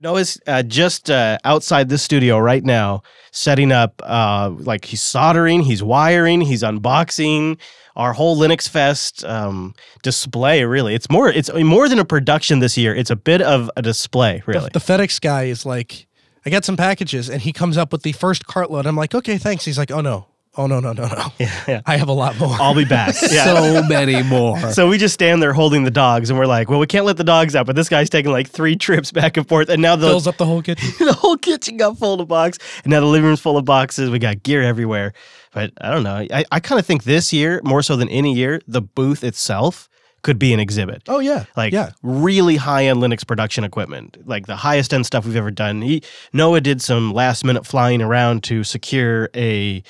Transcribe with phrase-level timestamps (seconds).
[0.00, 3.02] Noah's uh, just uh, outside this studio right now,
[3.32, 4.02] setting up.
[4.04, 7.58] Uh, like he's soldering, he's wiring, he's unboxing
[7.96, 10.64] our whole Linux Fest um, display.
[10.64, 11.28] Really, it's more.
[11.30, 12.94] It's more than a production this year.
[12.94, 14.42] It's a bit of a display.
[14.46, 14.70] The- Really.
[14.72, 16.06] The, FedEx guy is like,
[16.44, 18.84] I got some packages, and he comes up with the first cartload.
[18.86, 19.64] I'm like, okay, thanks.
[19.64, 20.26] He's like, oh no,
[20.56, 21.26] oh no, no, no, no.
[21.38, 21.80] yeah, yeah.
[21.86, 22.54] I have a lot more.
[22.58, 23.14] I'll be back.
[23.30, 23.44] Yeah.
[23.44, 24.58] So many more.
[24.72, 27.16] So we just stand there holding the dogs, and we're like, "Well, we can't let
[27.16, 29.96] the dogs out." But this guy's taking like three trips back and forth, and now
[29.96, 30.88] the fills up the whole kitchen.
[31.06, 34.10] the whole kitchen got full of boxes, and now the living room's full of boxes.
[34.10, 35.12] We got gear everywhere.
[35.52, 36.26] But I don't know.
[36.30, 39.88] I, I kind of think this year, more so than any year, the booth itself
[40.22, 41.02] could be an exhibit.
[41.08, 41.92] Oh yeah, Like yeah.
[42.02, 45.82] really high end Linux production equipment, like the highest end stuff we've ever done.
[45.82, 46.02] He,
[46.32, 49.82] Noah did some last minute flying around to secure a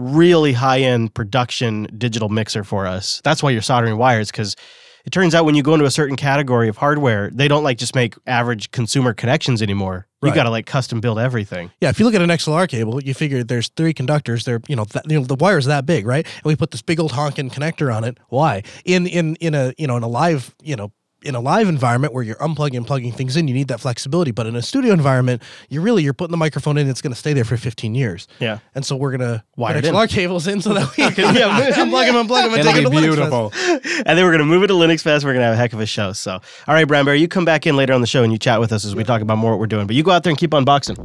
[0.00, 3.20] really high end production digital mixer for us.
[3.24, 4.56] That's why you're soldering wires because
[5.04, 7.78] it turns out when you go into a certain category of hardware, they don't like
[7.78, 10.06] just make average consumer connections anymore.
[10.22, 10.34] You Right.
[10.34, 11.70] got to like custom build everything.
[11.80, 14.44] Yeah, if you look at an XLR cable, you figure there's three conductors.
[14.44, 16.26] They're you know, that, you know the wire's that big, right?
[16.26, 18.18] And we put this big old honking connector on it.
[18.28, 18.62] Why?
[18.84, 22.12] In in in a you know in a live you know in a live environment
[22.12, 24.30] where you're unplugging and plugging things in, you need that flexibility.
[24.30, 26.88] But in a studio environment, you're really you're putting the microphone in.
[26.88, 28.26] It's going to stay there for 15 years.
[28.38, 28.58] Yeah.
[28.74, 29.94] And so we're gonna Wire it in.
[29.94, 32.82] XLR cables in so that we can yeah, unplug them, unplug them, and take it
[32.82, 34.04] to Linux Fest.
[34.06, 35.24] and then we're going to move it to Linux Fest.
[35.24, 36.12] We're going to have a heck of a show.
[36.12, 38.38] So, all right, Brown Bear, you come back in later on the show and you
[38.38, 39.86] chat with us as we talk about more what we're doing.
[39.86, 40.96] But you go out there and keep unboxing.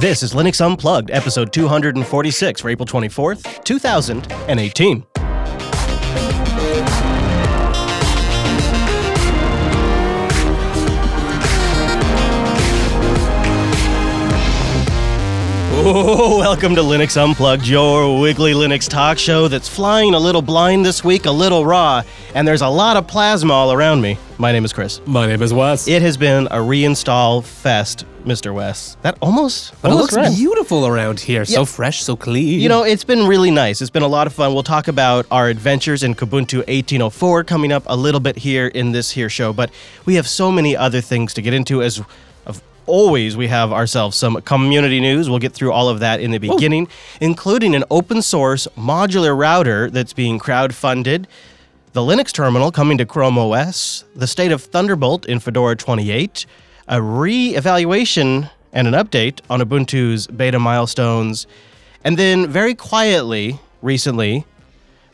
[0.00, 5.27] This is Linux Unplugged, episode 246 for April 24th, 2018.
[15.90, 20.84] Oh, welcome to Linux Unplugged, your weekly Linux talk show that's flying a little blind
[20.84, 22.02] this week, a little raw,
[22.34, 24.18] and there's a lot of plasma all around me.
[24.36, 25.00] My name is Chris.
[25.06, 25.88] My name is Wes.
[25.88, 28.52] It has been a reinstall fest, Mr.
[28.52, 28.98] Wes.
[29.00, 31.40] That almost, but it looks beautiful around here.
[31.40, 31.56] Yeah.
[31.56, 32.60] So fresh, so clean.
[32.60, 33.80] You know, it's been really nice.
[33.80, 34.52] It's been a lot of fun.
[34.52, 38.92] We'll talk about our adventures in Kubuntu 1804 coming up a little bit here in
[38.92, 39.70] this here show, but
[40.04, 42.02] we have so many other things to get into as
[42.88, 45.28] always we have ourselves some community news.
[45.30, 46.88] We'll get through all of that in the beginning,
[47.20, 51.26] including an open source modular router that's being crowdfunded,
[51.92, 56.46] the Linux terminal coming to Chrome OS, the state of Thunderbolt in Fedora 28,
[56.88, 61.46] a re-evaluation and an update on Ubuntu's beta milestones,
[62.04, 64.44] and then very quietly recently,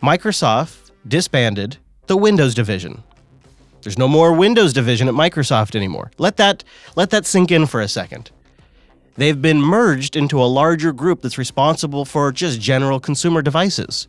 [0.03, 3.03] Microsoft disbanded the Windows division.
[3.85, 6.11] There's no more Windows division at Microsoft anymore.
[6.17, 6.65] Let that
[6.97, 8.31] let that sink in for a second.
[9.17, 14.09] They've been merged into a larger group that's responsible for just general consumer devices.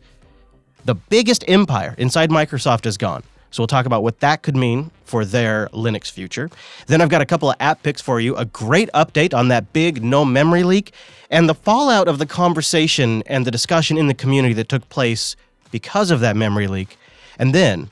[0.86, 3.22] The biggest empire inside Microsoft is gone.
[3.50, 6.50] So we'll talk about what that could mean for their Linux future.
[6.86, 9.72] Then I've got a couple of app picks for you, a great update on that
[9.72, 10.92] big no memory leak,
[11.30, 15.36] and the fallout of the conversation and the discussion in the community that took place
[15.70, 16.98] because of that memory leak.
[17.38, 17.90] And then,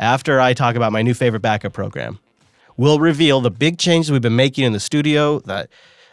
[0.00, 2.18] after I talk about my new favorite backup program,
[2.76, 5.68] we'll reveal the big changes we've been making in the studio, the,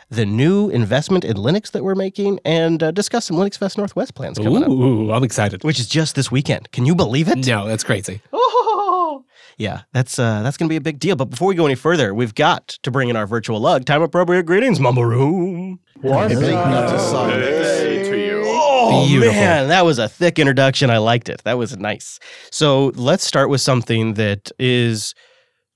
[0.09, 4.13] the new investment in Linux that we're making, and uh, discuss some Linux Fest Northwest
[4.13, 5.63] plans coming up Ooh, I'm excited.
[5.63, 6.71] which is just this weekend.
[6.71, 7.47] Can you believe it?
[7.47, 8.21] No, that's crazy.
[8.33, 9.23] Oh,
[9.57, 11.15] yeah, that's uh, that's gonna be a big deal.
[11.15, 13.85] But before we go any further, we've got to bring in our virtual lug.
[13.85, 15.79] Time appropriate greetings, Mumble Room.
[18.89, 19.33] Oh Beautiful.
[19.33, 20.89] man, that was a thick introduction.
[20.89, 21.41] I liked it.
[21.43, 22.19] That was nice.
[22.51, 25.13] So let's start with something that is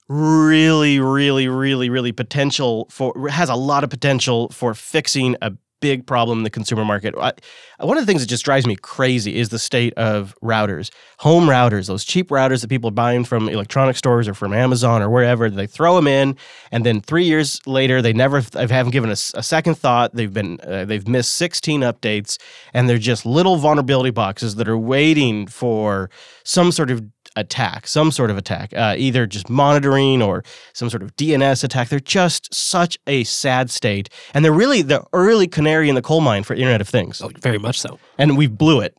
[0.09, 6.05] really, really, really, really potential for has a lot of potential for fixing a big
[6.05, 7.13] problem in the consumer market.
[7.19, 7.33] I,
[7.79, 11.47] one of the things that just drives me crazy is the state of routers, home
[11.47, 15.09] routers, those cheap routers that people are buying from electronic stores or from Amazon or
[15.09, 15.49] wherever.
[15.49, 16.37] They throw them in,
[16.71, 20.15] and then three years later, they never they haven't given us a second thought.
[20.15, 22.37] They've been uh, they've missed 16 updates,
[22.73, 26.09] and they're just little vulnerability boxes that are waiting for
[26.43, 27.03] some sort of
[27.35, 30.43] attack, some sort of attack, uh, either just monitoring or
[30.73, 31.89] some sort of DNS attack.
[31.89, 36.21] They're just such a sad state, and they're really the early canary in the coal
[36.21, 37.99] mine for Internet of Things Oh, very much so.
[38.17, 38.95] and we blew it.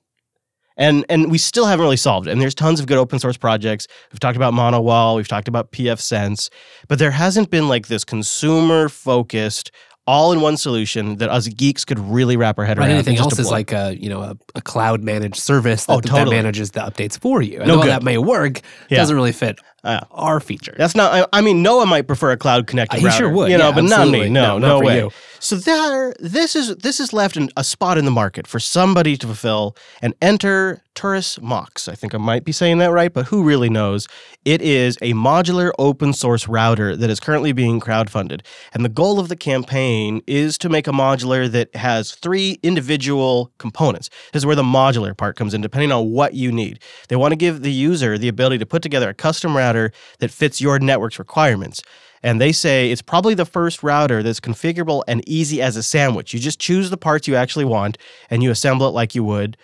[0.79, 2.31] And and we still haven't really solved it.
[2.31, 3.87] And there's tons of good open source projects.
[4.11, 6.49] We've talked about MonoWall, we've talked about pfSense,
[6.89, 9.71] but there hasn't been like this consumer focused
[10.07, 12.95] all-in-one solution that us geeks could really wrap our head Right, around.
[12.97, 16.29] anything else is like a you know a, a cloud managed service that, Oh, that
[16.29, 17.61] manages the updates for you.
[17.63, 17.91] I No know good.
[17.91, 18.61] that may work.
[18.91, 18.99] Yeah.
[18.99, 20.75] Doesn't really fit Uh, our feature.
[20.79, 21.13] That's not.
[21.13, 22.99] I, I mean, Noah might prefer a cloud connected.
[22.99, 24.29] Uh, he router, sure would, You know, yeah, but not me.
[24.29, 24.99] No, No, no, way.
[24.99, 25.11] you.
[25.41, 29.17] So there, this is this is left in a spot in the market for somebody
[29.17, 31.89] to fulfill and enter Turris Mox.
[31.89, 34.07] I think I might be saying that right, but who really knows?
[34.45, 38.43] It is a modular open source router that is currently being crowdfunded,
[38.73, 43.51] and the goal of the campaign is to make a modular that has three individual
[43.59, 44.11] components.
[44.33, 46.79] This is where the modular part comes in, depending on what you need.
[47.09, 49.72] They want to give the user the ability to put together a custom router
[50.19, 51.83] that fits your network's requirements.
[52.23, 56.33] And they say it's probably the first router that's configurable and easy as a sandwich.
[56.33, 57.99] You just choose the parts you actually want
[58.31, 59.57] and you assemble it like you would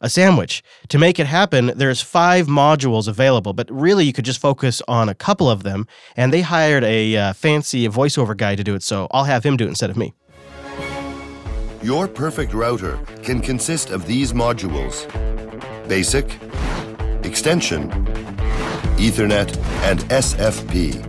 [0.00, 0.62] a sandwich.
[0.88, 5.08] To make it happen, there's five modules available, but really you could just focus on
[5.08, 5.86] a couple of them.
[6.16, 9.56] And they hired a uh, fancy voiceover guy to do it, so I'll have him
[9.56, 10.14] do it instead of me.
[11.82, 15.06] Your perfect router can consist of these modules
[15.88, 16.26] Basic,
[17.24, 17.88] Extension,
[18.96, 21.02] Ethernet, and SFP.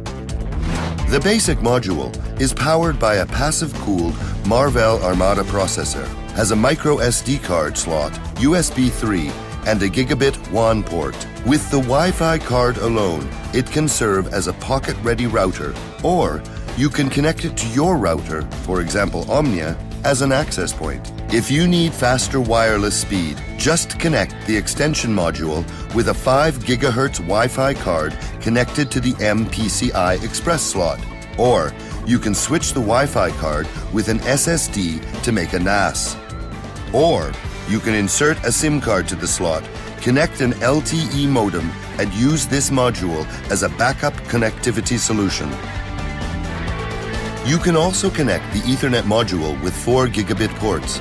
[1.10, 6.98] The Basic module is powered by a passive cooled Marvell Armada processor, has a micro
[6.98, 9.32] SD card slot, USB 3,
[9.66, 11.16] and a gigabit WAN port.
[11.46, 15.74] With the Wi Fi card alone, it can serve as a pocket ready router,
[16.04, 16.44] or
[16.78, 21.12] you can connect it to your router, for example Omnia, as an access point.
[21.34, 27.18] If you need faster wireless speed, just connect the extension module with a 5 GHz
[27.18, 31.00] Wi Fi card connected to the MPCI Express slot.
[31.38, 31.74] Or
[32.06, 36.16] you can switch the Wi Fi card with an SSD to make a NAS.
[36.94, 37.32] Or
[37.68, 39.64] you can insert a SIM card to the slot,
[40.02, 41.70] connect an LTE modem,
[42.00, 45.50] and use this module as a backup connectivity solution.
[47.48, 51.00] You can also connect the Ethernet module with 4 gigabit ports.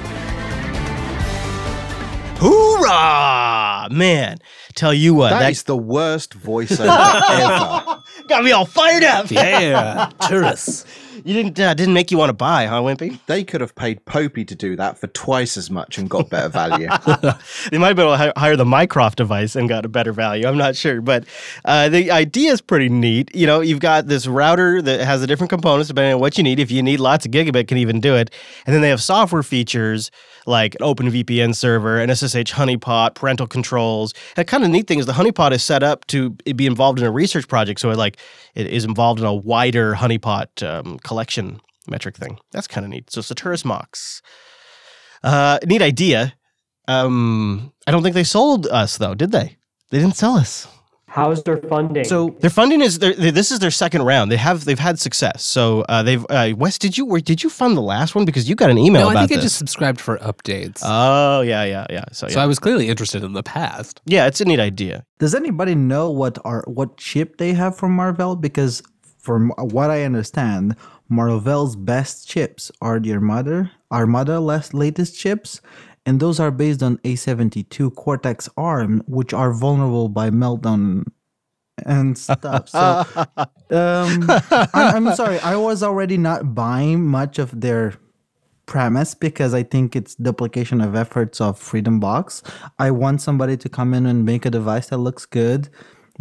[2.39, 3.89] Hoorah!
[3.91, 4.39] Man,
[4.77, 6.87] tell you what, that that, is the worst voiceover
[7.31, 8.03] ever.
[8.29, 9.29] got me all fired up.
[9.29, 10.85] Yeah, tourists.
[11.25, 13.19] You didn't uh, didn't make you want to buy, huh, Wimpy?
[13.27, 16.49] They could have paid Popey to do that for twice as much and got better
[16.49, 16.89] value.
[17.71, 20.47] They might have been able to hire the Mycroft device and got a better value.
[20.47, 21.25] I'm not sure, but
[21.65, 23.35] uh, the idea is pretty neat.
[23.35, 26.45] You know, you've got this router that has the different components depending on what you
[26.45, 26.61] need.
[26.61, 28.31] If you need lots of gigabit, can even do it.
[28.67, 30.11] And then they have software features
[30.47, 34.15] like an open VPN server, an SSH honeypot, parental controls.
[34.37, 37.05] And kind of neat thing is the honeypot is set up to be involved in
[37.05, 38.19] a research project, so it like
[38.55, 42.39] it is involved in a wider honeypot um, collection metric thing.
[42.53, 43.11] That's kind of neat.
[43.11, 44.23] So Saturis Mox.
[45.23, 46.35] Uh, neat idea.
[46.89, 49.57] Um, I don't think they sold us though, did they?
[49.91, 50.69] They didn't sell us.
[51.17, 52.05] How's their funding?
[52.05, 54.31] So Their funding is their, they- this is their second round.
[54.31, 55.39] They have they've had success.
[55.57, 58.45] So uh, they've uh, Wes, did you where did you fund the last one because
[58.49, 60.81] you got an email No, I about think I just subscribed for updates.
[60.85, 62.05] Oh yeah yeah yeah.
[62.13, 62.39] So, So.
[62.41, 64.01] I was clearly interested in the past.
[64.05, 65.05] yeah, it's a neat idea.
[65.19, 68.37] Does anybody know what are what chip they have from Marvell?
[68.37, 68.83] Because
[69.19, 70.77] from what I understand,
[71.09, 75.61] Marvell's best chips are the Armada Armada last latest chips,
[76.07, 81.05] and those are based on A72 Cortex ARM, which are vulnerable by meltdown
[81.85, 82.69] and stuff.
[82.69, 82.79] So,
[83.39, 87.95] um, I, I'm sorry, I was already not buying much of their
[88.67, 92.43] premise because I think it's duplication of efforts of Freedom Box.
[92.79, 95.69] I want somebody to come in and make a device that looks good,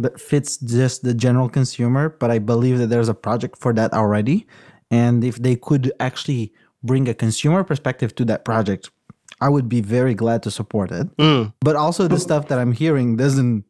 [0.00, 2.08] that fits just the general consumer.
[2.08, 4.48] But I believe that there's a project for that already.
[4.90, 6.52] And if they could actually
[6.82, 8.90] bring a consumer perspective to that project,
[9.40, 11.14] I would be very glad to support it.
[11.16, 11.52] Mm.
[11.60, 13.64] But also, the stuff that I'm hearing doesn't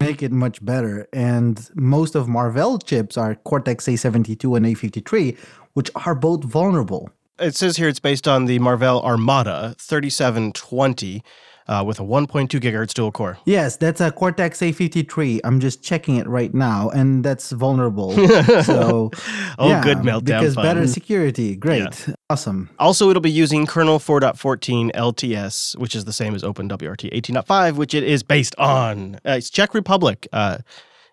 [0.00, 1.06] make it much better.
[1.12, 5.38] And most of Marvell chips are Cortex A72 and A53,
[5.74, 7.10] which are both vulnerable.
[7.38, 11.22] It says here it's based on the Marvell Armada 3720
[11.68, 13.38] uh, with a 1.2 gigahertz dual core.
[13.44, 15.40] Yes, that's a Cortex A53.
[15.44, 18.12] I'm just checking it right now, and that's vulnerable.
[18.62, 19.10] so,
[19.58, 20.64] Oh, yeah, good meltdown Because fun.
[20.64, 21.54] better security.
[21.56, 22.08] Great.
[22.30, 22.70] Awesome.
[22.78, 27.94] Also, it'll be using kernel 4.14 LTS, which is the same as OpenWRT 18.5, which
[27.94, 29.16] it is based on.
[29.16, 30.26] Uh, it's Czech Republic.
[30.32, 30.58] Uh,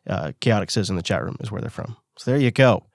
[0.08, 1.98] uh, Chaotic says in the chat room is where they're from.
[2.18, 2.86] So there you go.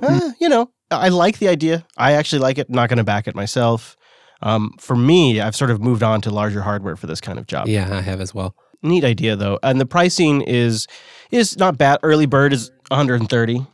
[0.00, 1.84] Uh, you know, I like the idea.
[1.96, 2.70] I actually like it.
[2.70, 3.96] Not going to back it myself.
[4.42, 7.46] Um, for me, I've sort of moved on to larger hardware for this kind of
[7.46, 7.68] job.
[7.68, 8.54] Yeah, I have as well.
[8.82, 10.86] Neat idea though, and the pricing is
[11.30, 11.98] is not bad.
[12.02, 13.66] Early bird is 130.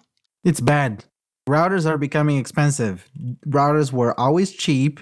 [0.44, 1.04] It's bad.
[1.48, 3.08] Routers are becoming expensive.
[3.48, 5.00] Routers were always cheap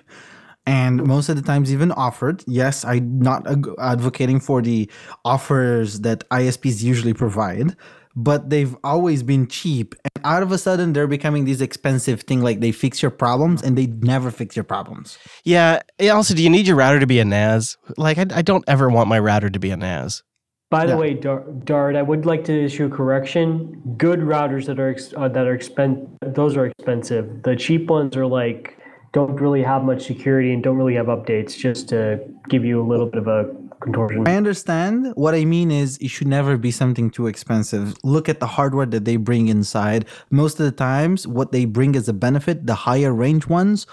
[0.66, 2.44] and most of the times even offered.
[2.46, 4.90] Yes, I'm not ag- advocating for the
[5.24, 7.76] offers that ISPs usually provide,
[8.16, 9.94] but they've always been cheap.
[10.04, 13.62] And out of a sudden, they're becoming these expensive thing like they fix your problems
[13.62, 15.18] and they never fix your problems.
[15.44, 15.80] Yeah.
[15.98, 17.76] yeah, Also, do you need your router to be a NAS?
[17.96, 20.22] Like, I, I don't ever want my router to be a NAS.
[20.70, 20.98] By the Yeah.
[20.98, 23.82] way, Dar- Dart, I would like to issue a correction.
[23.96, 27.42] Good routers that are ex- uh, that are expen those are expensive.
[27.42, 28.76] The cheap ones are like
[29.12, 31.56] don't really have much security and don't really have updates.
[31.58, 34.26] Just to give you a little bit of a contortion.
[34.26, 35.12] I understand.
[35.14, 37.96] What I mean is, it should never be something too expensive.
[38.04, 40.06] Look at the hardware that they bring inside.
[40.30, 43.86] Most of the times, what they bring as a benefit, the higher range ones,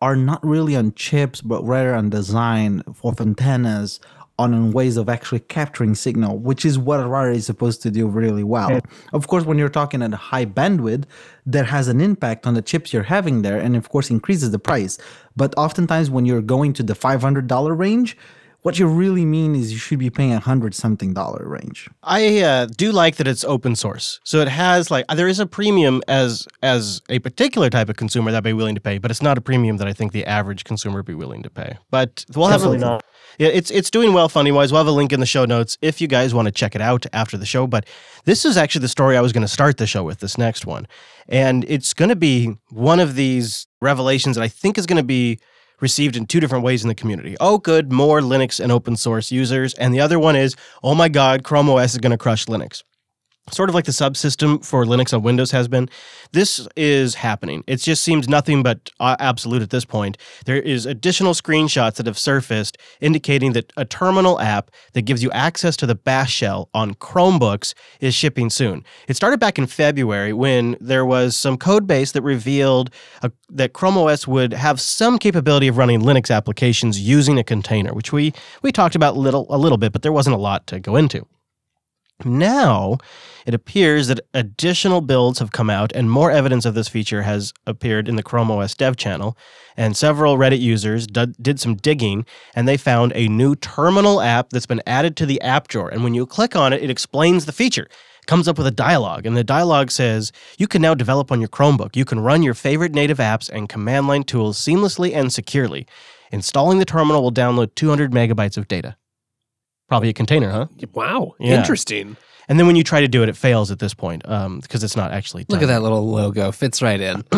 [0.00, 4.00] are not really on chips, but rather on design of antennas,
[4.38, 8.08] on ways of actually capturing signal, which is what a router is supposed to do
[8.08, 8.80] really well.
[9.12, 11.04] Of course, when you're talking at a high bandwidth,
[11.46, 14.58] that has an impact on the chips you're having there, and of course increases the
[14.58, 14.98] price.
[15.36, 18.16] But oftentimes, when you're going to the $500 range,
[18.62, 21.88] what you really mean is you should be paying a hundred something dollar range.
[22.02, 25.46] I uh, do like that it's open source, so it has like there is a
[25.46, 29.10] premium as as a particular type of consumer that I'd be willing to pay, but
[29.10, 31.76] it's not a premium that I think the average consumer would be willing to pay.
[31.90, 33.04] But we'll have Definitely a, not.
[33.38, 34.70] Yeah, it's it's doing well funding wise.
[34.70, 36.80] We'll have a link in the show notes if you guys want to check it
[36.80, 37.66] out after the show.
[37.66, 37.86] But
[38.24, 40.20] this is actually the story I was going to start the show with.
[40.20, 40.86] This next one,
[41.28, 45.02] and it's going to be one of these revelations that I think is going to
[45.02, 45.40] be
[45.82, 47.36] received in two different ways in the community.
[47.40, 51.10] Oh, good, more Linux and open source users, and the other one is, oh my
[51.10, 52.82] God, Chrome OS is going to crush Linux
[53.50, 55.88] sort of like the subsystem for Linux on Windows has been.
[56.32, 57.64] This is happening.
[57.66, 60.16] It just seems nothing but uh, absolute at this point.
[60.46, 65.30] There is additional screenshots that have surfaced indicating that a terminal app that gives you
[65.32, 68.84] access to the Bash shell on Chromebooks is shipping soon.
[69.08, 72.90] It started back in February when there was some code base that revealed
[73.22, 77.92] a, that Chrome OS would have some capability of running Linux applications using a container,
[77.92, 78.32] which we
[78.62, 81.26] we talked about little a little bit, but there wasn't a lot to go into.
[82.24, 82.98] Now,
[83.46, 87.52] it appears that additional builds have come out and more evidence of this feature has
[87.66, 89.36] appeared in the Chrome OS dev channel.
[89.76, 92.24] And several Reddit users did, did some digging
[92.54, 95.88] and they found a new terminal app that's been added to the app drawer.
[95.88, 97.88] And when you click on it, it explains the feature.
[98.28, 101.48] Comes up with a dialogue, and the dialogue says you can now develop on your
[101.48, 101.96] Chromebook.
[101.96, 105.88] You can run your favorite native apps and command line tools seamlessly and securely.
[106.30, 108.96] Installing the terminal will download 200 megabytes of data.
[109.92, 110.68] Probably a container, huh?
[110.94, 111.34] Wow.
[111.38, 111.58] Yeah.
[111.58, 112.16] Interesting.
[112.48, 114.82] And then when you try to do it, it fails at this point um, because
[114.82, 115.44] it's not actually.
[115.50, 116.50] Look at that little logo.
[116.50, 117.16] Fits right in.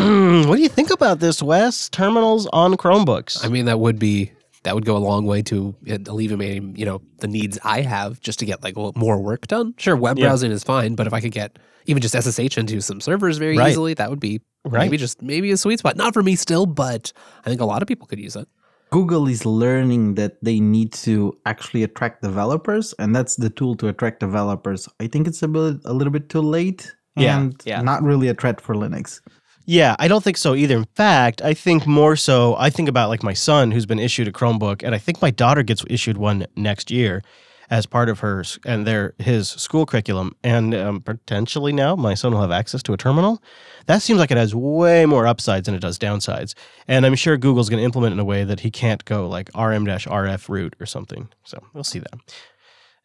[0.48, 1.88] what do you think about this, Wes?
[1.88, 3.44] Terminals on Chromebooks.
[3.44, 4.30] I mean, that would be
[4.62, 8.20] that would go a long way to uh, alleviating, you know, the needs I have
[8.20, 9.74] just to get like more work done.
[9.76, 10.26] Sure, web Yeah.
[10.26, 13.58] browsing is fine, but if I could get even just SSH into some servers very
[13.58, 13.70] Right.
[13.70, 14.78] easily, that would be Right.
[14.84, 15.96] maybe just maybe a sweet spot.
[15.96, 17.12] Not for me still, but
[17.44, 18.46] I think a lot of people could use it.
[18.94, 23.88] Google is learning that they need to actually attract developers, and that's the tool to
[23.88, 24.88] attract developers.
[25.00, 27.82] I think it's a bit, a little bit too late, Yeah, and yeah.
[27.82, 29.20] not really a threat for Linux.
[29.66, 30.76] Yeah, I don't think so either.
[30.76, 34.28] In fact, I think more so, I think about like my son who's been issued
[34.28, 37.22] a Chromebook, and I think my daughter gets issued one next year
[37.70, 42.32] as part of her and their his school curriculum, and um, potentially now my son
[42.32, 43.42] will have access to a terminal.
[43.86, 46.54] That seems like it has way more upsides than it does downsides,
[46.88, 49.28] and I'm sure Google's going to implement it in a way that he can't go
[49.28, 51.28] like RM-RF route or something.
[51.44, 52.14] So we'll see that.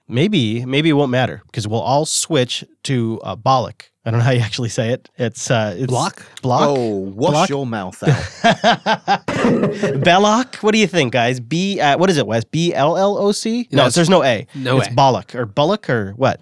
[0.07, 3.88] Maybe maybe it won't matter because we'll all switch to uh, Bollock.
[4.05, 5.09] I don't know how you actually say it.
[5.17, 6.25] It's uh, it's Block?
[6.41, 6.61] Block.
[6.63, 7.49] Oh, wash Block?
[7.49, 9.25] your mouth out.
[10.03, 10.55] Belloc.
[10.57, 11.39] What do you think, guys?
[11.39, 11.79] B.
[11.79, 12.43] Uh, what is it, Wes?
[12.45, 13.67] B L L O C.
[13.71, 13.95] No, Yes.
[13.95, 14.47] there's no A.
[14.55, 14.91] No it's A.
[14.91, 16.39] Bollock or Bullock or what?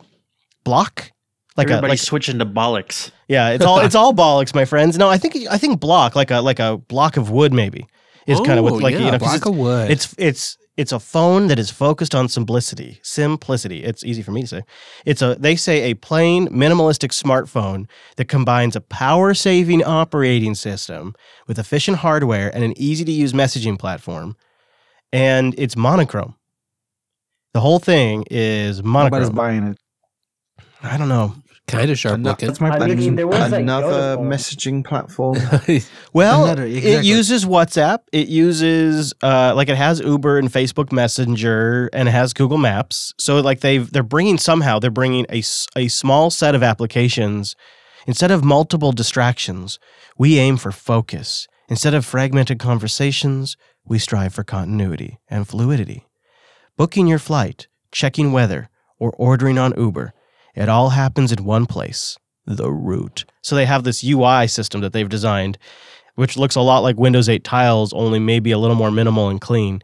[0.64, 1.12] Block.
[1.56, 3.10] Like a Everybody's like switching to bollocks.
[3.28, 3.50] yeah.
[3.50, 4.98] It's all it's all bollocks, my friends.
[4.98, 7.88] No, I think I think block like a like a block of wood maybe
[8.28, 9.90] is kind of Oh, what like yeah, you know 'cause block it's, of wood.
[9.92, 13.00] it's it's it's a phone that is focused on simplicity.
[13.01, 13.84] Simplicity.
[13.84, 14.62] It's easy for me to say.
[15.05, 21.15] It's a they say a plain minimalistic smartphone that combines a power-saving operating system
[21.48, 24.38] with efficient hardware and an easy-to-use messaging platform.
[25.12, 26.36] And it's monochrome.
[27.53, 29.22] The whole thing is monochrome.
[29.22, 29.77] Nobody's buying it.
[30.84, 31.34] I don't know.
[31.67, 32.47] Kind of sharp Ano- looking.
[32.47, 33.15] That's my I mean, prediction.
[33.15, 34.29] there was that Another phone.
[34.29, 35.38] messaging platform.
[36.13, 37.09] Well, Another- it exactly.
[37.09, 38.00] uses WhatsApp.
[38.12, 43.13] It uses uh, like it has Uber and Facebook Messenger, and it has Google Maps.
[43.19, 47.55] So like they've they're bringing somehow they're bringing a s- a small set of applications
[48.07, 49.77] instead of multiple distractions.
[50.17, 53.57] We aim for focus instead of fragmented conversations.
[53.86, 56.07] We strive for continuity and fluidity.
[56.77, 58.69] Booking your flight, checking weather,
[59.00, 60.13] or ordering on Uber.
[60.58, 63.26] It all happens in one place the root.
[63.44, 65.58] So they have this UI system that they've designed,
[66.16, 69.40] which looks a lot like Windows 8 tiles, only maybe a little more minimal and
[69.40, 69.84] clean.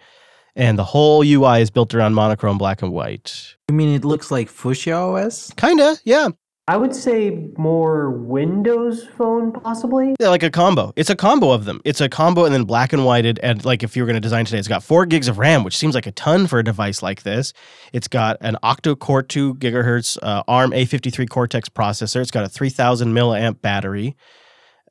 [0.55, 3.55] And the whole UI is built around monochrome black and white.
[3.69, 5.51] You mean it looks like Fuchsia OS?
[5.57, 6.29] Kinda, yeah.
[6.65, 10.15] I would say more Windows Phone, possibly.
[10.17, 10.93] Yeah, like a combo.
[10.95, 11.81] It's a combo of them.
[11.83, 13.37] It's a combo and then black and whited.
[13.43, 15.65] And like if you were going to design today, it's got four gigs of RAM,
[15.65, 17.51] which seems like a ton for a device like this.
[17.91, 22.21] It's got an octa core 2 gigahertz uh, ARM A53 Cortex processor.
[22.21, 24.15] It's got a 3000 milliamp battery.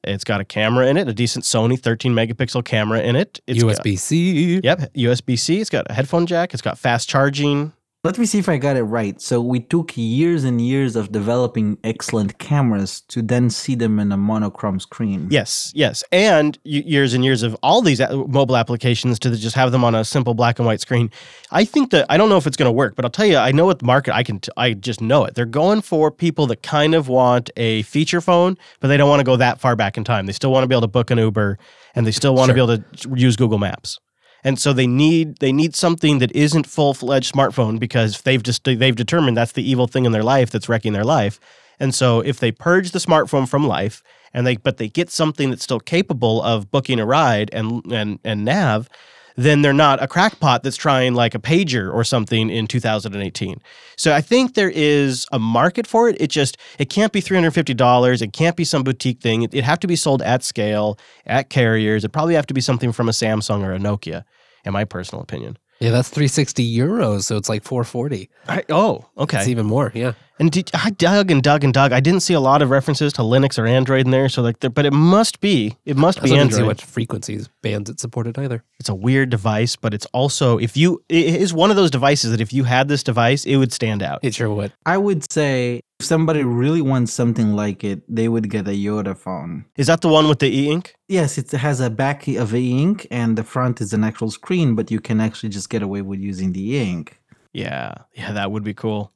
[0.04, 3.40] It's got a camera in it, a decent Sony 13 megapixel camera in it.
[3.46, 4.60] It's USB C.
[4.62, 5.60] yep, USB C.
[5.60, 6.52] It's got a headphone jack.
[6.52, 7.72] It's got fast charging.
[8.04, 9.20] Let me see if I got it right.
[9.20, 14.10] So we took years and years of developing excellent cameras to then see them in
[14.10, 15.28] a monochrome screen.
[15.30, 19.84] Yes, yes, and years and years of all these mobile applications to just have them
[19.84, 21.12] on a simple black and white screen.
[21.52, 23.36] I think that I don't know if it's going to work, but I'll tell you,
[23.36, 24.16] I know what the market.
[24.16, 25.36] I can, t- I just know it.
[25.36, 29.20] They're going for people that kind of want a feature phone, but they don't want
[29.20, 30.26] to go that far back in time.
[30.26, 31.56] They still want to be able to book an Uber,
[31.94, 34.00] and they still want to be able to use Google Maps.
[34.44, 38.64] And so they need they need something that isn't full fledged smartphone because they've just
[38.64, 41.38] they've determined that's the evil thing in their life that's wrecking their life.
[41.78, 44.02] And so if they purge the smartphone from life
[44.34, 48.18] and they but they get something that's still capable of booking a ride and and
[48.24, 48.88] and nav,
[49.36, 53.60] then they're not a crackpot that's trying like a pager or something in 2018.
[53.96, 56.16] So I think there is a market for it.
[56.20, 58.22] It just it can't be $350.
[58.22, 59.42] It can't be some boutique thing.
[59.42, 62.04] It, it'd have to be sold at scale at carriers.
[62.04, 64.24] It'd probably have to be something from a Samsung or a Nokia,
[64.64, 65.58] in my personal opinion.
[65.80, 68.30] Yeah, that's 360 euros, so it's like 440.
[68.48, 69.38] I, oh, okay.
[69.38, 69.90] It's even more.
[69.94, 70.12] Yeah.
[70.42, 71.92] And did, I dug and dug and dug.
[71.92, 74.28] I didn't see a lot of references to Linux or Android in there.
[74.28, 75.76] So like, there, but it must be.
[75.84, 78.64] It must I be also didn't see what frequencies bands it supported either.
[78.80, 82.32] It's a weird device, but it's also if you it is one of those devices
[82.32, 84.18] that if you had this device, it would stand out.
[84.24, 84.72] It sure would.
[84.84, 89.16] I would say if somebody really wants something like it, they would get a Yota
[89.16, 89.66] phone.
[89.76, 90.96] Is that the one with the e-ink?
[91.06, 94.90] Yes, it has a back of e-ink and the front is an actual screen, but
[94.90, 97.20] you can actually just get away with using the e-ink.
[97.52, 99.12] Yeah, yeah, that would be cool.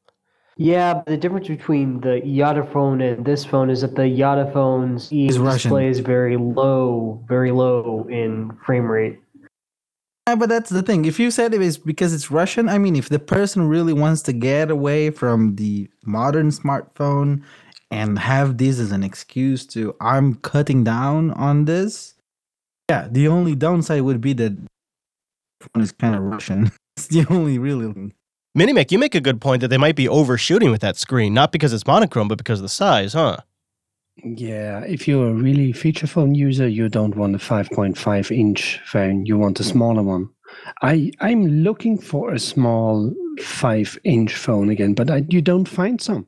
[0.58, 4.50] Yeah, but the difference between the Yota phone and this phone is that the Yota
[4.52, 9.20] phone's e Is display is very low, very low in frame rate.
[10.26, 11.04] Yeah, but that's the thing.
[11.04, 14.22] If you said it is because it's Russian, I mean, if the person really wants
[14.22, 17.42] to get away from the modern smartphone
[17.90, 22.14] and have this as an excuse to, I'm cutting down on this,
[22.90, 24.56] yeah, the only downside would be that
[25.60, 26.72] phone is kind of Russian.
[26.96, 28.14] It's the only really.
[28.56, 31.52] Minimac, you make a good point that they might be overshooting with that screen, not
[31.52, 33.36] because it's monochrome, but because of the size, huh?
[34.24, 39.26] Yeah, if you're a really feature phone user, you don't want a 5.5 inch phone.
[39.26, 40.30] You want a smaller one.
[40.80, 46.00] I I'm looking for a small five inch phone again, but I, you don't find
[46.00, 46.26] some.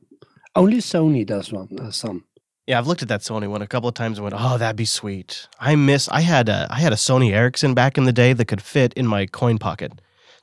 [0.55, 1.79] Only Sony does one.
[1.79, 2.25] Uh, some.
[2.67, 4.75] Yeah, I've looked at that Sony one a couple of times and went, "Oh, that'd
[4.75, 6.07] be sweet." I miss.
[6.09, 8.93] I had a I had a Sony Ericsson back in the day that could fit
[8.93, 9.99] in my coin pocket,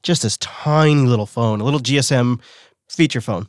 [0.07, 2.41] just this tiny little phone, a little GSM
[2.89, 3.49] feature phone,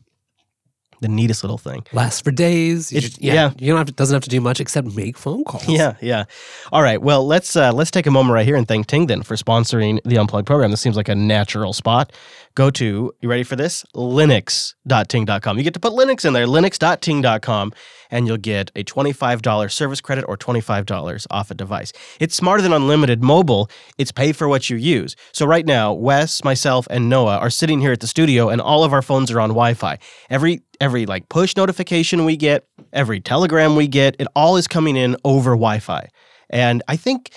[1.02, 1.86] the neatest little thing.
[1.94, 2.92] Lasts for days.
[2.92, 3.52] You It- just- yeah, yeah.
[3.60, 5.68] You don't have to, doesn't have to do much except make phone calls.
[5.78, 6.26] Yeah, yeah.
[6.72, 7.02] All right.
[7.02, 10.00] Well, let's uh, let's take a moment right here and thank Ting then for sponsoring
[10.04, 10.72] the Unplugged program.
[10.72, 12.12] This seems like a natural spot.
[12.56, 13.86] Go to you ready for this?
[13.96, 15.58] Linux.ting.com.
[15.58, 16.48] You get to put Linux in there.
[16.48, 17.74] Linux.ting.com,
[18.10, 21.94] and you'll get a twenty-five dollars service credit or twenty-five dollars off a device.
[22.20, 23.70] It's smarter than unlimited mobile.
[23.98, 25.16] It's pay for what you use.
[25.34, 28.84] So right now, Wes, myself, and Noah are sitting here at the studio, and all
[28.84, 30.00] of our phones are on Wi-Fi.
[30.30, 34.96] Every every like push notification we get, every telegram we get, it all is coming
[34.96, 36.10] in over Wi-Fi.
[36.50, 37.32] And I think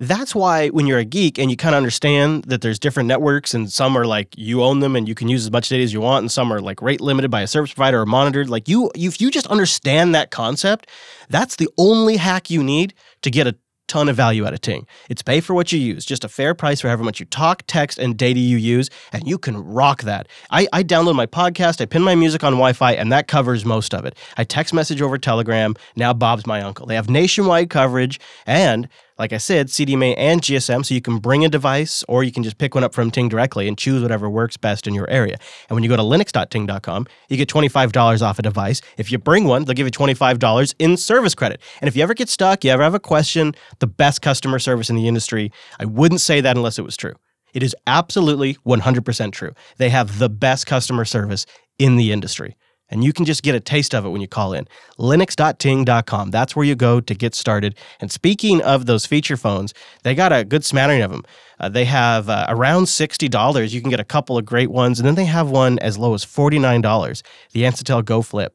[0.00, 3.52] that's why when you're a geek and you kind of understand that there's different networks
[3.52, 5.92] and some are like you own them and you can use as much data as
[5.92, 8.66] you want and some are like rate limited by a service provider or monitored like
[8.66, 10.88] you if you just understand that concept
[11.28, 13.54] that's the only hack you need to get a
[13.90, 14.86] ton of value out of Ting.
[15.08, 17.64] It's pay for what you use, just a fair price for however much you talk,
[17.66, 20.28] text, and data you use, and you can rock that.
[20.50, 23.64] I, I download my podcast, I pin my music on Wi Fi, and that covers
[23.64, 24.16] most of it.
[24.36, 25.74] I text message over Telegram.
[25.96, 26.86] Now Bob's my uncle.
[26.86, 28.88] They have nationwide coverage, and
[29.20, 32.42] like I said, CDMA and GSM, so you can bring a device or you can
[32.42, 35.36] just pick one up from Ting directly and choose whatever works best in your area.
[35.68, 38.80] And when you go to linux.ting.com, you get $25 off a device.
[38.96, 41.60] If you bring one, they'll give you $25 in service credit.
[41.82, 44.88] And if you ever get stuck, you ever have a question, the best customer service
[44.88, 47.14] in the industry, I wouldn't say that unless it was true.
[47.52, 49.52] It is absolutely 100% true.
[49.76, 51.44] They have the best customer service
[51.78, 52.56] in the industry.
[52.90, 54.66] And you can just get a taste of it when you call in.
[54.98, 56.30] Linux.ting.com.
[56.30, 57.74] That's where you go to get started.
[58.00, 59.72] And speaking of those feature phones,
[60.02, 61.24] they got a good smattering of them.
[61.58, 63.72] Uh, they have uh, around $60.
[63.72, 64.98] You can get a couple of great ones.
[64.98, 67.22] And then they have one as low as $49,
[67.52, 68.54] the Alcatel Go Flip.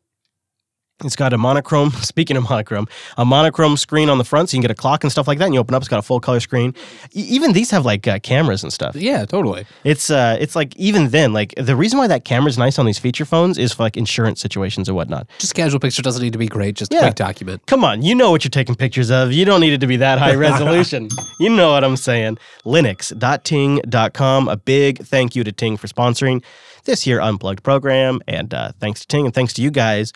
[1.03, 4.59] It's got a monochrome, speaking of monochrome, a monochrome screen on the front so you
[4.59, 5.45] can get a clock and stuff like that.
[5.45, 6.73] And you open up, it's got a full color screen.
[7.13, 8.95] E- even these have like uh, cameras and stuff.
[8.95, 9.65] Yeah, totally.
[9.83, 12.97] It's uh, it's like even then, like the reason why that camera's nice on these
[12.97, 15.27] feature phones is for like insurance situations and whatnot.
[15.37, 16.75] Just casual picture doesn't need to be great.
[16.77, 17.01] Just a Yeah.
[17.01, 17.65] quick document.
[17.65, 19.33] Come on, you know what you're taking pictures of.
[19.33, 21.09] You don't need it to be that high resolution.
[21.41, 22.37] you know what I'm saying.
[22.65, 24.47] Linux.ting.com.
[24.47, 26.41] A big thank you to Ting for sponsoring
[26.85, 30.13] this here unplugged program, and uh, thanks to Ting and thanks to you guys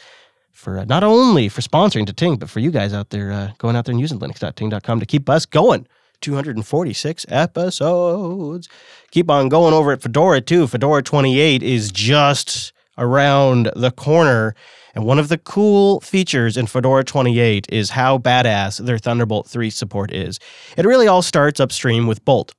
[0.59, 3.51] for uh, not only for sponsoring to Ting, but for you guys out there uh,
[3.57, 5.87] going out there and using Linux.ting.com to keep us going.
[6.21, 8.67] 246 episodes.
[9.11, 10.67] Keep on going over at Fedora too.
[10.67, 14.53] Fedora 28 is just around the corner.
[14.93, 19.69] And one of the cool features in Fedora 28 is how badass their Thunderbolt 3
[19.69, 20.39] support is.
[20.75, 22.53] It really all starts upstream with Bolt.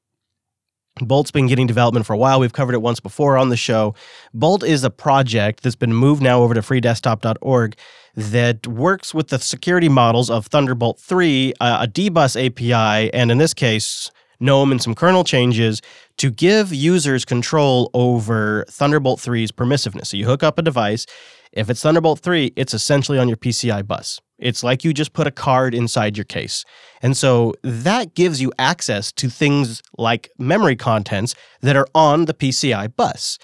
[1.01, 2.41] Bolt's been getting development for a while.
[2.41, 3.95] We've covered it once before on the show.
[4.35, 7.77] Bolt is a project that's been moved now over to freedesktop.org
[8.17, 13.39] that works with the security models of Thunderbolt 3, uh, a dbus API, and in
[13.39, 15.81] this case, GNOME and some kernel changes
[16.17, 20.07] to give users control over Thunderbolt 3's permissiveness.
[20.09, 21.07] So you hook up a device.
[21.53, 24.21] If it's Thunderbolt 3, it's essentially on your PCI bus.
[24.39, 26.65] It's like you just put a card inside your case.
[27.03, 32.35] And so that gives you access to things like memory contents that are on the
[32.35, 33.39] PCI bus.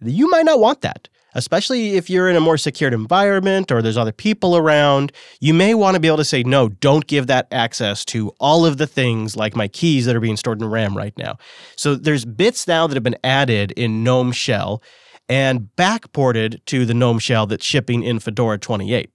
[0.00, 3.96] You might not want that, especially if you're in a more secured environment or there's
[3.96, 5.12] other people around.
[5.40, 8.66] You may want to be able to say, no, don't give that access to all
[8.66, 11.38] of the things like my keys that are being stored in RAM right now.
[11.76, 14.82] So there's bits now that have been added in GNOME Shell
[15.28, 19.10] and backported to the GNOME Shell that's shipping in Fedora 28.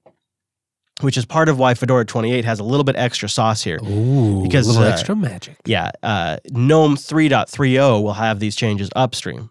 [1.01, 3.79] Which is part of why Fedora 28 has a little bit extra sauce here.
[3.83, 5.57] Ooh, Because, a little uh, extra magic.
[5.65, 9.49] Yeah, uh, GNOME 3.30 will have these changes upstream.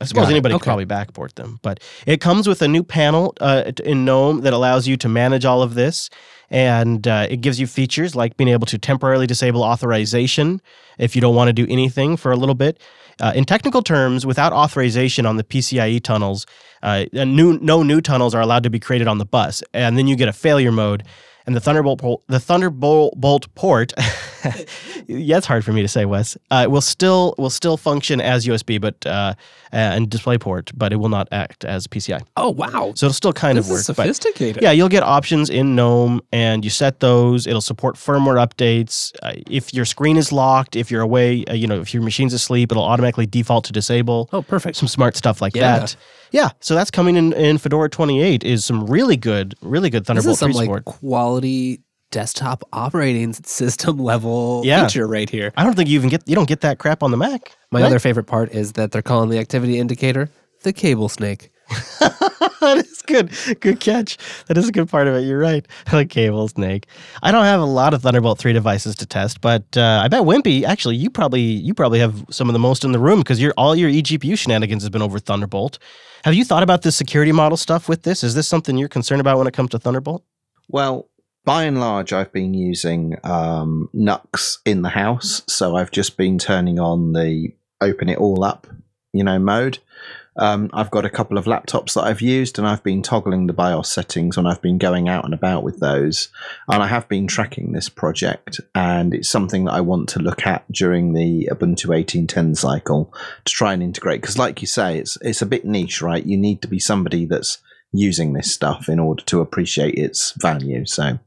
[0.00, 3.72] I suppose anybody could probably backport them, but it comes with a new panel uh,
[3.84, 6.08] in GNOME that allows you to manage all of this,
[6.48, 10.62] and uh, it gives you features like being able to temporarily disable authorization
[10.98, 12.80] if you don't want to do anything for a little bit.
[13.20, 16.46] Uh, in technical terms, without authorization on the PCIe tunnels,
[16.82, 20.06] uh, new, no new tunnels are allowed to be created on the bus, and then
[20.06, 21.04] you get a failure mode.
[21.46, 23.92] And the Thunderbolt, pol- the Thunderbolt bolt port,
[25.06, 26.36] yeah, it's hard for me to say, Wes.
[26.50, 29.34] Uh, will still will still function as USB, but uh,
[29.72, 32.20] and DisplayPort, but it will not act as PCI.
[32.36, 33.80] Oh wow, So it'll still kind this of work.
[33.80, 34.62] is but- sophisticated.
[34.62, 37.46] yeah, you'll get options in GNOME, and you set those.
[37.46, 39.12] It'll support firmware updates.
[39.22, 42.34] Uh, if your screen is locked, if you're away, uh, you know, if your machine's
[42.34, 44.28] asleep, it'll automatically default to disable.
[44.32, 44.76] Oh, perfect.
[44.76, 45.78] Some smart stuff like Yeah.
[45.80, 45.96] that.
[46.32, 48.42] Yeah, so that's coming in in Fedora 28.
[48.44, 53.32] Is some really good, really good This Thunderbolt is some 3 like quality desktop operating
[53.44, 54.86] system level Yeah.
[54.86, 55.52] feature right here.
[55.56, 57.54] I don't think you even get you don't get that crap on the Mac.
[57.70, 57.86] My right?
[57.86, 60.28] other favorite part is that they're calling the activity indicator
[60.62, 61.50] the cable snake.
[62.00, 63.30] that is good.
[63.60, 64.18] Good catch.
[64.46, 65.20] That is a good part of it.
[65.22, 65.66] You're right.
[65.90, 66.86] The cable snake.
[67.22, 70.22] I don't have a lot of Thunderbolt 3 devices to test, but uh, I bet
[70.22, 73.40] Wimpy, actually, you probably you probably have some of the most in the room because
[73.40, 75.78] your all your eGPU shenanigans has been over Thunderbolt.
[76.24, 78.22] Have you thought about the security model stuff with this?
[78.22, 80.22] Is this something you're concerned about when it comes to Thunderbolt?
[80.68, 81.08] Well,
[81.44, 86.38] by and large, I've been using um, NUCs in the house, so I've just been
[86.38, 88.68] turning on the open it all up,
[89.12, 89.80] you know, mode.
[90.36, 93.52] Um, I've got a couple of laptops that I've used, and I've been toggling the
[93.52, 96.28] BIOS settings when I've been going out and about with those.
[96.68, 100.46] And I have been tracking this project, and it's something that I want to look
[100.46, 103.12] at during the Ubuntu 18.10 cycle
[103.44, 104.20] to try and integrate.
[104.20, 106.24] Because, like you say, it's it's a bit niche, right?
[106.24, 107.58] You need to be somebody that's
[107.92, 110.86] using this stuff in order to appreciate its value.
[110.86, 111.18] So,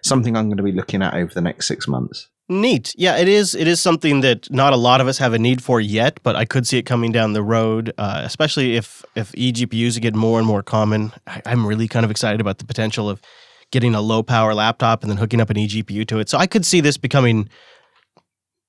[0.00, 2.28] something I'm going to be looking at over the next six months.
[2.48, 2.94] Neat.
[2.98, 3.54] Yeah, it is.
[3.54, 6.36] It is something that not a lot of us have a need for yet, but
[6.36, 10.38] I could see it coming down the road, uh, especially if if eGPUs get more
[10.38, 11.12] and more common.
[11.26, 13.22] I, I'm really kind of excited about the potential of
[13.70, 16.28] getting a low power laptop and then hooking up an eGPU to it.
[16.28, 17.48] So I could see this becoming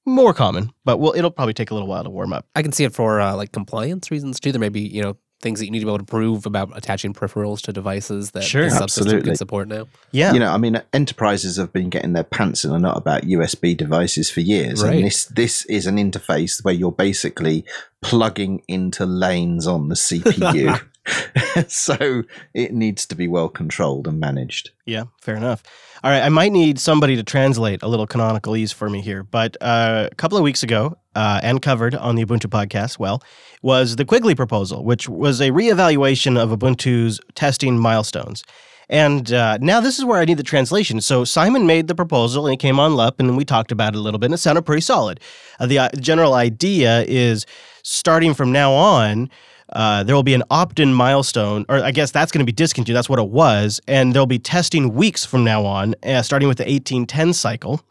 [0.05, 2.45] more common, but well, it'll probably take a little while to warm up.
[2.55, 4.53] I can see it for uh, like compliance reasons too.
[4.53, 6.75] There may be you know things that you need to be able to prove about
[6.75, 8.63] attaching peripherals to devices that Sure.
[8.63, 9.21] the subsystem Absolutely.
[9.23, 9.87] can support now.
[10.11, 10.33] Yeah.
[10.33, 13.75] You know, I mean, enterprises have been getting their pants in a knot about USB
[13.77, 14.95] devices for years, Right.
[14.95, 17.65] and this this is an interface where you're basically
[18.01, 20.79] plugging into lanes on the CPU.
[21.67, 22.23] so
[22.55, 24.71] it needs to be well controlled and managed.
[24.85, 25.61] Yeah, fair enough.
[26.03, 29.23] All right, I might need somebody to translate a little canonicalese for me here.
[29.23, 33.21] But uh, a couple of weeks ago, uh, and covered on the Ubuntu podcast, well,
[33.61, 38.43] was the Quigley proposal, which was a reevaluation of Ubuntu's testing milestones.
[38.89, 41.01] And uh, now this is where I need the translation.
[41.01, 43.97] So Simon made the proposal and it came on LUP, and we talked about it
[43.97, 45.19] a little bit, and it sounded pretty solid.
[45.59, 47.45] Uh, the uh, general idea is
[47.81, 49.29] starting from now on,
[49.73, 52.95] uh, there will be an opt-in milestone, or I guess that's going to be discontinued.
[52.95, 56.57] That's what it was, and there'll be testing weeks from now on, uh, starting with
[56.57, 57.81] the 1810 cycle.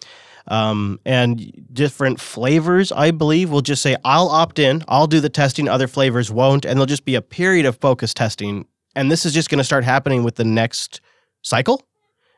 [0.46, 5.30] Um, and different flavors, I believe, will just say, I'll opt in, I'll do the
[5.30, 8.66] testing, other flavors won't, and there'll just be a period of focus testing.
[8.94, 11.00] And this is just going to start happening with the next
[11.42, 11.82] cycle.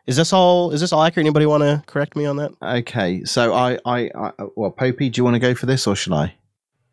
[0.07, 0.71] Is this all?
[0.71, 1.27] Is this all accurate?
[1.27, 2.53] Anybody want to correct me on that?
[2.63, 5.97] Okay, so I, I, I well, Popey, do you want to go for this or
[5.97, 6.35] should I?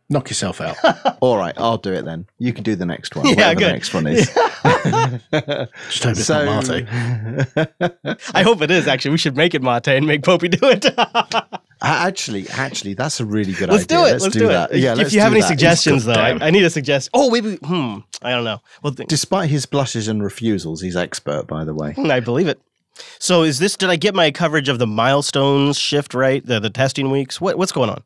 [0.10, 0.78] Knock yourself out.
[1.22, 2.28] All right, I'll do it then.
[2.38, 3.26] You can do the next one.
[3.26, 3.68] Yeah, whatever good.
[3.68, 4.26] The next one is.
[5.90, 6.88] Just hope it's not Mate.
[8.34, 9.12] I hope it is actually.
[9.12, 10.86] We should make it Mate and make Popey do it.
[11.82, 13.72] actually, actually, that's a really good idea.
[13.72, 13.98] let's idea.
[13.98, 14.22] do it.
[14.22, 14.72] Let's, do that.
[14.72, 14.80] it.
[14.80, 15.48] Yeah, if you have any that.
[15.48, 17.12] suggestions, though, I, I need a suggestion.
[17.14, 17.56] Oh, maybe.
[17.58, 18.00] Hmm.
[18.22, 18.62] I don't know.
[18.84, 21.96] Well, Despite his blushes and refusals, he's expert, by the way.
[21.98, 22.62] I believe it.
[23.20, 23.76] So, is this?
[23.76, 26.46] Did I get my coverage of the milestones shift right?
[26.46, 27.42] The the testing weeks.
[27.42, 28.04] What what's going on?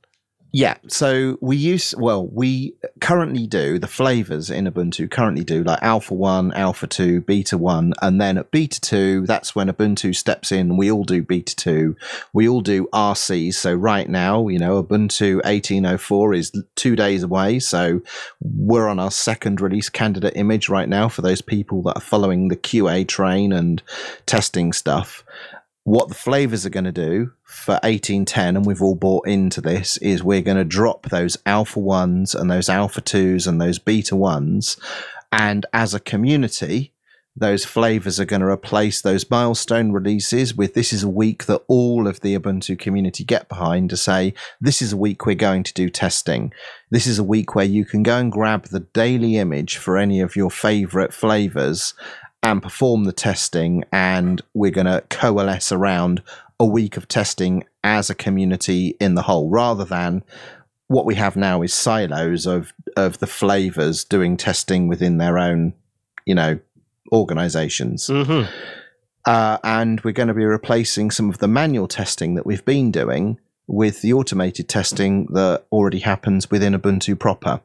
[0.54, 5.82] Yeah, so we use well, we currently do the flavors in Ubuntu currently do like
[5.82, 10.52] Alpha 1, Alpha 2, Beta 1, and then at Beta 2, that's when Ubuntu steps
[10.52, 10.78] in.
[10.78, 11.96] We all do Beta 2.
[12.32, 13.54] We all do RC.
[13.54, 18.02] So right now, you know, Ubuntu 1804 is 2 days away, so
[18.40, 22.48] we're on our second release candidate image right now for those people that are following
[22.48, 23.84] the QA train and
[24.26, 25.26] testing stuff
[25.88, 29.96] what the flavors are going to do for 1810 and we've all bought into this
[29.98, 34.14] is we're going to drop those alpha 1s and those alpha 2s and those beta
[34.14, 34.78] 1s
[35.32, 36.92] and as a community
[37.38, 41.62] those flavors are going to replace those milestone releases with this is a week that
[41.70, 45.62] all of the ubuntu community get behind to say this is a week we're going
[45.62, 46.52] to do testing.
[46.90, 50.20] This is a week where you can go and grab the daily image for any
[50.20, 51.94] of your favorite flavors
[52.44, 56.22] and perform the testing and we're going to coalesce around
[56.60, 60.24] a week of testing as a community in the whole rather than
[60.88, 65.74] what we have now is silos of of the flavors doing testing within their own
[66.26, 66.60] you know
[67.12, 68.50] organizations Mm-hmm.
[69.26, 72.92] uh, and we're going to be replacing some of the manual testing that we've been
[72.92, 77.60] doing with the automated testing that already happens within Ubuntu proper.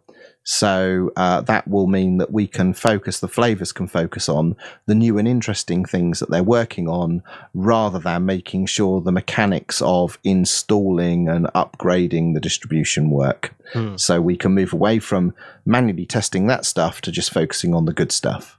[0.45, 4.95] So uh, that will mean that we can focus, the flavors can focus on the
[4.95, 7.23] new and interesting things that they're working on
[7.55, 13.55] rather than making sure the mechanics of installing and upgrading the distribution work.
[13.73, 13.97] Hmm.
[13.97, 17.93] So we can move away from manually testing that stuff to just focusing on the
[17.93, 18.59] good stuff.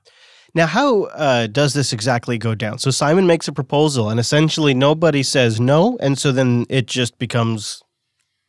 [0.56, 2.78] Now, how uh, does this exactly go down?
[2.78, 7.18] So Simon makes a proposal, and essentially nobody says no, and so then it just
[7.18, 7.82] becomes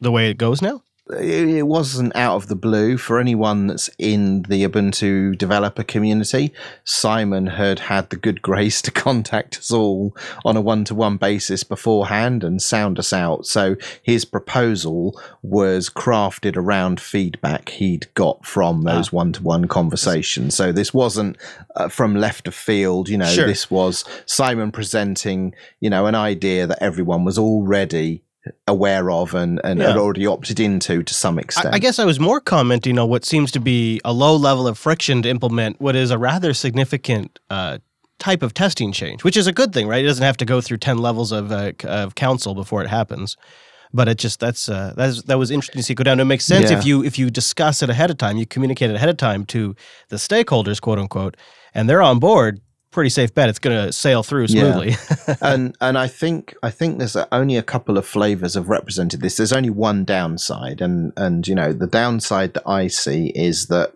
[0.00, 0.82] the way it goes now.
[1.10, 6.52] It wasn't out of the blue for anyone that's in the Ubuntu developer community.
[6.84, 11.18] Simon had had the good grace to contact us all on a one to one
[11.18, 13.44] basis beforehand and sound us out.
[13.44, 20.54] So his proposal was crafted around feedback he'd got from those one to one conversations.
[20.54, 21.36] So this wasn't
[21.76, 23.46] uh, from left of field, you know, Sure.
[23.46, 28.22] this was Simon presenting, you know, an idea that everyone was already
[28.66, 31.72] aware of and, and had already opted into to some extent.
[31.72, 34.66] I, I guess I was more commenting on what seems to be a low level
[34.66, 37.78] of friction to implement what is a rather significant uh,
[38.18, 40.04] type of testing change, which is a good thing, right?
[40.04, 43.36] It doesn't have to go through ten levels of uh, of council before it happens.
[43.92, 46.18] But it just that's uh, that's that was interesting to see go down.
[46.20, 46.78] It makes sense Yeah.
[46.78, 49.44] if you if you discuss it ahead of time, you communicate it ahead of time
[49.46, 49.76] to
[50.08, 51.36] the stakeholders, quote unquote,
[51.74, 52.60] and they're on board.
[52.94, 54.72] Pretty safe bet it's going to sail through Yeah.
[54.72, 54.96] smoothly.
[55.42, 59.36] and and I think I think there's only a couple of flavors have represented this.
[59.36, 63.94] There's only one downside, and and you know the downside that I see is that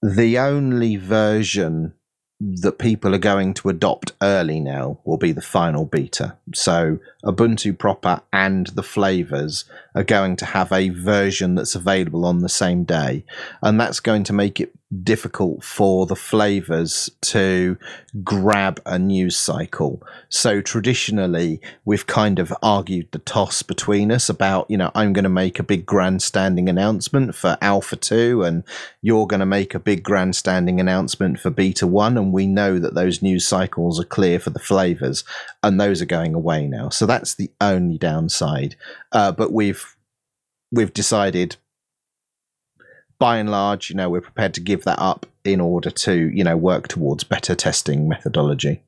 [0.00, 1.94] the only version
[2.40, 6.36] that people are going to adopt early now will be the final beta.
[6.54, 9.64] So Ubuntu proper and the flavors
[9.96, 13.24] are going to have a version that's available on the same day,
[13.60, 14.72] and that's going to make it
[15.02, 17.76] difficult for the flavors to
[18.24, 20.02] grab a news cycle.
[20.30, 25.24] So traditionally, we've kind of argued the toss between us about, you know, I'm going
[25.24, 28.64] to make a big grandstanding announcement for Alpha 2 and
[29.02, 32.94] you're going to make a big grandstanding announcement for Beta 1 and we know that
[32.94, 35.22] those news cycles are clear for the flavors
[35.62, 36.88] and those are going away now.
[36.88, 38.76] So that's the only downside.
[39.12, 39.96] Uh, but we've
[40.70, 41.56] we've decided
[43.18, 46.44] by and large, you know, we're prepared to give that up in order to, you
[46.44, 48.82] know, work towards better testing methodology.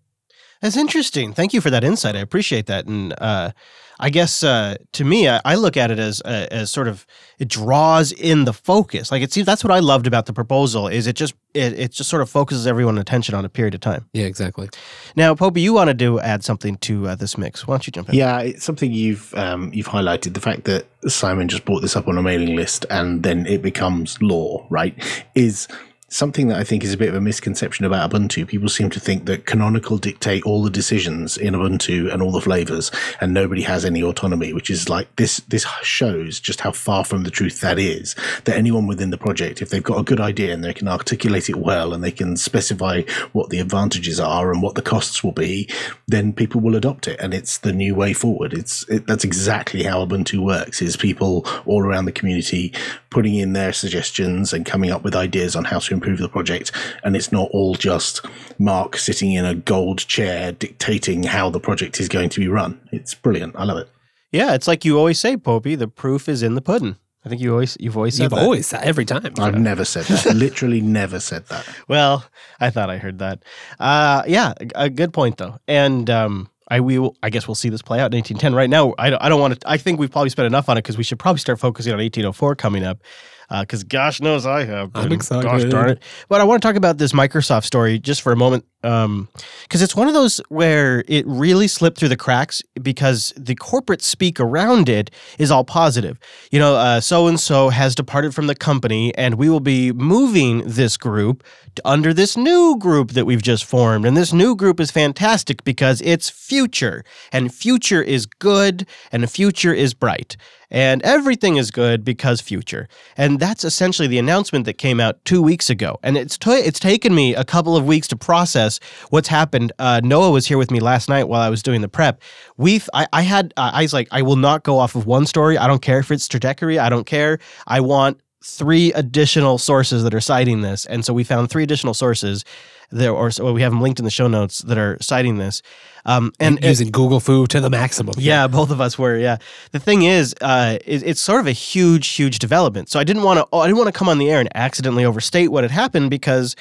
[0.60, 1.32] That's interesting.
[1.32, 2.16] Thank you for that insight.
[2.16, 2.86] I appreciate that.
[2.86, 3.52] And uh,
[4.00, 7.06] I guess uh, to me, I, I look at it as uh, as sort of
[7.38, 9.12] it draws in the focus.
[9.12, 11.92] Like it seems that's what I loved about the proposal is it just it, it
[11.92, 14.08] just sort of focuses everyone's attention on a period of time.
[14.12, 14.70] Yeah, exactly.
[15.16, 17.66] Now, Popey, you wanted to add something to uh, this mix.
[17.66, 18.14] Why don't you jump in?
[18.14, 22.08] Yeah, it's something you've um, you've highlighted the fact that Simon just brought this up
[22.08, 24.94] on a mailing list and then it becomes law, right?
[25.34, 25.68] Is
[26.10, 28.46] something that I think is a bit of a misconception about Ubuntu.
[28.46, 32.40] People seem to think that Canonical dictate all the decisions in Ubuntu and all the
[32.40, 34.52] flavors, and nobody has any autonomy.
[34.52, 35.38] Which is like this.
[35.48, 38.14] This shows just how far from the truth that is.
[38.44, 41.48] That anyone within the project, if they've got a good idea and they can articulate
[41.48, 45.32] it well and they can specify what the advantages are and what the costs will
[45.32, 45.68] be,
[46.08, 48.52] then people will adopt it, and it's the new way forward.
[48.52, 50.82] It's it, that's exactly how Ubuntu works.
[50.82, 52.72] Is people all around the community
[53.10, 56.72] putting in their suggestions and coming up with ideas on how to improve the project.
[57.04, 58.24] And it's not all just
[58.58, 62.80] Mark sitting in a gold chair dictating how the project is going to be run.
[62.90, 63.54] It's brilliant.
[63.56, 63.88] I love it.
[64.32, 65.76] Yeah, it's like you always say, Popey.
[65.78, 66.96] The proof is in the pudding.
[67.24, 68.42] I think you always you've always said You've that.
[68.44, 69.26] always said every time.
[69.38, 70.34] I've never said that.
[70.34, 71.68] Literally never said that.
[71.86, 72.24] Well,
[72.60, 73.42] I thought I heard that.
[73.78, 75.58] Uh, yeah, a a good point though.
[75.68, 78.54] And um, I we will, I guess we'll see this play out in 1810.
[78.54, 79.68] Right now, I don't, I don't want to.
[79.68, 81.98] I think we've probably spent enough on it because we should probably start focusing on
[81.98, 83.02] 1804 coming up.
[83.50, 84.92] Uh, because gosh knows I have.
[84.94, 85.42] I'm excited.
[85.42, 86.02] Gosh darn it!
[86.28, 89.28] But I want to talk about this Microsoft story just for a moment, um,
[89.62, 94.02] because it's one of those where it really slipped through the cracks because the corporate
[94.02, 96.16] speak around it is all positive.
[96.52, 100.62] You know, so and so has departed from the company, and we will be moving
[100.64, 101.42] this group
[101.84, 104.06] under this new group that we've just formed.
[104.06, 109.28] And this new group is fantastic because it's future, and future is good, and the
[109.28, 110.36] future is bright.
[110.70, 112.88] And everything is good because future.
[113.16, 115.98] And that's essentially the announcement that came out two weeks ago.
[116.02, 118.78] And it's ta it's taken me a couple of weeks to process
[119.10, 119.72] what's happened.
[119.78, 122.22] Uh, Noah was here with me last night while I was doing the prep.
[122.56, 125.26] We've I, I had uh, I was like I will not go off of one
[125.26, 125.58] story.
[125.58, 126.78] I don't care if it's trajectory.
[126.78, 127.38] I don't care.
[127.66, 130.86] I want three additional sources that are citing this.
[130.86, 132.44] And so we found three additional sources
[132.90, 135.62] there, or so we have them linked in the show notes that are citing this.
[136.04, 138.14] Um, and and using Google Fu to the maximum.
[138.18, 139.16] yeah, both of us were.
[139.16, 139.36] Yeah.
[139.72, 142.88] The thing is, uh, it, it's sort of a huge, huge development.
[142.90, 143.46] So I didn't want to.
[143.52, 146.10] Oh, I didn't want to come on the air and accidentally overstate what had happened
[146.10, 146.56] because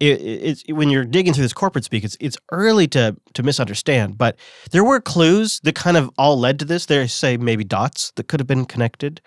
[0.00, 3.42] it, it, it's when you're digging through this corporate speak, it's it's early to to
[3.42, 4.18] misunderstand.
[4.18, 4.36] But
[4.70, 6.86] there were clues that kind of all led to this.
[6.86, 9.20] There, say maybe dots that could have been connected.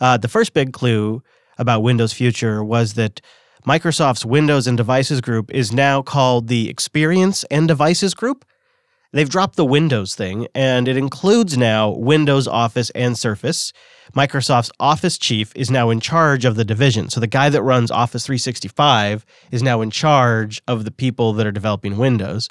[0.00, 1.22] Uh, the first big clue
[1.58, 3.20] about Windows Future was that
[3.66, 8.44] Microsoft's Windows and Devices group is now called the Experience and Devices group.
[9.12, 13.72] They've dropped the Windows thing, and it includes now Windows, Office, and Surface.
[14.14, 17.10] Microsoft's Office chief is now in charge of the division.
[17.10, 21.46] So the guy that runs Office 365 is now in charge of the people that
[21.46, 22.48] are developing Windows,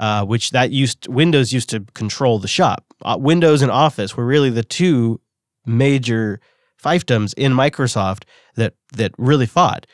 [0.00, 2.84] uh, which that used Windows used to control the shop.
[3.02, 5.20] Uh, Windows and Office were really the two
[5.64, 6.40] major
[6.82, 8.24] fiefdoms in Microsoft
[8.56, 9.86] that that really fought.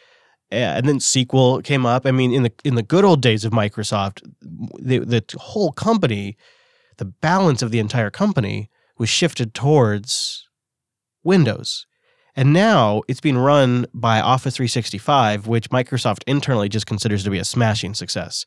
[0.54, 2.06] Uh, And then SQL came up.
[2.06, 4.22] I mean, in the in the good old days of Microsoft,
[4.78, 6.36] the the whole company,
[6.98, 10.48] the balance of the entire company was shifted towards
[11.22, 11.86] Windows.
[12.36, 17.38] And now it's being run by Office 365, which Microsoft internally just considers to be
[17.38, 18.44] a smashing success.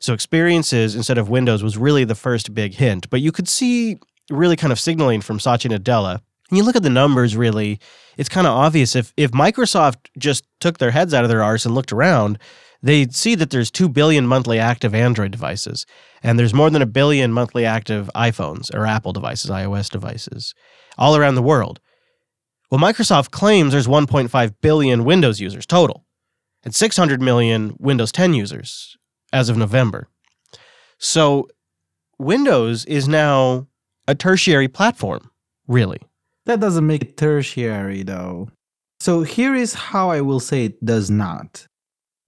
[0.00, 3.08] So experiences instead of Windows was really the first big hint.
[3.10, 3.98] But you could see
[4.30, 6.20] really kind of signaling from Satya Nadella.
[6.50, 7.80] And you look at the numbers really,
[8.16, 11.64] it's kind of obvious if if Microsoft just took their heads out of their arse
[11.64, 12.38] and looked around,
[12.82, 15.86] they'd see that there's 2 billion monthly active Android devices
[16.22, 20.54] and there's more than a billion monthly active iPhones or Apple devices, iOS devices
[20.98, 21.80] all around the world.
[22.70, 26.04] Well, Microsoft claims there's 1.5 billion Windows users total
[26.62, 28.96] and 600 million Windows 10 users
[29.32, 30.08] as of November.
[30.98, 31.48] So
[32.18, 33.66] Windows is now
[34.06, 35.30] a tertiary platform,
[35.66, 36.00] really.
[36.46, 38.48] That doesn't make it tertiary, though.
[39.00, 41.66] So here is how I will say it does not.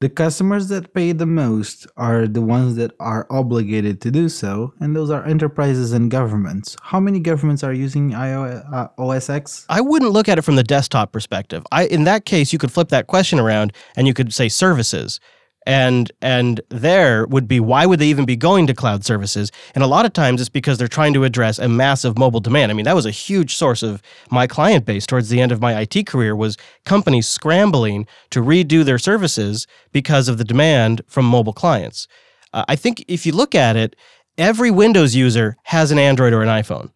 [0.03, 4.75] The customers that pay the most are the ones that are obligated to do so,
[4.81, 6.77] and those are enterprises and governments.
[6.83, 8.89] How many governments are using iOS, uh?
[9.69, 11.63] I wouldn't look at it from the desktop perspective.
[11.71, 15.21] I in that case you could flip that question around and you could say services.
[15.65, 19.53] And and there would be why would they even be going to cloud services?
[19.75, 22.73] And a lot of times it's because they're trying to address a massive mobile demand.
[22.73, 25.61] I mean, that was a huge source of my client base towards the end of
[25.61, 31.27] my IT career was companies scrambling to redo their services because of the demand from
[31.27, 32.09] mobile clients.
[32.53, 33.95] Uh, I think if you look at it,
[34.37, 36.91] every Windows user has an Android or an iPhone.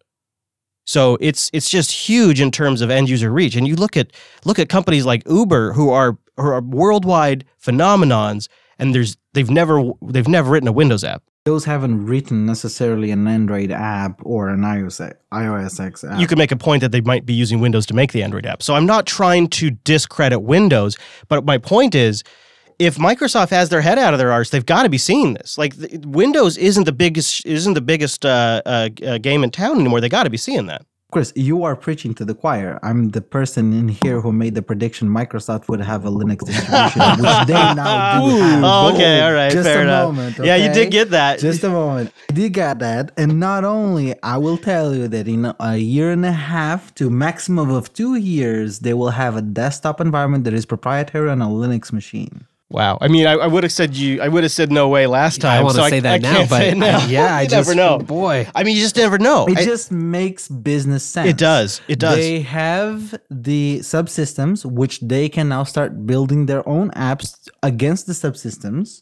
[0.85, 3.55] So it's it's just huge in terms of end user reach.
[3.55, 4.11] And you look at
[4.45, 8.47] look at companies like Uber who are are worldwide phenomenons
[8.79, 11.23] and there's they've never they've never written a Windows app.
[11.45, 16.19] those haven't written necessarily an Android app or an iOS iOS X app.
[16.19, 18.45] you could make a point that they might be using Windows to make the Android
[18.45, 18.61] app.
[18.61, 20.97] So I'm not trying to discredit Windows,
[21.27, 22.23] but my point is
[22.79, 25.57] if Microsoft has their head out of their arse, they've got to be seeing this.
[25.57, 29.79] Like the, Windows isn't the biggest isn't the biggest uh, uh, uh, game in town
[29.79, 30.01] anymore.
[30.01, 30.85] They got to be seeing that.
[31.09, 32.79] Chris, you are preaching to the choir.
[32.83, 37.23] I'm the person in here who made the prediction Microsoft would have a Linux distribution,
[37.23, 38.37] which they now do.
[38.65, 40.13] Oh, okay, all right, Just fair a enough.
[40.13, 40.37] moment.
[40.39, 41.39] Yeah, you did get that.
[41.39, 42.11] Just a moment.
[42.29, 43.11] I did get that.
[43.15, 47.09] And not only, I will tell you that in a year and a half to
[47.09, 51.47] maximum of two years, they will have a desktop environment that is proprietary on a
[51.47, 52.45] Linux machine.
[52.69, 52.97] Wow.
[52.99, 54.21] I mean, I, I would have said you.
[54.21, 55.59] I would have said no way last time.
[55.59, 56.99] I want to so say that I now, but say now.
[57.01, 57.99] I- yeah, I just never know.
[57.99, 59.45] Boy, I mean, you just never know.
[59.47, 61.29] It I- just makes business sense.
[61.29, 61.79] it does.
[61.87, 62.17] It does.
[62.17, 68.13] They have the subsystems, which they can now start building their own apps against the
[68.13, 69.01] subsystems.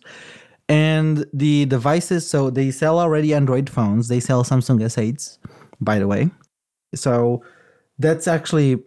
[0.68, 4.08] And the devices, so they sell already Android phones.
[4.08, 5.38] They sell Samsung S8s,
[5.80, 6.32] by the way.
[6.96, 7.44] So
[8.00, 8.78] that's actually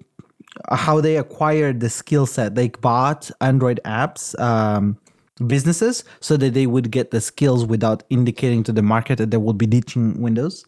[0.71, 2.55] how they acquired the skill set.
[2.55, 4.99] They bought Android apps, um,
[5.47, 9.37] businesses, so that they would get the skills without indicating to the market that they
[9.37, 10.65] would be ditching Windows.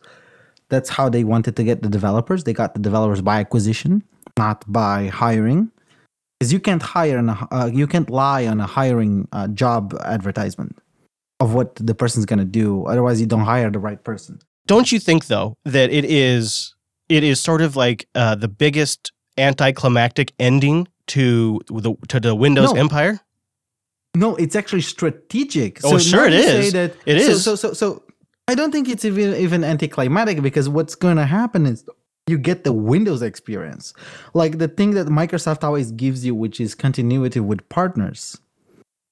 [0.68, 2.44] That's how they wanted to get the developers.
[2.44, 4.04] They got the developers by acquisition,
[4.38, 5.70] not by hiring.
[6.38, 9.94] Because you can't hire, on a, uh, you can't lie on a hiring uh, job
[10.04, 10.78] advertisement
[11.40, 12.86] of what the person's gonna do.
[12.86, 14.38] Otherwise, you don't hire the right person.
[14.66, 16.74] Don't you think though that it is
[17.08, 22.72] it is sort of like uh, the biggest anticlimactic ending to the to the Windows
[22.72, 22.80] No.
[22.80, 23.20] empire?
[24.16, 25.80] No, it's actually strategic.
[25.84, 26.70] Oh, sure now it say.
[26.70, 27.44] That, It so, is.
[27.44, 28.02] So, so, so,
[28.48, 31.84] I don't think it's even even anticlimactic because what's going to happen is
[32.26, 33.94] you get the Windows experience,
[34.34, 38.38] like the thing that Microsoft always gives you, which is continuity with partners.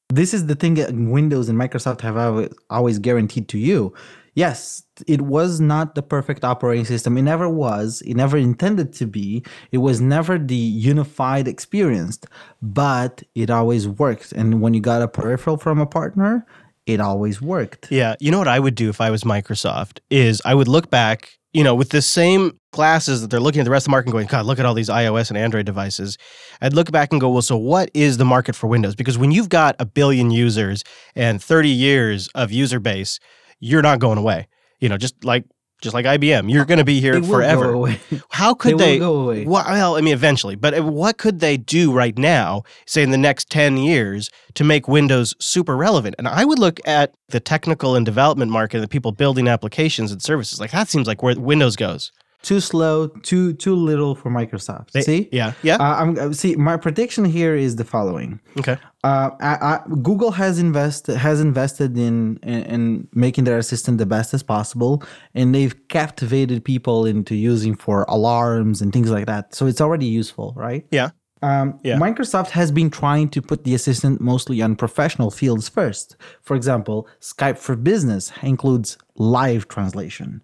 [0.09, 3.93] This is the thing that Windows and Microsoft have always guaranteed to you.
[4.39, 7.19] Yes, it was not the perfect operating system.
[7.19, 8.03] It never was.
[8.03, 9.43] It never intended to be.
[9.73, 12.21] It was never the unified experience,
[12.63, 14.31] but it always worked.
[14.31, 16.47] And when you got a peripheral from a partner,
[16.87, 17.91] it always worked.
[17.91, 20.89] Yeah, you know what I would do if I was Microsoft is I would look
[20.89, 23.91] back, you know, with the same glasses that they're looking at the rest of the
[23.91, 26.17] market and going, God, look at all these iOS and Android devices.
[26.61, 28.95] I'd look back and go, well, so what is the market for Windows?
[28.95, 30.85] Because when you've got a billion users
[31.17, 33.19] and 30 years of user base,
[33.61, 34.49] you're not going away.
[34.81, 35.45] You know, just like
[35.81, 37.97] just like IBM, you're going to be here forever.
[38.31, 39.01] How could They they?
[39.01, 39.45] will go away.
[39.45, 43.19] Well, I mean, eventually, but uh, what could they do right now, say in the
[43.19, 46.17] next 10 years, to make Windows super relevant?
[46.19, 50.11] And I would look at the technical and development market, and the people building applications
[50.11, 50.59] and services.
[50.59, 52.11] Like that seems like where Windows goes.
[52.43, 54.93] Too slow, too too little for Microsoft.
[54.93, 55.29] They- See?
[55.33, 55.53] Yeah.
[55.63, 55.77] Yeah.
[55.77, 56.55] Uh, I'm uh, see.
[56.55, 58.41] My prediction here is the following.
[58.59, 58.77] okay.
[59.05, 64.07] Uh, I, I, Google has invested has invested in, in in making their assistant the
[64.07, 65.03] best as possible,
[65.35, 69.55] and they've captivated people into using for alarms and things like that.
[69.55, 70.87] So it's already useful, right?
[70.93, 71.11] Yeah.
[71.43, 71.97] Um, Yeah.
[71.99, 76.17] Microsoft has been trying to put the assistant mostly on professional fields first.
[76.43, 80.43] For example, Skype for Business includes live translation.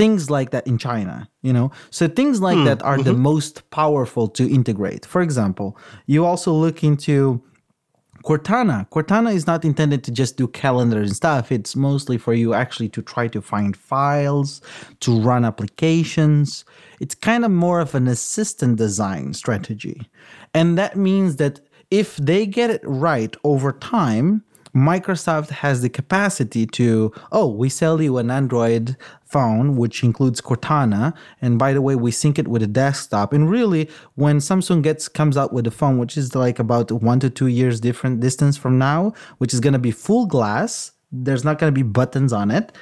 [0.00, 1.70] Things like that in China, you know?
[1.90, 3.22] So things like hmm, that are the mm-hmm.
[3.22, 5.04] most powerful to integrate.
[5.06, 5.76] For example,
[6.06, 7.42] you also look into
[8.24, 8.88] Cortana.
[8.90, 11.50] Cortana is not intended to just do calendar and stuff.
[11.50, 14.60] It's mostly for you actually to try to find files,
[15.00, 16.64] to run applications.
[17.00, 20.02] It's kind of more of an assistant design strategy.
[20.52, 24.44] And that means that if they get it right over time,
[24.74, 31.14] Microsoft has the capacity to, oh, we sell you an Android phone, which includes Cortana,
[31.40, 33.32] and by the way, we sync it with a desktop.
[33.32, 37.20] And really, when Samsung gets comes out with a phone, which is like about one
[37.20, 41.58] to two years different distance from now, which is gonna be full glass, there's not
[41.58, 42.72] gonna be buttons on it.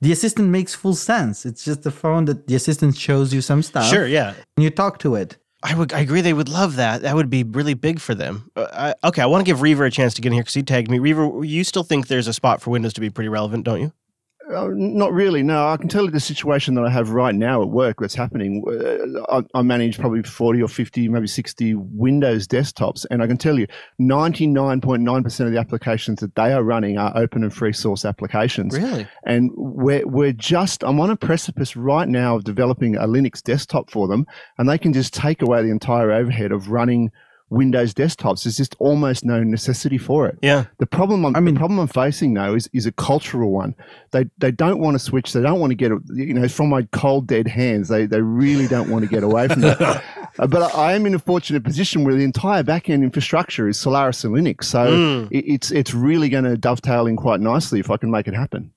[0.00, 1.44] The assistant makes full sense.
[1.44, 3.86] It's just a phone that the assistant shows you some stuff.
[3.86, 4.06] Sure.
[4.06, 4.34] Yeah.
[4.56, 5.36] And you talk to it.
[5.62, 5.92] I would.
[5.92, 6.20] I agree.
[6.20, 7.02] They would love that.
[7.02, 8.50] That would be really big for them.
[8.54, 9.22] Uh, I, okay.
[9.22, 10.98] I want to give Reaver a chance to get in here because he tagged me.
[11.00, 13.92] Reaver, you still think there's a spot for Windows to be pretty relevant, don't you?
[14.54, 15.42] Uh, not really.
[15.42, 18.14] No, I can tell you the situation that I have right now at work that's
[18.14, 18.64] happening.
[18.66, 23.04] Uh, I, I manage probably 40 or 50, maybe 60 Windows desktops.
[23.10, 23.66] And I can tell you
[24.00, 28.78] 99.9% of the applications that they are running are open and free source applications.
[28.78, 29.06] Really?
[29.24, 33.90] And we're, we're just, I'm on a precipice right now of developing a Linux desktop
[33.90, 34.26] for them.
[34.56, 37.10] And they can just take away the entire overhead of running
[37.50, 38.44] Windows desktops.
[38.44, 40.38] There's just almost no necessity for it.
[40.42, 40.64] Yeah.
[40.78, 43.74] The problem I'm, I mean- the problem I'm facing though is is a cultural one.
[44.10, 45.32] They they don't want to switch.
[45.32, 47.88] They don't want to get you know from my cold dead hands.
[47.88, 50.04] They they really don't want to get away from that.
[50.38, 53.76] Uh, but I, I am in a fortunate position where the entire backend infrastructure is
[53.76, 55.28] Solaris and Linux, so Mm.
[55.32, 58.34] it, it's it's really going to dovetail in quite nicely if I can make it
[58.34, 58.70] happen.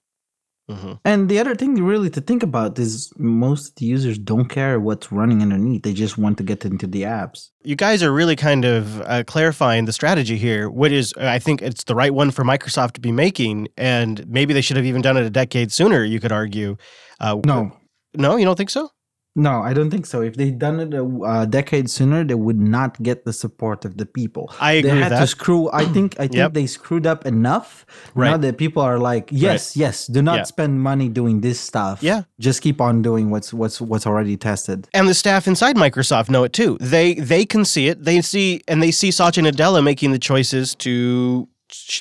[0.71, 0.99] Mhm.
[1.03, 5.11] And the other thing really to think about is most the users don't care what's
[5.11, 5.83] running underneath.
[5.83, 7.49] They just want to get into the apps.
[7.63, 11.61] You guys are really kind of uh, clarifying the strategy here, which is, I think
[11.61, 15.01] it's the right one for Microsoft to be making, and maybe they should have even
[15.01, 16.03] done it a decade sooner.
[16.03, 16.77] You could argue.
[17.19, 17.71] Uh, No,
[18.15, 18.89] no, you don't think so?
[19.35, 20.21] No, I don't think so.
[20.21, 24.05] If they'd done it a, decade sooner, they would not get the support of the
[24.05, 24.51] people.
[24.59, 25.69] I agree They had to screw.
[25.71, 26.15] I think.
[26.19, 26.53] I think Yep.
[26.53, 27.85] they screwed up enough.
[28.13, 28.25] Right.
[28.27, 28.41] Now Right.
[28.41, 30.43] that people are like, yes, yes, do not Yeah.
[30.43, 32.03] spend money doing this stuff.
[32.03, 32.23] Yeah.
[32.39, 34.87] just keep on doing what's what's what's already tested.
[34.93, 36.77] and the staff inside Microsoft know it too.
[36.81, 38.03] They they can see it.
[38.03, 41.47] They see and they see Satya Nadella making the choices to.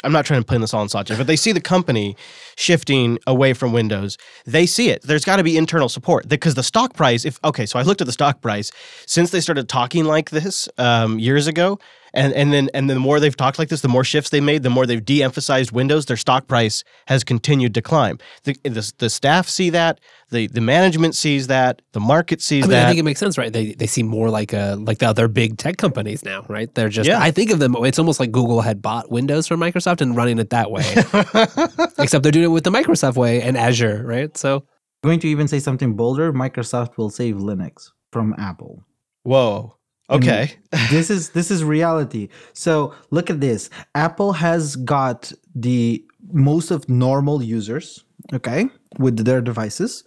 [0.05, 2.17] I'm not trying to pin this all on Satya, but they see the company
[2.57, 4.19] shifting away from Windows.
[4.47, 5.03] They see it.
[5.03, 7.25] There's got to be internal support because the stock price.
[7.25, 8.71] If okay, so I looked at the stock price
[9.07, 11.79] since they started talking like this um, years ago,
[12.13, 14.63] and and then and the more they've talked like this, the more shifts they made,
[14.63, 16.07] the more they've de-emphasized Windows.
[16.07, 18.19] Their stock price has continued to climb.
[18.45, 20.01] The the, the staff see that.
[20.31, 21.83] The the management sees that.
[21.93, 22.85] The market sees I mean, that.
[22.85, 23.53] I think it makes sense, right?
[23.53, 26.73] They they seem more like uh like the other big tech companies now, right?
[26.75, 27.21] They're just Yeah.
[27.21, 27.75] I think of them.
[27.79, 30.85] It's almost like Google had bought Windows from Microsoft and running it that way,
[31.99, 34.37] except they're doing it with the Microsoft way and Azure, right?
[34.37, 34.65] So
[35.03, 36.33] going to even say something bolder.
[36.33, 38.85] Microsoft will save Linux from Apple.
[39.23, 39.77] Whoa.
[40.11, 40.53] Okay.
[40.91, 42.29] this is this is reality.
[42.53, 43.71] So look at this.
[43.95, 50.05] Apple has got the most of normal users, okay, with their devices,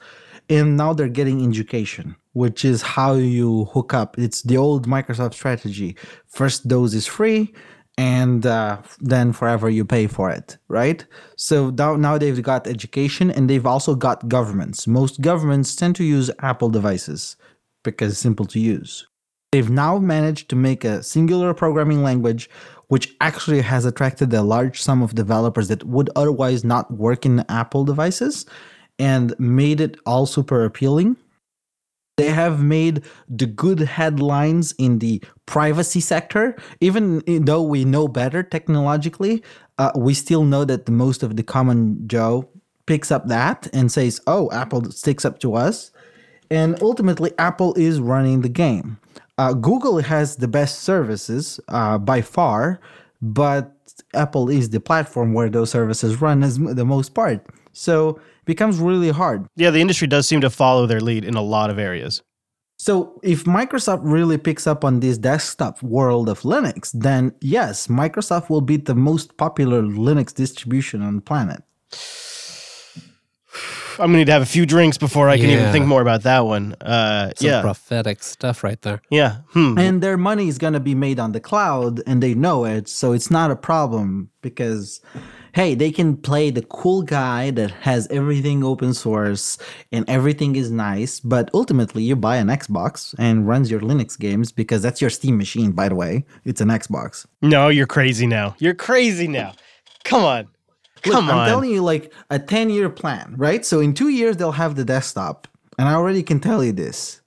[0.50, 4.18] and now they're getting education, which is how you hook up.
[4.18, 5.96] It's the old Microsoft strategy.
[6.28, 7.54] First dose is free,
[7.98, 11.06] and uh, then forever you pay for it, right?
[11.38, 14.88] So now, now they've got education, and they've also got governments.
[14.88, 17.36] Most governments tend to use Apple devices
[17.84, 19.08] because it's simple to use.
[19.54, 22.50] They've now managed to make a singular programming language
[22.88, 27.46] which actually has attracted a large sum of developers that would otherwise not work in
[27.50, 28.48] Apple devices
[28.98, 31.18] and made it all super appealing.
[32.18, 36.56] They have made the good headlines in the privacy sector.
[36.82, 39.44] Even though we know better technologically,
[39.78, 42.50] uh, we still know that most of the common Joe
[42.88, 45.92] picks up that and says, oh, Apple sticks up to us.
[46.50, 48.98] And ultimately, Apple is running the game.
[49.38, 52.80] Uh, Google has the best services uh, by far,
[53.22, 53.72] but
[54.14, 57.46] Apple is the platform where those services run as the most part.
[57.72, 59.48] So it becomes really hard.
[59.56, 62.22] Yeah, the industry does seem to follow their lead in a lot of areas.
[62.78, 68.50] So if Microsoft really picks up on this desktop world of Linux, then yes, Microsoft
[68.50, 71.64] will be the most popular Linux distribution on the planet.
[74.00, 75.72] I'm gonna need to have a few drinks before I can even Yeah.
[75.72, 76.76] think more about that one.
[76.82, 79.02] Uh, some yeah, prophetic stuff right there.
[79.10, 79.38] yeah.
[79.54, 79.78] Hmm.
[79.78, 82.88] And their money is going to be made on the cloud and they know it.
[82.88, 85.00] So it's not a problem because,
[85.54, 89.58] hey, they can play the cool guy that has everything open source
[89.92, 91.20] and everything is nice.
[91.20, 95.38] But ultimately, you buy an Xbox and runs your Linux games because that's your Steam
[95.38, 96.26] machine, by the way.
[96.46, 97.26] It's an Xbox.
[97.42, 98.56] No, you're crazy now.
[98.60, 99.54] You're crazy now.
[100.04, 100.48] Come on.
[101.06, 103.66] Look, Come I'm telling you, like a 10 year plan, right?
[103.66, 105.48] So in two years, they'll have the desktop.
[105.78, 107.20] And I already can tell you this.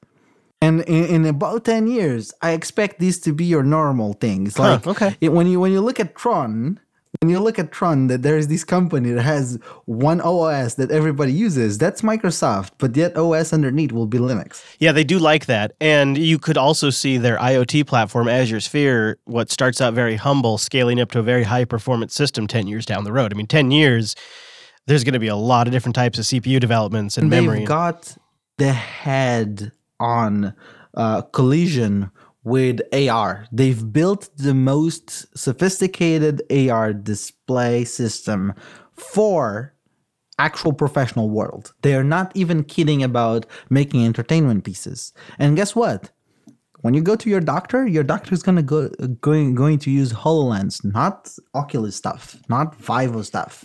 [0.63, 4.57] And in, in about 10 years, I expect these to be your normal things.
[4.57, 5.17] Huh, Like okay.
[5.21, 6.81] it- when you when you look at Tron,
[7.21, 10.91] when you look at Tron, that there is this company that has one OS that
[10.91, 11.79] everybody uses.
[11.79, 14.63] That's Microsoft, but yet OS underneath will be Linux.
[14.79, 15.73] Yeah, they do like that.
[15.81, 20.59] And you could also see their IoT platform, Azure Sphere, what starts out very humble,
[20.59, 23.33] scaling up to a very high performance system 10 years down the road.
[23.33, 24.15] I mean, 10 years,
[24.87, 27.59] there's going to be a lot of different types of CPU developments and, And memory.
[27.61, 28.17] they've got
[28.59, 30.55] the head on
[30.95, 32.11] uh, collision
[32.47, 33.45] with AR.
[33.51, 38.55] They've built the most sophisticated AR display system
[38.95, 39.75] for
[40.39, 41.75] actual professional world.
[41.83, 45.13] They are not even kidding about making entertainment pieces.
[45.41, 46.11] And guess what?
[46.83, 48.91] When you go to your doctor, your doctor is gonna go
[49.21, 53.65] going going to use HoloLens, not Oculus stuff, not Vivo stuff,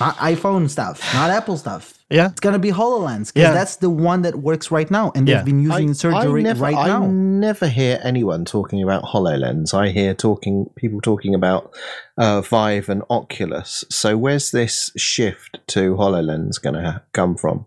[0.00, 1.94] not iPhone stuff, not Apple stuff.
[2.10, 2.28] yeah.
[2.30, 3.52] It's gonna be HoloLens because Yeah.
[3.52, 5.42] that's the one that works right now, and they've Yeah.
[5.42, 7.02] been using in surgery never, right I now.
[7.04, 9.72] I never hear anyone talking about HoloLens.
[9.74, 11.72] I hear talking people talking about
[12.18, 13.84] uh, Vive and Oculus.
[13.90, 17.64] So where's this shift to HoloLens going to ha- come from?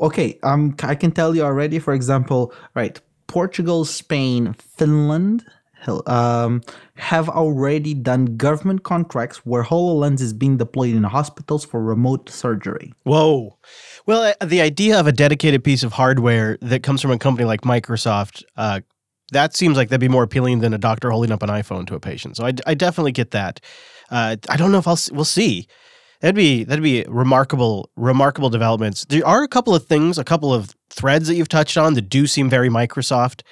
[0.00, 1.78] Okay, um, I can tell you already.
[1.78, 5.44] For example, right, Portugal, Spain, Finland.
[6.06, 6.62] Um,
[6.94, 12.92] have already done government contracts where HoloLens is being deployed in hospitals for remote surgery.
[13.02, 13.58] Whoa.
[14.06, 17.46] Well, uh, the idea of a dedicated piece of hardware that comes from a company
[17.46, 18.80] like Microsoft, uh,
[19.32, 21.94] that seems like that'd be more appealing than a doctor holding up an iPhone to
[21.94, 22.36] a patient.
[22.36, 23.60] So I, I definitely get that.
[24.10, 25.66] Uh, I don't know if I'll we'll see.
[26.20, 29.04] That'd be that'd be remarkable, remarkable developments.
[29.06, 32.02] There are a couple of things, a couple of threads that you've touched on that
[32.02, 33.42] do seem very Microsoft.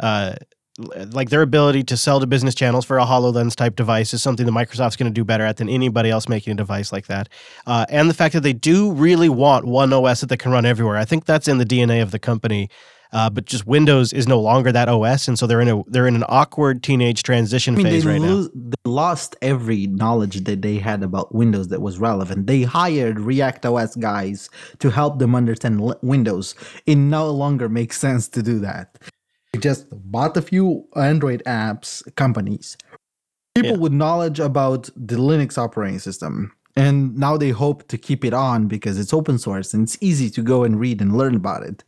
[0.00, 0.34] Uh,
[0.78, 4.44] like their ability to sell to business channels for a HoloLens type device is something
[4.44, 7.28] that Microsoft's going to do better at than anybody else making a device like that.
[7.66, 10.66] Uh, and the fact that they do really want one OS that they can run
[10.66, 10.96] everywhere.
[10.96, 12.68] I think that's in the DNA of the company.
[13.12, 16.08] Uh, but just Windows is no longer that OS, and so they're in a they're
[16.08, 18.48] in an awkward teenage transition I mean, phase right now.
[18.52, 22.48] they lost every knowledge that they had about Windows that was relevant.
[22.48, 24.50] They hired ReactOS guys
[24.80, 26.56] to help them understand l- Windows.
[26.84, 28.98] It no longer makes sense to do that.
[29.56, 32.76] They just bought a few Android apps companies,
[33.54, 33.76] people Yeah.
[33.78, 36.52] with knowledge about the Linux operating system.
[36.76, 40.28] And now they hope to keep it on because it's open source and it's easy
[40.30, 41.82] to go and read and learn about it.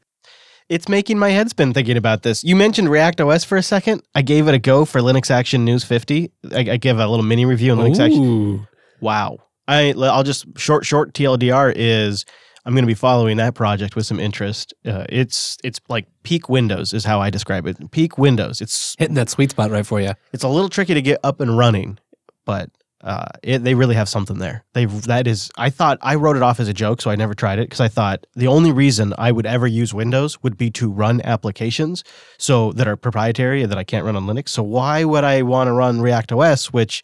[0.71, 2.43] It's making my head spin thinking about this.
[2.43, 4.03] You mentioned ReactOS for a second.
[4.15, 6.31] I gave it a go for Linux Action News 50.
[6.53, 8.23] I, I gave a little mini review on Linux Action.
[8.25, 8.67] Ooh.
[9.03, 9.39] Wow.
[9.67, 12.25] I I'll just short short TLDR is
[12.69, 14.75] I'm going to be following that project with some interest.
[14.85, 17.91] Uh, it's it's like peak Windows is how I describe it.
[17.93, 18.61] Peak Windows.
[18.61, 20.13] It's Hitting that sweet spot right for you.
[20.35, 21.99] it's a little tricky to get up and running,
[22.45, 22.69] but
[23.01, 24.67] uh, it, they really have something there.
[24.75, 25.51] They that is.
[25.57, 27.81] I thought I wrote it off as a joke, so I never tried it because
[27.81, 32.05] I thought the only reason I would ever use Windows would be to run applications
[32.37, 34.51] so that are proprietary and that I can't run on Linux.
[34.51, 37.03] So why would I want to run ReactOS, which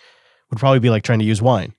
[0.51, 1.73] would probably be like trying to use Wine?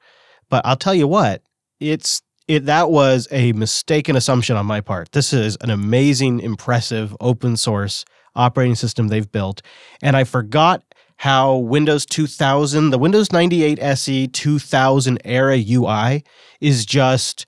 [0.50, 1.44] But I'll tell you what,
[1.80, 5.12] it's it that was a mistaken assumption on my part.
[5.12, 9.62] This is an amazing, impressive open source operating system they've built,
[10.02, 10.84] and I forgot
[11.18, 16.24] how Windows 2000, the Windows 98 SE 2000 era UI
[16.60, 17.46] is just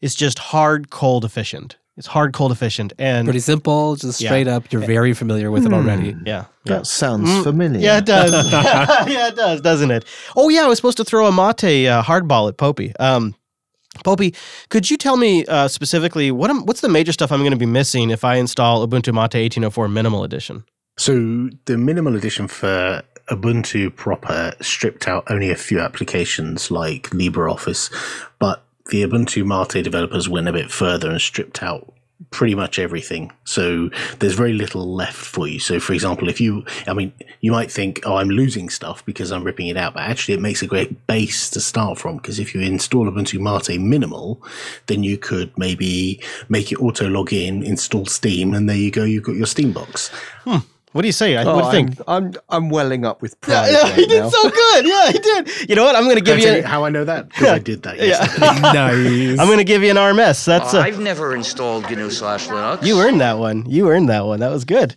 [0.00, 1.76] is just hard cold efficient.
[1.98, 4.28] It's hard cold efficient and Pretty simple, just Yeah.
[4.30, 4.72] straight up.
[4.72, 6.16] You're very familiar with it already.
[6.24, 6.46] yeah.
[6.64, 6.76] Yeah.
[6.78, 7.80] That sounds Mm, familiar.
[7.80, 8.52] Yeah, it does.
[8.52, 10.06] yeah, it does, doesn't it?
[10.34, 12.94] Oh, yeah, I was supposed to throw a mate uh, hardball at Popey.
[12.98, 13.34] Um,
[14.04, 14.34] Popey,
[14.68, 17.56] could you tell me uh, specifically what am, what's the major stuff I'm going to
[17.56, 20.64] be missing if I install Ubuntu Mate 1804 Minimal Edition?
[20.98, 27.90] So the minimal edition for Ubuntu proper stripped out only a few applications like LibreOffice,
[28.38, 31.94] but the Ubuntu Mate developers went a bit further and stripped out
[32.30, 33.32] pretty much everything.
[33.44, 35.58] So there's very little left for you.
[35.58, 39.30] So for example, if you, I mean, you might think, oh, I'm losing stuff because
[39.30, 42.16] I'm ripping it out, but actually it makes a great base to start from.
[42.16, 44.42] Because if you install Ubuntu Mate minimal,
[44.86, 49.04] then you could maybe make it auto log in, install Steam, and there you go.
[49.04, 50.08] You've got your Steam box.
[50.44, 50.58] Hmm.
[50.92, 51.36] What do you say?
[51.36, 52.00] I Oh, what do you think?
[52.08, 53.70] I'm, I'm I'm welling up with pride.
[53.70, 54.28] yeah, right he did now.
[54.28, 54.86] so good.
[54.86, 55.68] Yeah, he did.
[55.70, 55.94] You know what?
[55.94, 56.58] I'm going to give I tell you.
[56.62, 57.28] you how I know that?
[57.30, 58.06] Because I did that Yeah.
[58.06, 58.60] yesterday.
[58.60, 59.38] nice.
[59.38, 60.44] I'm going to give you an RMS.
[60.44, 62.84] That's uh, I've never installed GNU slash Linux.
[62.84, 63.68] You earned that one.
[63.70, 64.40] You earned that one.
[64.40, 64.96] That was good.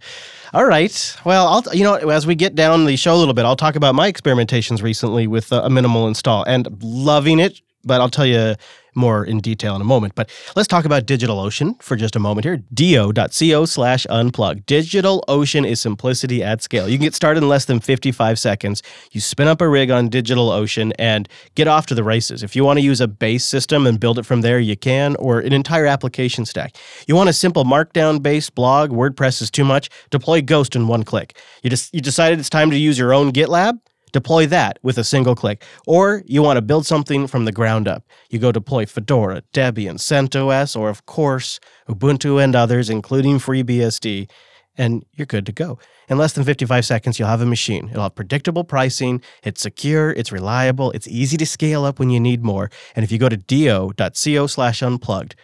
[0.53, 1.17] All right.
[1.25, 3.75] Well, I'll you know as we get down the show a little bit, I'll talk
[3.75, 7.59] about my experimentations recently with uh, a minimal install and loving it.
[7.83, 8.55] But I'll tell you
[8.95, 10.15] more in detail in a moment.
[10.15, 12.57] But let's talk about DigitalOcean for just a moment here.
[12.73, 14.65] do.co slash unplug.
[14.65, 16.87] DigitalOcean is simplicity at scale.
[16.87, 18.83] You can get started in less than 55 seconds.
[19.11, 22.43] You spin up a rig on DigitalOcean and get off to the races.
[22.43, 25.15] If you want to use a base system and build it from there, you can,
[25.17, 26.75] or an entire application stack.
[27.07, 31.03] You want a simple markdown based blog, WordPress is too much, deploy Ghost in one
[31.03, 31.37] click.
[31.63, 33.79] You just you decided it's time to use your own GitLab?
[34.13, 35.65] Deploy that with a single click.
[35.85, 38.07] Or you want to build something from the ground up.
[38.29, 41.59] You go deploy Fedora, Debian, CentOS, or of course,
[41.89, 44.29] Ubuntu and others, including FreeBSD,
[44.77, 45.79] and you're good to go.
[46.09, 47.89] In less than 55 seconds, you'll have a machine.
[47.89, 52.19] It'll have predictable pricing, it's secure, it's reliable, it's easy to scale up when you
[52.19, 52.69] need more.
[52.95, 55.35] And if you go to do.co slash unplugged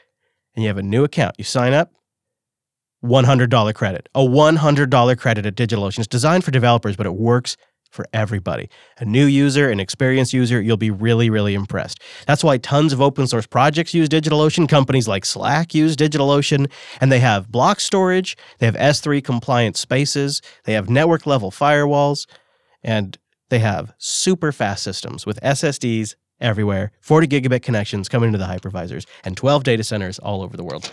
[0.55, 1.91] and you have a new account, you sign up,
[3.03, 4.09] $100 credit.
[4.13, 5.99] A $100 credit at DigitalOcean.
[5.99, 7.55] It's designed for developers, but it works
[7.89, 8.69] for everybody.
[8.99, 12.01] A new user, an experienced user, you'll be really, really impressed.
[12.27, 14.69] That's why tons of open source projects use DigitalOcean.
[14.69, 16.71] Companies like Slack use DigitalOcean,
[17.01, 22.27] and they have block storage, they have S3 compliant spaces, they have network level firewalls,
[22.83, 23.17] and
[23.49, 29.05] they have super fast systems with SSDs everywhere, 40 gigabit connections coming into the hypervisors,
[29.23, 30.89] and 12 data centers all over the world.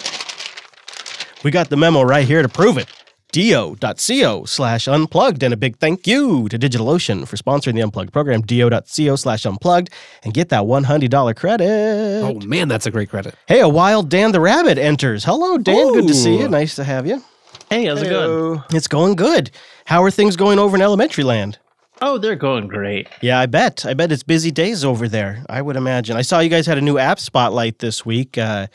[1.44, 2.88] We got the memo right here to prove it.
[3.36, 5.42] do.co slash unplugged.
[5.42, 8.40] And a big thank you to DigitalOcean for sponsoring the Unplugged program.
[8.40, 9.90] do.co slash unplugged
[10.22, 12.22] and get that $100 credit.
[12.24, 13.34] Oh man, that's a great credit.
[13.46, 15.22] Hey, a wild Dan the Rabbit enters.
[15.24, 15.92] Hello, Dan.
[15.92, 16.48] Good to see you.
[16.48, 17.22] Nice to have you.
[17.68, 18.62] Hey, how's it going?
[18.70, 19.50] It's going good.
[19.84, 21.58] How are things going over in elementary land?
[22.00, 23.06] Oh, they're going great.
[23.20, 23.84] Yeah, I bet.
[23.84, 25.44] I bet it's busy days over there.
[25.50, 26.16] I would imagine.
[26.16, 28.38] I saw you guys had a new app spotlight this week.
[28.38, 28.68] Uh,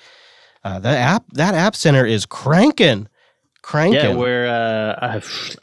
[0.64, 3.08] uh, that app, that app center is cranking,
[3.62, 4.00] Cranking.
[4.00, 5.22] Yeah, we're uh, uh,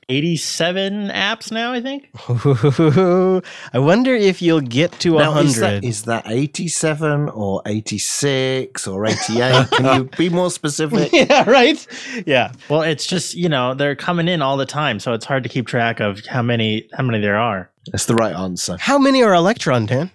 [0.09, 2.09] 87 apps now, I think.
[3.75, 9.05] I wonder if you'll get to Now, is that, is that 87 or 86 or
[9.05, 9.71] 88?
[9.73, 11.11] Can you be more specific?
[11.13, 11.85] yeah, right?
[12.25, 12.53] Yeah.
[12.69, 15.49] Well, it's just, you know, they're coming in all the time, so it's hard to
[15.49, 17.69] keep track of how many how many there are.
[17.91, 18.77] That's the right answer.
[18.79, 20.11] How many are Electron, Dan?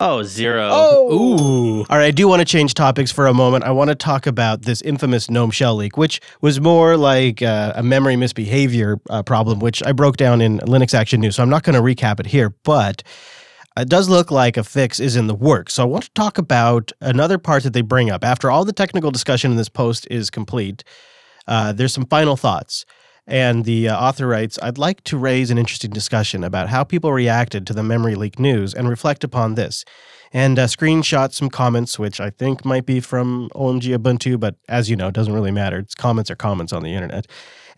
[0.00, 0.68] Oh, zero.
[1.12, 1.78] Ooh.
[1.80, 3.64] All right, I do want to change topics for a moment.
[3.64, 7.72] I want to talk about this infamous GNOME shell leak, which was more like uh,
[7.74, 11.36] a memory misbehavior uh, problem, which I broke down in Linux Action News.
[11.36, 13.02] So I'm not going to recap it here, but
[13.76, 15.74] it does look like a fix is in the works.
[15.74, 18.24] So I want to talk about another part that they bring up.
[18.24, 20.84] After all the technical discussion in this post is complete,
[21.48, 22.84] uh, there's some final thoughts.
[23.28, 27.12] And the uh, author writes I'd like to raise an interesting discussion about how people
[27.12, 29.84] reacted to the memory leak news and reflect upon this.
[30.32, 34.90] And uh, screenshot some comments, which I think might be from OMG Ubuntu, but as
[34.90, 35.78] you know, it doesn't really matter.
[35.78, 37.26] It's comments are comments on the internet.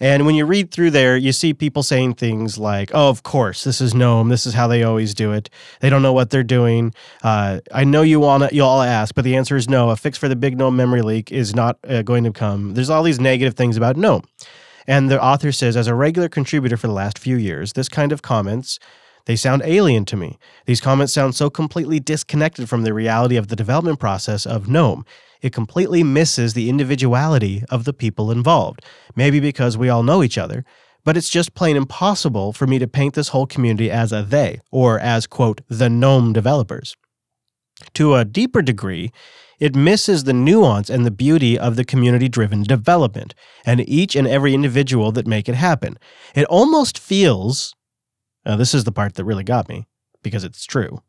[0.02, 3.64] And when you read through there, you see people saying things like, oh, of course,
[3.64, 4.30] this is GNOME.
[4.30, 5.50] This is how they always do it.
[5.80, 6.94] They don't know what they're doing.
[7.22, 9.90] Uh, I know you wanna, you all ask, but the answer is no.
[9.90, 12.74] A fix for the big GNOME memory leak is not uh, going to come.
[12.74, 14.24] There's all these negative things about GNOME.
[14.86, 18.12] And the author says, as a regular contributor for the last few years, this kind
[18.12, 18.78] of comments,
[19.26, 20.38] they sound alien to me.
[20.66, 25.04] These comments sound so completely disconnected from the reality of the development process of GNOME.
[25.42, 28.84] It completely misses the individuality of the people involved.
[29.14, 30.64] Maybe because we all know each other,
[31.04, 34.60] but it's just plain impossible for me to paint this whole community as a they,
[34.70, 36.96] or as, quote, the GNOME developers.
[37.94, 39.10] To a deeper degree,
[39.60, 43.34] it misses the nuance and the beauty of the community driven development
[43.64, 45.98] and each and every individual that make it happen.
[46.34, 47.74] It almost feels,
[48.44, 49.86] now this is the part that really got me
[50.22, 51.02] because it's true.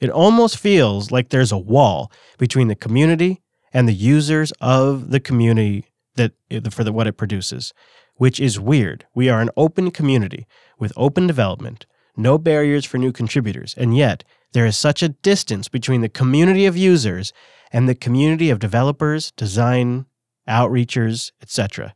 [0.00, 3.40] It almost feels like there's a wall between the community
[3.72, 5.86] and the users of the community
[6.16, 6.32] that
[6.70, 7.72] for the, what it produces,
[8.16, 9.06] which is weird.
[9.14, 10.46] We are an open community
[10.78, 11.86] with open development,
[12.16, 16.66] no barriers for new contributors, and yet there is such a distance between the community
[16.66, 17.32] of users
[17.72, 20.06] and the community of developers, design,
[20.48, 21.94] outreachers, etc.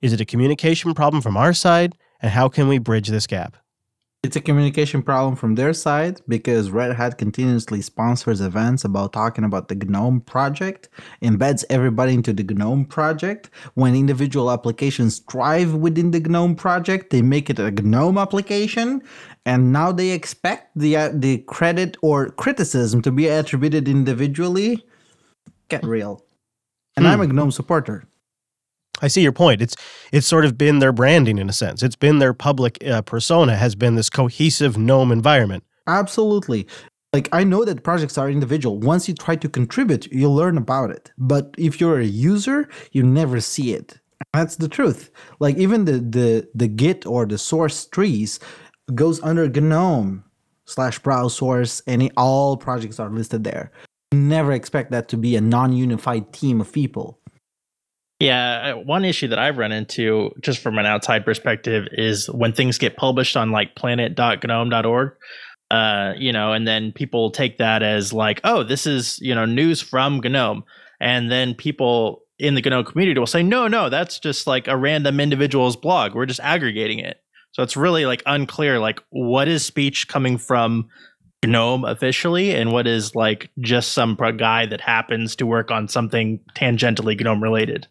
[0.00, 3.56] Is it a communication problem from our side, and how can we bridge this gap?
[4.22, 9.44] It's a communication problem from their side because Red Hat continuously sponsors events about talking
[9.44, 10.90] about the GNOME project,
[11.22, 13.48] embeds everybody into the GNOME project.
[13.76, 19.02] When individual applications thrive within the GNOME project, they make it a GNOME application,
[19.46, 24.84] and now they expect the uh, the credit or criticism to be attributed individually.
[25.70, 26.24] Get real.
[26.96, 28.04] And I'm a GNOME supporter.
[29.00, 29.62] I see your point.
[29.62, 29.74] It's
[30.12, 31.82] it's sort of been their branding in a sense.
[31.82, 35.64] It's been their public uh, persona has been this cohesive GNOME environment.
[35.86, 36.66] Absolutely.
[37.12, 38.78] Like I know that projects are individual.
[38.78, 41.10] Once you try to contribute, you learn about it.
[41.18, 43.98] But if you're a user, you never see it.
[44.34, 45.10] That's the truth.
[45.40, 48.38] Like even the the the Git or the source trees
[48.94, 50.24] goes under GNOME
[50.66, 53.72] slash browse source, and all projects are listed there.
[54.12, 57.20] Never expect that to be a non-unified team of people.
[58.18, 62.52] Yeah, uh, one issue that I've run into just from an outside perspective is when
[62.52, 65.12] things get published on like planet.gnome.org,
[65.70, 69.46] uh, you know, and then people take that as like, oh, this is, you know,
[69.46, 70.64] news from GNOME.
[71.00, 74.76] And then people in the GNOME community will say, no, no, that's just like a
[74.76, 76.14] random individual's blog.
[76.14, 77.18] We're just aggregating it.
[77.52, 80.88] So it's really like unclear, like what is speech coming from
[81.46, 86.40] GNOME officially and what is like just some guy that happens to work on something
[86.54, 87.86] tangentially GNOME related.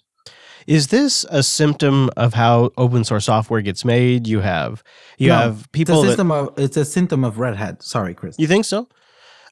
[0.68, 4.28] Is this a symptom of how open source software gets made?
[4.28, 4.84] You have
[5.18, 7.82] you No, have people It's a that of it's a symptom of Red Hat.
[7.82, 8.36] Sorry, Chris.
[8.38, 8.88] you think so?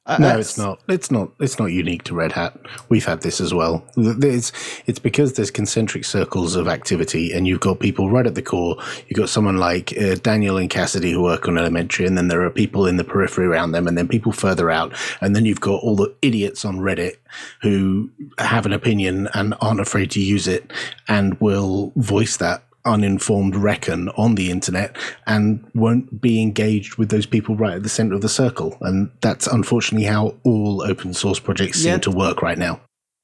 [0.08, 0.80] Uh, No, it's not.
[0.88, 1.30] It's not.
[1.38, 2.58] It's not unique to Red Hat.
[2.88, 3.84] We've had this as well.
[3.96, 4.52] It's
[4.86, 8.76] it's because there's concentric circles of activity, and you've got people right at the core.
[9.06, 12.42] You've got someone like uh, Daniel and Cassidy who work on elementary, and then there
[12.42, 15.60] are people in the periphery around them, and then people further out, and then you've
[15.60, 17.16] got all the idiots on Reddit
[17.60, 20.72] who have an opinion and aren't afraid to use it,
[21.06, 27.26] and will voice that uninformed reckon on the internet and won't be engaged with those
[27.26, 28.76] people right at the center of the circle.
[28.80, 32.80] And that's unfortunately how all open source projects seem to work right now.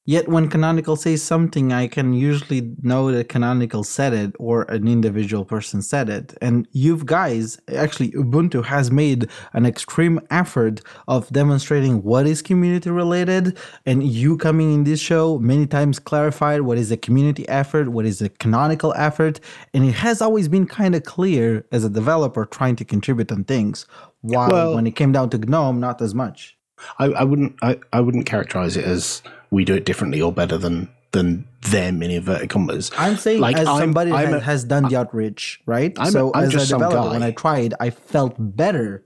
[0.07, 4.87] Yet when Canonical says something, I can usually know that Canonical said it or an
[4.87, 6.37] individual person said it.
[6.43, 12.91] And you guys, actually, Ubuntu has made an extreme effort of demonstrating what is community
[12.91, 13.57] related.
[13.87, 18.05] And you coming in this show many times clarified what is a community effort, what
[18.05, 19.41] is a canonical effort.
[19.73, 23.45] And it has always been kind of clear as a developer trying to contribute on
[23.45, 23.87] things.
[24.21, 26.59] While Well- when it came down to GNOME, not as much.
[26.99, 29.23] I, I wouldn't I, I wouldn't characterize it as
[29.55, 32.91] we do it differently or better than than them in inverted commas.
[32.99, 35.93] I'm saying Like, as I'm- somebody I'm that a- has done the outreach, right?
[35.97, 37.23] I'm so as a some developer, when.
[37.23, 39.05] I tried, I felt better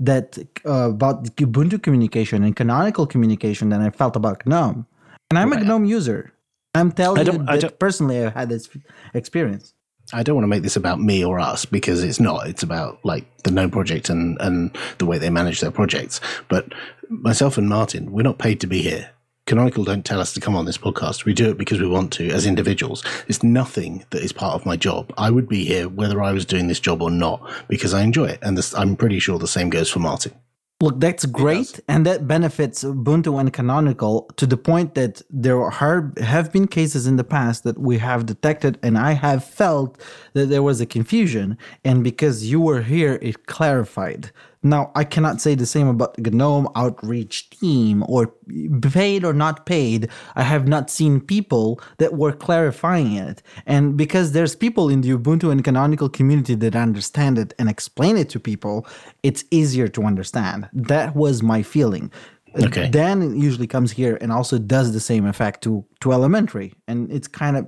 [0.00, 0.26] that
[0.66, 4.86] uh, about Ubuntu communication and canonical communication than I felt about GNOME.
[5.30, 6.32] And I'm a GNOME user.
[6.74, 8.68] I'm telling you that personally, I've had this
[9.14, 9.74] experience.
[10.12, 12.48] I don't want to make this about me or us because it's not.
[12.48, 16.20] It's about like the GNOME project and, and the way they manage their projects.
[16.48, 16.74] But
[17.08, 19.10] myself and Martin, we're not paid to be here.
[19.46, 21.26] Canonical don't tell us to come on this podcast.
[21.26, 23.04] We do it because we want to as individuals.
[23.28, 25.12] It's nothing that is part of my job.
[25.18, 28.26] I would be here whether I was doing this job or not because I enjoy
[28.26, 28.38] it.
[28.40, 30.32] And this, I'm pretty sure the same goes for Martin.
[30.80, 36.12] Look, that's great, and that benefits Ubuntu and Canonical to the point that there are,
[36.20, 40.00] have been cases in the past that we have detected, and I have felt
[40.32, 44.32] that there was a confusion, and because you were here, it clarified.
[44.64, 48.34] Now, I cannot say the same about the GNOME outreach team or
[48.80, 50.08] paid or not paid.
[50.34, 53.42] I have not seen people that were clarifying it.
[53.66, 58.16] And because there's people in the Ubuntu and Canonical community that understand it and explain
[58.16, 58.86] it to people,
[59.22, 60.68] it's easier to understand.
[60.72, 62.10] That was my feeling.
[62.56, 62.88] Okay.
[62.88, 67.26] Dan usually comes here and also does the same effect to to elementary, and it's
[67.26, 67.66] kind of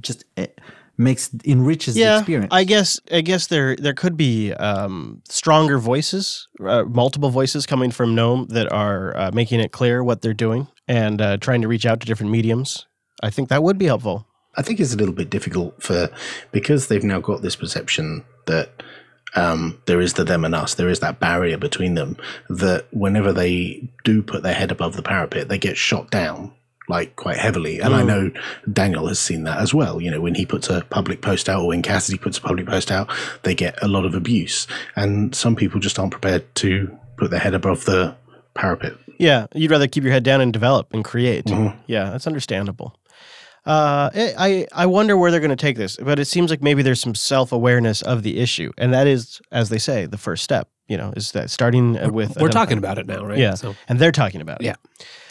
[0.00, 0.60] just it
[0.96, 2.52] makes enriches the yeah, experience.
[2.52, 7.90] I guess I guess there there could be um, stronger voices, uh, multiple voices coming
[7.90, 11.68] from GNOME that are uh, making it clear what they're doing and uh, trying to
[11.68, 12.86] reach out to different mediums.
[13.22, 14.26] I think that would be helpful.
[14.56, 16.10] I think it's a little bit difficult for
[16.52, 18.82] because they've now got this perception that
[19.34, 20.74] um, there is the them and us.
[20.74, 22.16] There is that barrier between them.
[22.48, 26.52] That whenever they do put their head above the parapet, they get shot down
[26.88, 27.80] like quite heavily.
[27.80, 28.06] And I Mm.
[28.06, 28.30] know
[28.72, 30.00] Daniel has seen that as well.
[30.00, 32.66] You know, when he puts a public post out or when Cassidy puts a public
[32.66, 33.08] post out,
[33.42, 34.66] they get a lot of abuse.
[34.96, 38.14] And some people just aren't prepared to put their head above the
[38.54, 38.94] parapet.
[39.18, 41.46] Yeah, you'd rather keep your head down and develop and create.
[41.46, 41.74] Mhm.
[41.86, 42.94] Yeah, that's understandable.
[43.66, 44.34] Uh, I
[44.72, 47.00] I I wonder where they're going to take this, but it seems like maybe there's
[47.00, 50.68] some self awareness of the issue, and that is, as they say, the first step.
[50.86, 53.38] You know, is that starting with We're talking about it now, right?
[53.38, 54.66] Yeah, So and they're talking about it.
[54.66, 54.74] Yeah.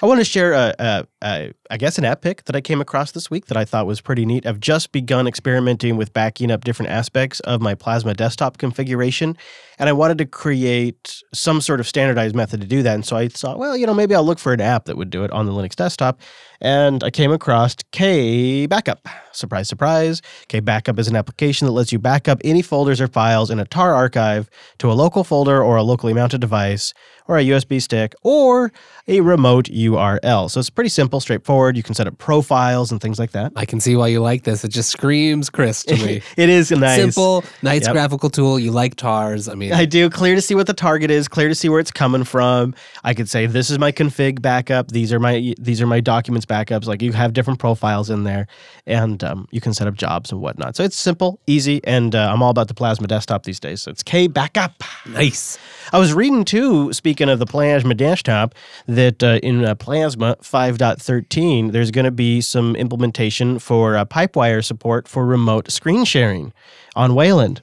[0.01, 2.81] I want to share a, a, a, I guess an app pick that I came
[2.81, 4.45] across this week that I thought was pretty neat.
[4.45, 9.37] I've just begun experimenting with backing up different aspects of my Plasma desktop configuration,
[9.79, 12.95] and I wanted to create some sort of standardized method to do that.
[12.95, 15.09] And so I thought, well, you know, maybe I'll look for an app that would
[15.09, 16.19] do it on the Linux desktop.
[16.61, 18.99] And I came across KBackup.
[19.33, 20.21] Surprise, surprise.
[20.47, 23.65] KBackup is an application that lets you back up any folders or files in a
[23.65, 26.93] tar archive to a local folder or a locally mounted device
[27.27, 28.71] or a USB stick or
[29.07, 30.49] a remote URL.
[30.49, 31.75] So it's pretty simple, straightforward.
[31.77, 33.51] You can set up profiles and things like that.
[33.55, 34.63] I can see why you like this.
[34.63, 36.21] It just screams Chris to me.
[36.37, 36.99] it is nice.
[36.99, 37.91] Simple, nice Yep.
[37.93, 38.57] graphical tool.
[38.59, 39.47] You like tars.
[39.49, 40.09] I mean, I do.
[40.09, 41.27] Clear to see what the target is.
[41.27, 42.73] Clear to see where it's coming from.
[43.03, 44.89] I could say this is my config backup.
[44.91, 46.85] These are my these are my documents backups.
[46.85, 48.47] Like you have different profiles in there,
[48.87, 50.75] and um, you can set up jobs and whatnot.
[50.75, 53.81] So it's simple, easy, and uh, I'm all about the Plasma desktop these days.
[53.81, 54.73] So it's KBackup.
[55.11, 55.57] nice.
[55.93, 56.91] I was reading too.
[56.91, 58.55] Speaking of the Plasma desktop,
[58.87, 64.65] that uh, in uh, Plasma 5.13, there's going to be some implementation for uh, PipeWire
[64.65, 66.51] support for remote screen sharing
[66.95, 67.61] on Wayland.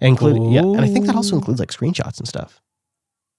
[0.00, 2.60] Include, yeah, and I think that also includes like screenshots and stuff.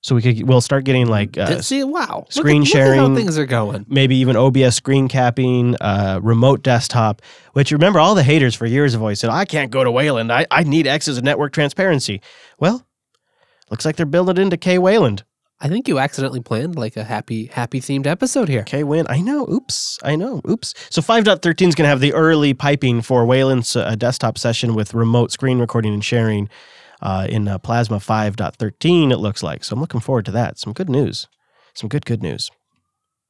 [0.02, 2.00] So we could we'll start getting like uh, see, wow.
[2.20, 3.16] Look at- screen look at how sharing.
[3.16, 3.86] things are going.
[3.90, 7.22] maybe even OBS screen capping, uh, remote desktop.
[7.54, 10.32] Which remember, all the haters for years have always said, "I can't go to Wayland.
[10.32, 12.22] I, I need X's and network transparency."
[12.60, 12.86] Well,
[13.72, 15.24] looks like they're building into K Wayland.
[15.62, 18.64] I think you accidentally planned like a happy, happy themed episode here.
[18.64, 19.06] KWin.
[19.10, 19.46] I know.
[19.52, 20.00] Oops.
[20.04, 20.42] I know.
[20.50, 20.74] Oops.
[20.90, 24.94] So 5.13 is going to have the early piping for Wayland's uh, desktop session with
[24.94, 26.48] remote screen recording and sharing
[27.02, 29.66] uh, in uh, Plasma 5.13, it looks like.
[29.66, 30.58] So I'm looking forward to that.
[30.58, 31.28] Some good news.
[31.74, 32.50] Some good, good news.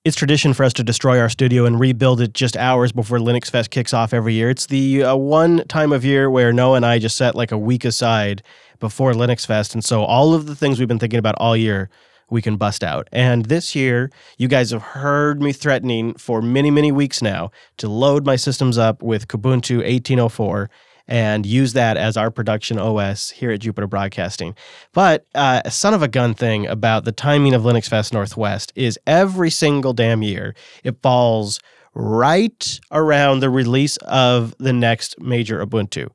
[0.09, 3.69] It's tradition for us to destroy our studio and rebuild it just hours before LinuxFest
[3.69, 4.49] kicks off every year.
[4.49, 7.59] It's the uh, one time of year where Noah and I just set like a
[7.59, 8.41] week aside
[8.79, 9.75] before LinuxFest.
[9.75, 11.91] And so all of the things we've been thinking about all year,
[12.27, 13.07] we can bust out.
[13.11, 17.87] And this year, you guys have heard me threatening for many, many weeks now to
[17.87, 20.71] load my systems up with Kubuntu 1804
[21.09, 24.55] and use that as our production OS here at Jupiter Broadcasting.
[24.93, 28.97] But uh, a son of a gun thing about the timing of LinuxFest Northwest is
[29.05, 31.59] every single damn year it falls
[31.95, 36.09] right around the release of the next major Ubuntu.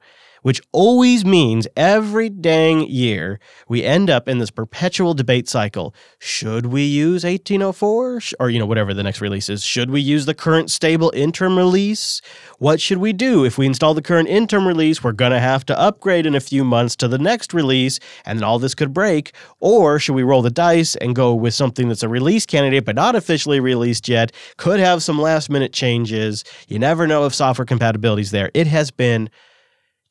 [0.44, 5.94] Which always means every dang year we end up in this perpetual debate cycle.
[6.18, 9.64] Should we use 1804 or you know whatever the next release is?
[9.64, 12.20] Should we use the current stable interim release?
[12.58, 15.02] What should we do if we install the current interim release?
[15.02, 18.38] We're going to have to upgrade in a few months to the next release and
[18.38, 19.34] then all this could break.
[19.60, 22.96] Or should we roll the dice and go with something that's a release candidate but
[22.96, 24.30] not officially released yet?
[24.58, 26.44] Could have some last minute changes.
[26.68, 28.50] You never know if software compatibility is there.
[28.52, 29.30] It has been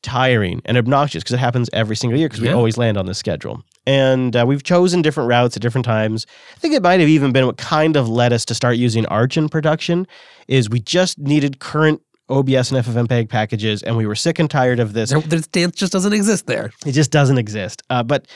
[0.04, 2.54] tiring and obnoxious because it happens every single year because we Yeah.
[2.54, 3.62] always land on this schedule.
[3.86, 6.26] And uh, we've chosen different routes at different times.
[6.56, 9.04] I think it might have even been what kind of led us to start using
[9.06, 10.06] Arch in production
[10.46, 12.00] is we just needed current
[12.30, 15.10] OBS and FFmpeg packages and we were sick and tired of this.
[15.10, 16.70] There, this dance just doesn't exist there.
[16.86, 17.82] It just doesn't exist.
[17.90, 18.26] Uh, but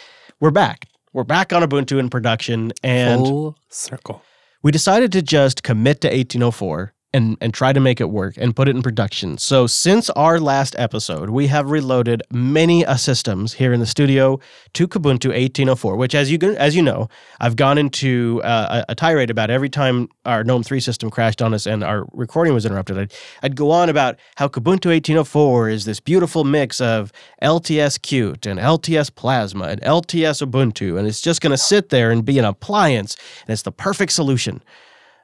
[0.41, 0.87] we're back.
[1.15, 4.23] We're back on Ubuntu in production and Full circle.
[4.63, 8.55] we decided to just commit to 1804 and, and try to make it work and
[8.55, 9.39] put it in production.
[9.39, 14.39] So since our last episode, we have reloaded many uh, systems here in the studio
[14.75, 17.09] to Kubuntu 1804, which as you as you know,
[17.41, 21.41] I've gone into uh, a, a tirade about every time our GNOME 3 system crashed
[21.41, 22.99] on us and our recording was interrupted.
[22.99, 27.11] I'd, I'd go on about how Kubuntu 1804 is this beautiful mix of
[27.43, 32.11] LTS Qt and LTS Plasma and LTS Ubuntu, and it's just going to sit there
[32.11, 34.63] and be an appliance, and it's the perfect solution.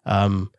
[0.07, 0.51] Um,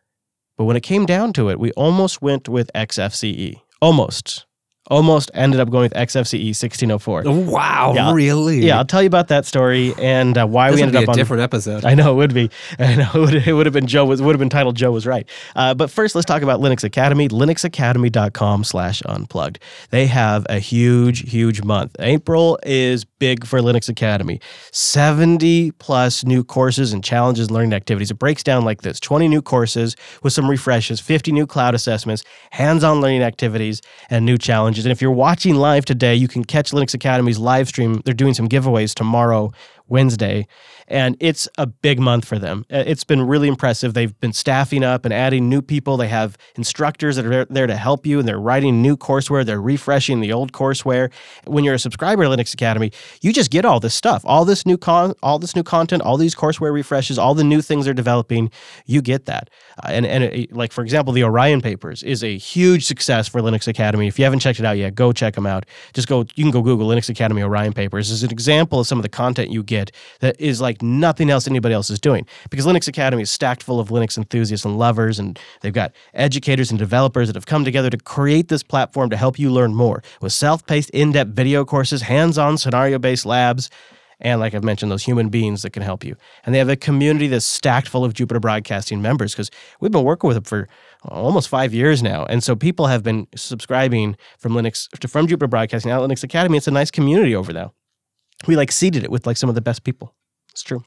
[0.56, 3.60] but when it came down to it, we almost went with XFCE.
[3.82, 4.46] Almost.
[4.88, 7.24] Almost ended up going with XFCE 1604.
[7.24, 8.64] Wow, Yeah, really?
[8.64, 11.10] Yeah, I'll tell you about that story and uh, why This we ended up a
[11.10, 11.84] on different episode.
[11.84, 12.50] I know it would be.
[12.78, 14.92] I know it would, it would have been Joe was would have been titled Joe
[14.92, 15.28] was right.
[15.56, 17.28] Uh, but first, let's talk about Linux Academy.
[17.28, 19.58] LinuxAcademy.com/slash unplugged.
[19.90, 21.96] They have a huge, huge month.
[21.98, 24.40] April is big for Linux Academy.
[24.72, 28.10] Seventy plus new courses and challenges and learning activities.
[28.10, 32.22] It breaks down like this: twenty new courses with some refreshes, fifty new cloud assessments,
[32.50, 34.84] hands-on learning activities, and new challenges.
[34.84, 38.02] And if you're watching live today, you can catch Linux Academy's live stream.
[38.04, 39.52] They're doing some giveaways tomorrow,
[39.88, 40.46] Wednesday,
[40.88, 42.64] and it's a big month for them.
[42.72, 43.94] Uh, It's been really impressive.
[43.94, 45.96] They've been staffing up and adding new people.
[45.96, 49.44] They have instructors that are there- to help you, and they're writing new courseware.
[49.44, 51.10] They're refreshing the old courseware.
[51.46, 54.64] When you're a subscriber to Linux Academy, you just get all this stuff, all this
[54.64, 57.94] new con, all this new content, all these courseware refreshes, all the new things they're
[57.94, 58.50] developing.
[58.84, 59.50] You get that.
[59.82, 63.40] Uh, and and it, like for example, the Orion papers is a huge success for
[63.40, 64.06] Linux Academy.
[64.06, 65.66] If you haven't checked it out yet, go check them out.
[65.92, 66.24] Just go.
[66.34, 68.08] You can go Google Linux Academy Orion papers.
[68.08, 71.30] This is an example of some of the content you get that is like nothing
[71.30, 72.26] else anybody else is doing.
[72.50, 76.70] Because Linux Academy is stacked full of Linux enthusiasts and lovers, and they've got educators
[76.70, 80.02] and developers that have come together to create this platform to help you learn more
[80.20, 83.70] with self-paced, in-depth video courses, hands-on scenario-based labs.
[84.18, 86.16] And like I've mentioned, those human beings that can help you.
[86.44, 90.04] And they have a community that's stacked full of Jupiter Broadcasting members because we've been
[90.04, 90.68] working with them for
[91.04, 92.24] almost five years now.
[92.24, 96.56] And so people have been subscribing from Linux to from Jupiter Broadcasting at Linux Academy.
[96.56, 97.70] It's a nice community over there.
[98.46, 100.14] We like seeded it with like some of the best people.
[100.56, 100.82] It's true.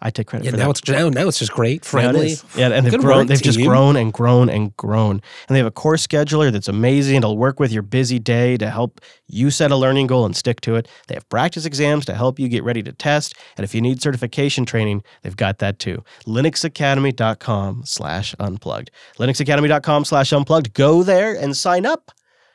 [0.00, 0.70] I take credit Yeah, for now that.
[0.80, 2.34] it's now, now it's just great, friendly.
[2.56, 3.18] Yeah, and they've Good grown.
[3.18, 5.22] work, they've just grown and grown and grown.
[5.46, 7.18] And they have a course scheduler that's amazing.
[7.18, 10.60] It'll work with your busy day to help you set a learning goal and stick
[10.62, 10.88] to it.
[11.06, 13.34] They have practice exams to help you get ready to test.
[13.56, 16.02] And if you need certification training, they've got that too.
[16.26, 18.90] linuxacademy.com slash unplugged.
[19.20, 20.74] linuxacademy.com slash unplugged.
[20.74, 22.10] Go there and sign up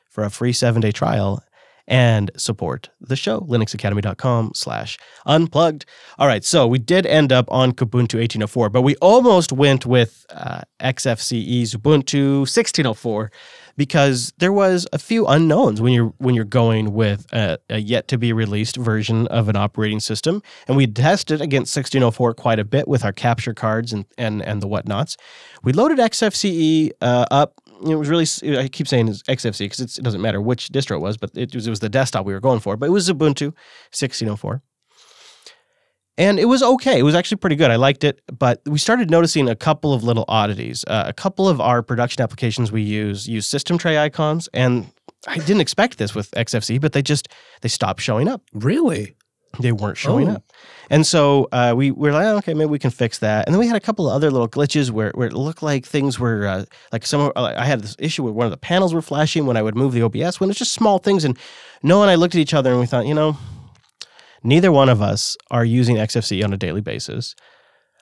[0.10, 1.42] for a free seven-day trial
[1.88, 3.42] and support the show.
[3.42, 5.86] Linuxacademy.com slash unplugged.
[6.18, 10.26] All right so we did end up on kubuntu 1804 but we almost went with
[10.30, 13.32] uh, xfce's ubuntu 1604
[13.78, 18.08] because there was a few unknowns when you're when you're going with a, a yet
[18.10, 20.42] to be released version of an operating system.
[20.68, 24.62] And we tested against 1604 quite a bit with our capture cards and and, and
[24.62, 25.16] the whatnots.
[25.64, 28.26] We loaded xfce uh, up it was really
[28.58, 31.54] I keep saying it's XFCE because it doesn't matter which distro it was, but it
[31.54, 32.78] was, it was the desktop we were going for.
[32.78, 33.54] But it was Ubuntu
[33.92, 34.62] 1604.
[36.20, 36.98] And it was okay.
[36.98, 37.70] It was actually pretty good.
[37.70, 40.84] I liked it, but we started noticing a couple of little oddities.
[40.88, 44.92] Uh, a couple of our production applications we use use system tray icons, and
[45.28, 47.28] I didn't expect this with XFCE, but they just
[47.62, 48.42] they stopped showing up.
[48.54, 49.16] Really?
[49.60, 50.34] They weren't showing Oh.
[50.36, 50.44] up.
[50.90, 53.46] And so uh, we were like, oh, okay, maybe we can fix that.
[53.46, 55.86] And then we had a couple of other little glitches where, where it looked like
[55.86, 57.32] things were uh, like some.
[57.36, 59.76] Uh, I had this issue where one of the panels were flashing when I would
[59.76, 60.40] move the OBS.
[60.40, 61.38] When it's just small things, and
[61.84, 63.38] Noah and I looked at each other and we thought, you know,
[64.44, 67.36] neither one of us are using XFCE on a daily basis.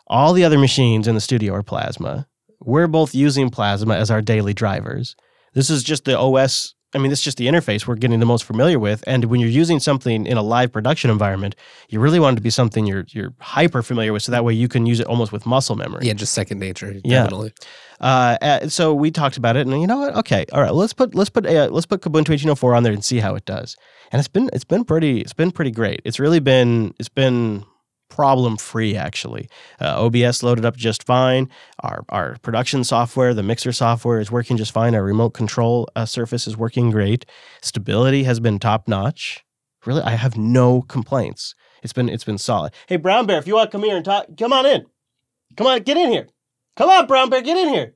[0.08, 2.28] All the other machines in the studio are Plasma.
[2.60, 5.16] We're both using Plasma as our daily drivers.
[5.54, 8.26] This is just the OS I mean, this is just the interface we're getting the
[8.26, 9.04] most familiar with.
[9.06, 11.56] And when you're using something in a live production environment,
[11.90, 14.54] you really want it to be something you're you're hyper familiar with, so that way
[14.54, 16.08] you can use it almost with muscle memory.
[16.08, 16.96] Yeah, just second nature.
[17.04, 17.24] Yeah.
[17.24, 17.54] Definitely.
[18.00, 20.16] Uh, uh, so we talked about it, and you know what?
[20.16, 20.74] Okay, all right.
[20.74, 23.46] Let's put let's put uh, let's put Kubuntu 1804 on there and see how it
[23.46, 23.76] does.
[24.12, 26.02] And it's been it's been pretty it's been pretty great.
[26.06, 27.66] It's really been it's been
[28.10, 29.50] problem free actually.
[29.80, 31.50] Uh, OBS loaded up just fine.
[31.80, 34.96] Our our production software, the mixer software, is working just fine.
[34.96, 37.26] Our remote control uh, surface is working great.
[37.62, 39.44] Stability has been top notch.
[39.86, 41.56] Really, I have no complaints.
[41.84, 42.74] It's been it's been solid.
[42.88, 44.86] Hey, Brown Bear, if you want to come here and talk, come on in.
[45.56, 46.28] Come on, get in here.
[46.76, 47.94] Come on, Brown Bear, get in here.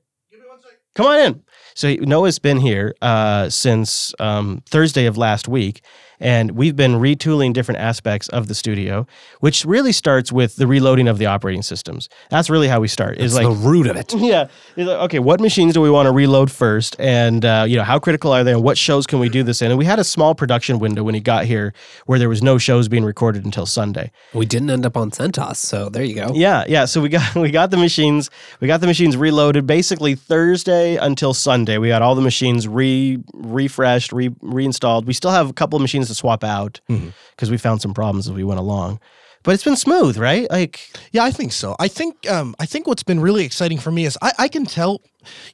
[0.94, 1.42] Come on in.
[1.74, 5.82] So Noah's been here uh, since um, Thursday of last week,
[6.20, 9.06] and we've been retooling different aspects of the studio,
[9.40, 12.08] which really starts with the reloading of the operating systems.
[12.28, 13.18] That's really how we start.
[13.18, 14.14] Is That's like the root of it.
[14.18, 14.48] yeah.
[14.76, 16.96] It's like, okay, what machines do we want to reload first?
[16.98, 18.52] And, uh, you know, how critical are they?
[18.52, 19.70] And what shows can we do this in?
[19.70, 21.72] And we had a small production window when he got here
[22.06, 24.10] where there was no shows being recorded until Sunday.
[24.34, 26.32] We didn't end up on CentOS, so there you go.
[26.34, 26.84] Yeah, yeah.
[26.84, 31.32] So we got we got the machines we got the machines reloaded basically Thursday until
[31.32, 31.78] Sunday.
[31.78, 35.06] We got all the machines re refreshed, re reinstalled.
[35.06, 38.28] We still have a couple of machines to swap out because we found some problems
[38.28, 39.00] as we went along.
[39.42, 40.50] But it's been smooth, right?
[40.50, 40.80] Like
[41.12, 41.74] Yeah, I think so.
[41.78, 44.66] I think um, I think what's been really exciting for me is I, I can
[44.66, 45.00] tell,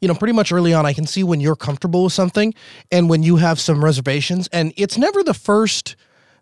[0.01, 2.53] you know, pretty much early on, I can see when you're comfortable with something
[2.91, 4.49] and when you have some reservations.
[4.49, 5.95] And it's never the first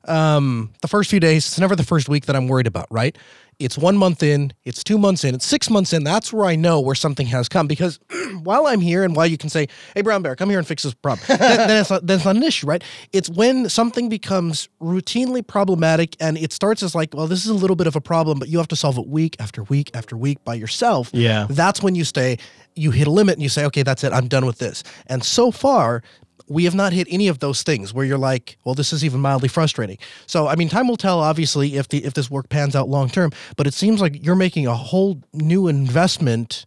[0.06, 3.16] um, the first few days, it's never the first week that I'm worried about, right?
[3.58, 6.04] It's one month in, it's two months in, it's six months in.
[6.04, 7.98] That's where I know where something has come because
[8.42, 10.82] while I'm here and while you can say, "Hey, Brown Bear, come here and fix
[10.82, 11.38] this problem," then,
[11.68, 12.82] then, it's not, then it's not an issue, right?
[13.12, 17.54] It's when something becomes routinely problematic and it starts as like, "Well, this is a
[17.54, 20.16] little bit of a problem, but you have to solve it week after week after
[20.16, 21.46] week by yourself." Yeah.
[21.48, 22.38] that's when you stay.
[22.76, 24.12] You hit a limit and you say, "Okay, that's it.
[24.12, 26.02] I'm done with this." And so far,
[26.48, 29.20] we have not hit any of those things where you're like, well, this is even
[29.20, 29.98] mildly frustrating.
[30.26, 33.08] So, I mean, time will tell, obviously, if the if this work pans out long
[33.08, 33.32] term.
[33.56, 36.66] But it seems like you're making a whole new investment.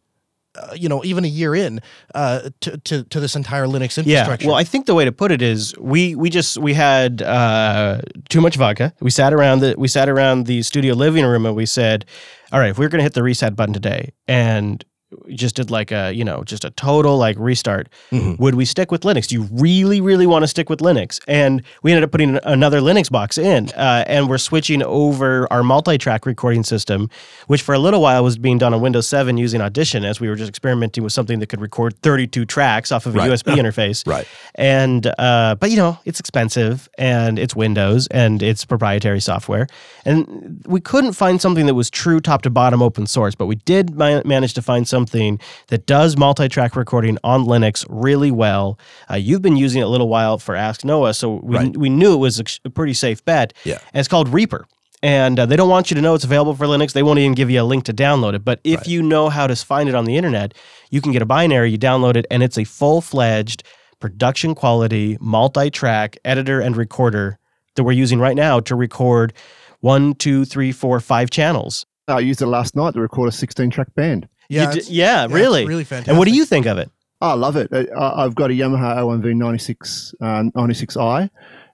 [0.55, 1.79] Uh, you know, even a year in
[2.15, 4.43] uh, to, to to this entire Linux infrastructure.
[4.43, 4.47] Yeah.
[4.47, 8.01] Well, I think the way to put it is we we just we had uh,
[8.29, 8.91] too much vodka.
[8.99, 12.05] We sat around the we sat around the studio living room and we said,
[12.51, 14.83] "All right, if we're going to hit the reset button today and
[15.29, 18.41] just did like a you know just a total like restart Mm-hmm.
[18.41, 21.61] would we stick with linux do you really really want to stick with linux and
[21.81, 26.25] we ended up putting another linux box in uh, and we're switching over our multi-track
[26.25, 27.09] recording system
[27.47, 30.27] which for a little while was being done on windows 7 using audition as we
[30.27, 33.31] were just experimenting with something that could record 32 tracks off of a Right.
[33.31, 34.27] usb interface Right.
[34.55, 39.67] and uh, but you know it's expensive and it's windows and it's proprietary software
[40.05, 43.55] and we couldn't find something that was true top to bottom open source but we
[43.55, 48.77] did ma- manage to find something that does multi-track recording on linux really well
[49.11, 51.77] uh, you've been using it a little while for ask noah so we, Right.
[51.77, 53.79] we knew it was a pretty safe bet Yeah.
[53.93, 54.65] and it's called reaper
[55.03, 56.93] and uh, they don't want you to know it's available for Linux.
[56.93, 58.43] They won't even give you a link to download it.
[58.43, 60.55] But if you know how to find it on the internet,
[60.89, 63.61] you can get a binary, you download it, and it's a full fledged
[63.99, 67.37] production quality multi track editor and recorder
[67.75, 69.33] that we're using right now to record
[69.81, 71.85] one, two, three, four, five channels.
[72.07, 74.27] I used it last night to record a 16 track band.
[74.49, 75.65] Yeah, d- it's- yeah, really.
[75.65, 76.09] really fantastic.
[76.09, 76.89] And what do you think of it?
[77.21, 77.71] I love it.
[77.73, 81.29] Uh, I- I've got a Yamaha OMV 96, uh, 96i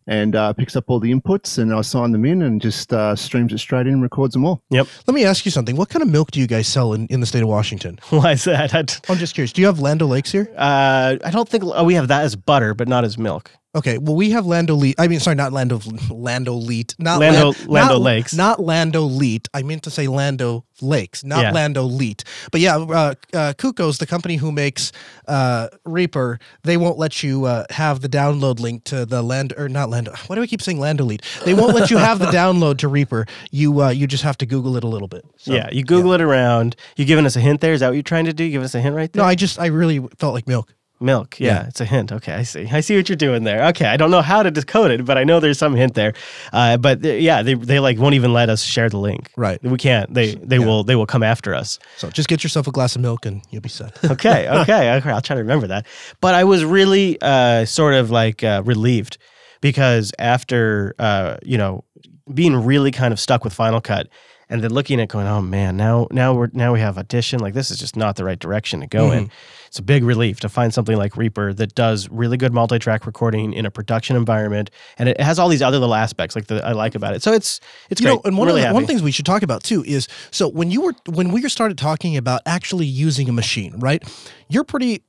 [0.08, 3.16] and uh, picks up all the inputs and I sign them in and just uh,
[3.16, 4.62] streams it straight in and records them all.
[4.70, 4.88] Yep.
[5.08, 5.76] Let me ask you something.
[5.78, 8.00] What kind of milk do you guys sell in, in the state of Washington?
[8.10, 8.74] Why is that?
[8.74, 8.80] I,
[9.12, 9.54] I'm just curious.
[9.54, 10.50] Do you have Land O'Lakes here?
[10.58, 13.52] uh, I don't think oh, we have that as butter, but not as milk.
[13.76, 14.96] Okay, well, we have Lando Leet.
[15.00, 15.80] I mean, sorry, not Lando
[16.12, 16.94] Lando Leet.
[17.00, 18.34] Not Lando- Lan- Lando not- Lakes.
[18.36, 19.50] Not Lando Leet.
[19.52, 21.52] I meant to say Land O'Lakes, not Yeah.
[21.54, 22.24] Lando Leet.
[22.52, 24.92] But yeah, uh, uh, Cockos the company who makes
[25.28, 26.38] uh, Reaper.
[26.64, 30.14] They won't let you uh, have the download link to the Land or not Lando.
[30.28, 31.24] Why do we keep saying Lando Leet?
[31.44, 33.26] They won't let you have the download to Reaper.
[33.50, 35.26] You uh, you just have to Google it a little bit.
[35.38, 36.76] So, yeah, you Google it around.
[36.96, 37.74] You giving us a hint there?
[37.74, 38.48] Is that what you're trying to do?
[38.52, 39.24] Give us a hint right there?
[39.24, 40.76] No, I just I really felt like milk.
[41.04, 41.68] Milk, yeah, Yeah.
[41.68, 42.12] it's a hint.
[42.12, 42.68] Okay, I see.
[42.72, 43.66] I see what you're doing there.
[43.68, 46.14] Okay, I don't know how to decode it, but I know there's some hint there.
[46.54, 49.30] Uh, but uh, yeah, they, they like won't even let us share the link.
[49.36, 49.62] Right.
[49.64, 50.14] We can't.
[50.14, 50.66] They they Yeah.
[50.66, 51.78] will they will come after us.
[51.98, 53.98] So just get yourself a glass of milk and you'll be set.
[54.12, 55.10] Okay, okay, okay.
[55.12, 55.86] I'll try to remember that.
[56.22, 59.18] But I was really uh, sort of like uh, relieved
[59.62, 61.84] because after uh, you know
[62.34, 64.08] being really kind of stuck with Final Cut
[64.50, 67.40] and then looking at going, oh man, now now we're now we have Audition.
[67.40, 69.30] Like this is just not the right direction to go in.
[69.74, 73.54] It's a big relief to find something like Reaper that does really good multi-track recording
[73.54, 74.70] in a production environment,
[75.00, 77.24] and it has all these other little aspects like that I like about it.
[77.24, 77.60] So it's
[77.90, 78.14] it's you great.
[78.18, 80.48] know, and one really of the, one things we should talk about too is so
[80.48, 84.04] when you were when we started talking about actually using a machine, right?
[84.48, 85.02] You're pretty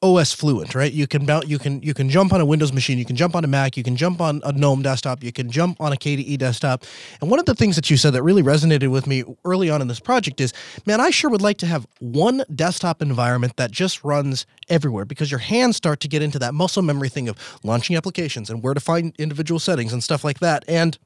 [0.00, 0.92] OS fluent, right?
[0.92, 3.34] You can mount, you can you can jump on a Windows machine, you can jump
[3.34, 5.96] on a Mac, you can jump on a GNOME desktop, you can jump on a
[5.96, 6.84] KDE desktop.
[7.20, 9.82] And one of the things that you said that really resonated with me early on
[9.82, 10.52] in this project is,
[10.86, 15.32] man, I sure would like to have one desktop environment that just runs everywhere because
[15.32, 18.74] your hands start to get into that muscle memory thing of launching applications and where
[18.74, 20.64] to find individual settings and stuff like that.
[20.68, 20.96] And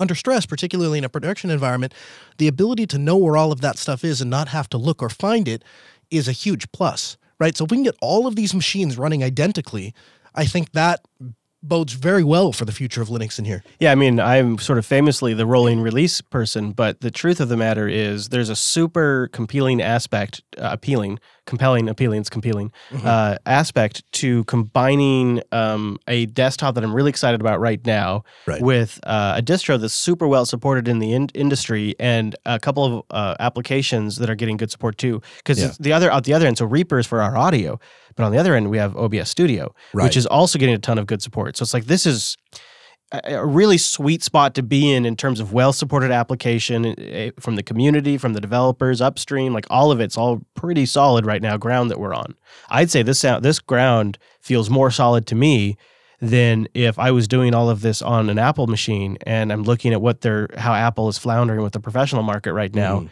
[0.00, 1.94] under stress, particularly in a production environment,
[2.38, 5.00] the ability to know where all of that stuff is and not have to look
[5.00, 5.62] or find it
[6.10, 7.56] is a huge plus, right?
[7.56, 9.94] So if we can get all of these machines running identically,
[10.34, 11.00] I think that
[11.62, 13.62] bodes very well for the future of Linux in here.
[13.78, 17.48] Yeah, I mean, I'm sort of famously the rolling release person, but the truth of
[17.48, 23.04] the matter is there's a super compelling aspect, uh, appealing, compelling, appealing, it's compelling Mhm.
[23.04, 28.62] uh, aspect to combining um, a desktop that I'm really excited about right now Right.
[28.62, 32.84] with uh, a distro that's super well supported in the in- industry and a couple
[32.84, 35.20] of uh, applications that are getting good support too.
[35.38, 35.72] Because Yeah.
[35.78, 37.78] the other the other end, so Reaper is for our audio,
[38.16, 40.04] but on the other end we have OBS Studio, Right.
[40.04, 41.56] which is also getting a ton of good support.
[41.56, 42.36] So it's like this is
[43.12, 47.56] a really sweet spot to be in in terms of well supported application eh, from
[47.56, 49.52] the community, from the developers upstream.
[49.52, 51.56] Like all of it's all pretty solid right now.
[51.56, 52.36] Ground that we're on.
[52.68, 55.76] I'd say this this ground feels more solid to me
[56.20, 59.92] than if I was doing all of this on an Apple machine and I'm looking
[59.92, 63.00] at what they're how Apple is floundering with the professional market right now.
[63.00, 63.08] Mhm.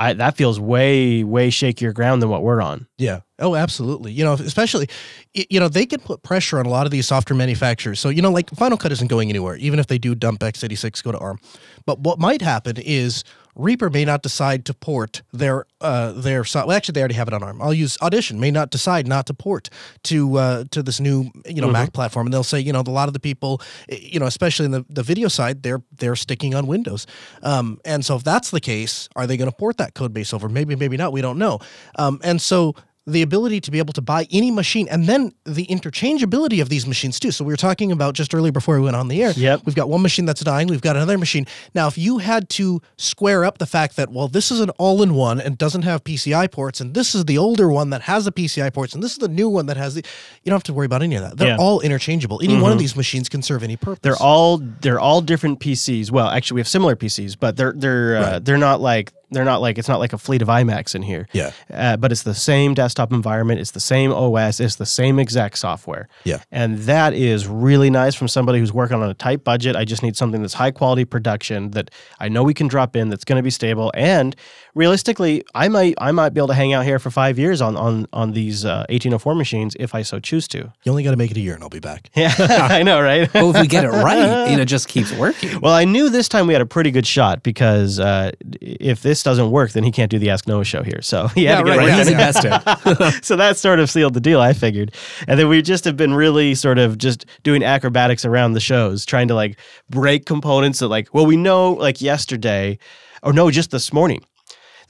[0.00, 2.86] I, that feels way way shakier ground than what we're on.
[2.96, 3.20] Yeah.
[3.38, 4.12] Oh, absolutely.
[4.12, 4.88] You know, especially,
[5.34, 8.00] you know, they can put pressure on a lot of these software manufacturers.
[8.00, 11.02] So, you know, like Final Cut isn't going anywhere, even if they do dump x86,
[11.02, 11.38] go to ARM.
[11.84, 13.24] But what might happen is
[13.60, 17.28] Reaper may not decide to port their uh their so- well actually they already have
[17.28, 17.60] it on ARM.
[17.62, 19.68] I'll use Audition may not decide not to port
[20.04, 21.72] to uh to this new you know Mhm.
[21.72, 24.26] Mac platform and they'll say you know a lot of the people eh, you know
[24.26, 27.06] especially in the, the video side they're they're sticking on Windows.
[27.42, 30.32] Um and so if that's the case are they going to port that code base
[30.34, 30.48] over?
[30.48, 31.58] Maybe maybe not, we don't know.
[31.96, 32.74] Um and so
[33.06, 36.86] the ability to be able to buy any machine and then the interchangeability of these
[36.86, 37.30] machines too.
[37.30, 39.32] So we were talking about just earlier before we went on the air.
[39.32, 39.62] Yep.
[39.64, 41.46] We've got one machine that's dying, we've got another machine.
[41.74, 45.02] Now, if you had to square up the fact that, well, this is an all
[45.02, 48.26] in one and doesn't have PCI ports, and this is the older one that has
[48.26, 50.02] the PCI ports, and this is the new one that has the,
[50.44, 51.36] you don't have to worry about any of that.
[51.38, 51.56] They're Yeah.
[51.56, 52.40] all interchangeable.
[52.44, 52.80] Any one of Mhm.
[52.80, 54.00] these machines can serve any purpose.
[54.02, 56.10] They're all they're all different PCs.
[56.10, 58.44] Well, actually, we have similar PCs, but they're they're uh, Right.
[58.44, 61.28] they're not like they're not like it's not like a fleet of iMacs in here.
[61.32, 61.52] Yeah.
[61.72, 63.60] Uh, but it's the same desktop environment.
[63.60, 64.60] It's the same OS.
[64.60, 66.08] It's the same exact software.
[66.24, 66.42] Yeah.
[66.50, 69.76] And that is really nice from somebody who's working on a tight budget.
[69.76, 73.08] I just need something that's high quality production that I know we can drop in.
[73.08, 73.92] That's going to be stable.
[73.94, 74.34] And
[74.74, 77.76] realistically, I might I might be able to hang out here for five years on
[77.76, 80.58] on on these uh, 1804 machines if I so choose to.
[80.82, 82.10] You only got to make it a year and I'll be back.
[82.14, 83.32] Yeah, I know, right?
[83.32, 85.60] Well, if we get it right, and it just keeps working.
[85.60, 89.19] Well, I knew this time we had a pretty good shot because uh, if this
[89.22, 91.02] doesn't work, then he can't do the Ask Noah show here.
[91.02, 92.08] So he had Yeah, to get right, right.
[92.08, 93.22] Invested.
[93.24, 94.94] so that sort of sealed the deal, I figured.
[95.28, 99.04] And then we just have been really sort of just doing acrobatics around the shows,
[99.04, 102.78] trying to like break components that like, well, we know like yesterday,
[103.22, 104.24] or no, just this morning.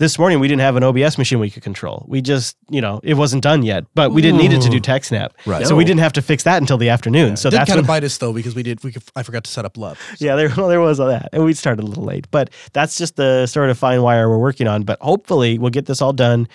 [0.01, 2.07] This morning we didn't have an OBS machine we could control.
[2.09, 4.81] We just, you know, it wasn't done yet, but we didn't need it to do
[4.81, 5.33] TechSnap.
[5.45, 5.67] Right.
[5.67, 7.37] So we didn't have to fix that until the afternoon.
[7.37, 9.23] So did that's kind when, of bite us though because we did we could, I
[9.23, 10.01] forgot to set up love.
[10.19, 11.29] yeah, there, well, there was that.
[11.35, 14.39] And we started a little late, but that's just the sort of fine wire we're
[14.39, 14.85] working on.
[14.85, 16.49] But hopefully, we'll get this all done.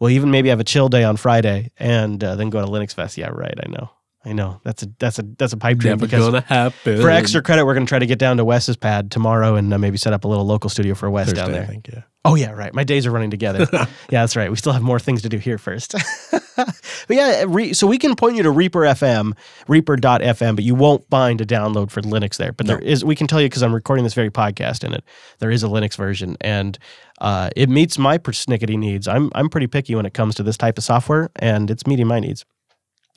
[0.00, 3.16] We'll even maybe have a chill day on Friday and uh, then go to LinuxFest.
[3.16, 3.54] Yeah, right.
[3.64, 3.88] I know.
[4.24, 4.60] I know.
[4.64, 7.00] That's a that's a that's a pipe dream Never because gonna happen.
[7.00, 9.72] for extra credit, we're going to try to get down to Wes's pad tomorrow and
[9.72, 11.62] uh, maybe set up a little local studio for Wes down there.
[11.62, 12.02] I think, yeah.
[12.22, 12.74] Oh yeah, right.
[12.74, 13.66] My days are running together.
[13.72, 14.50] yeah, that's right.
[14.50, 15.94] We still have more things to do here first.
[16.56, 16.76] but
[17.08, 19.32] yeah, re- so we can point you to Reaper FM,
[19.68, 22.52] Reaper.fm, but you won't find a download for Linux there.
[22.52, 23.02] But there is.
[23.02, 25.02] We can tell you because I'm recording this very podcast in it.
[25.38, 26.78] There is a Linux version, and
[27.22, 29.08] uh, it meets my persnickety needs.
[29.08, 32.06] I'm I'm pretty picky when it comes to this type of software, and it's meeting
[32.06, 32.44] my needs.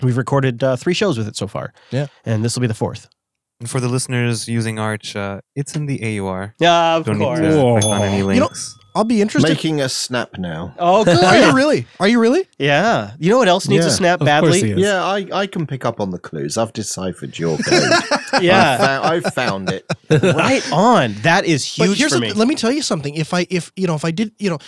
[0.04, 1.74] We've recorded uh, three shows with it so far.
[1.92, 2.08] Yeah.
[2.26, 3.08] and this will be the fourth.
[3.60, 6.54] And for the listeners using Arch, uh, it's in the AUR.
[6.60, 7.40] Yeah, of Don't course.
[7.40, 8.78] need to click on any You know- links.
[8.96, 9.50] I'll be interested.
[9.50, 10.76] Making a snap now.
[10.78, 11.18] Oh, good.
[11.24, 11.88] Are you really?
[12.00, 12.48] Are you really?
[12.60, 13.14] Yeah.
[13.18, 13.94] You know what else needs a Yeah.
[13.96, 14.62] snap Of course badly?
[14.62, 14.78] he is.
[14.80, 16.60] Yeah, I, I can pick up on the clues.
[16.60, 17.90] I've deciphered your code.
[18.42, 18.74] Yeah.
[18.74, 19.86] I found, I found it.
[20.36, 21.14] right on.
[21.24, 22.34] That is But huge here's for the- me.
[22.34, 23.16] let me tell you something.
[23.16, 24.60] If I if you know if I did you know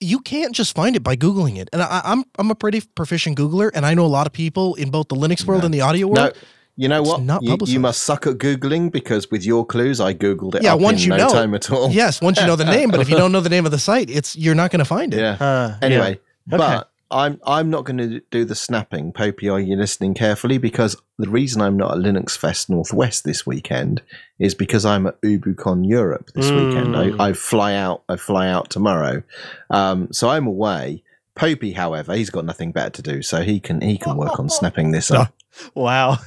[0.00, 1.68] you can't just find it by googling it.
[1.72, 4.74] And I, I'm I'm a pretty proficient Googler, and I know a lot of people
[4.76, 6.36] in both the Linux world and the audio No, world.
[6.76, 7.22] you know It's what?
[7.22, 10.62] not You, you must suck at googling because with your clues, I googled it.
[10.62, 11.90] Yeah, up once in you no know- time at all.
[11.90, 13.78] Yes, once you know the name, but if you don't know the name of the
[13.78, 15.18] site, it's you're not going to find it.
[15.20, 15.36] Yeah.
[15.40, 16.56] Uh, Anyway, yeah.
[16.56, 19.12] but I'm I'm not going to do the snapping.
[19.12, 20.58] Popey, are you listening carefully?
[20.58, 24.02] Because the reason I'm not at LinuxFest Northwest this weekend
[24.38, 26.56] is because I'm at UbuCon Europe this Mm.
[26.68, 26.96] weekend.
[26.96, 28.02] I, I fly out.
[28.08, 29.22] I fly out tomorrow,
[29.70, 31.02] um, so I'm away.
[31.34, 34.48] Popey, however, he's got nothing better to do, so he can he can work on
[34.50, 35.32] snapping this up.
[35.74, 36.18] Wow.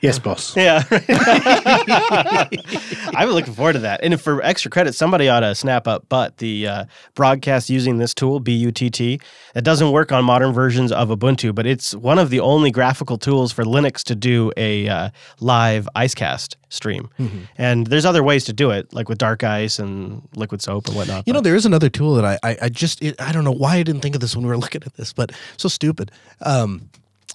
[0.00, 0.54] Yes, boss.
[0.64, 0.82] Yeah.
[3.14, 4.00] I'm looking forward to that.
[4.02, 6.84] And for extra credit, somebody ought to snap up but the uh,
[7.14, 9.00] broadcast using this tool, BUTT.
[9.00, 9.20] It
[9.62, 13.52] doesn't work on modern versions of Ubuntu, but it's one of the only graphical tools
[13.52, 17.08] for Linux to do a uh, live Icecast stream.
[17.18, 17.48] Mhm.
[17.56, 21.26] And there's other ways to do it, like with DarkIce and Liquidsoap and whatnot.
[21.26, 23.52] You know, there is another tool that I I, I just it, I don't know
[23.52, 26.10] why I didn't think of this when we were looking at this, but so stupid.
[26.42, 26.90] Um,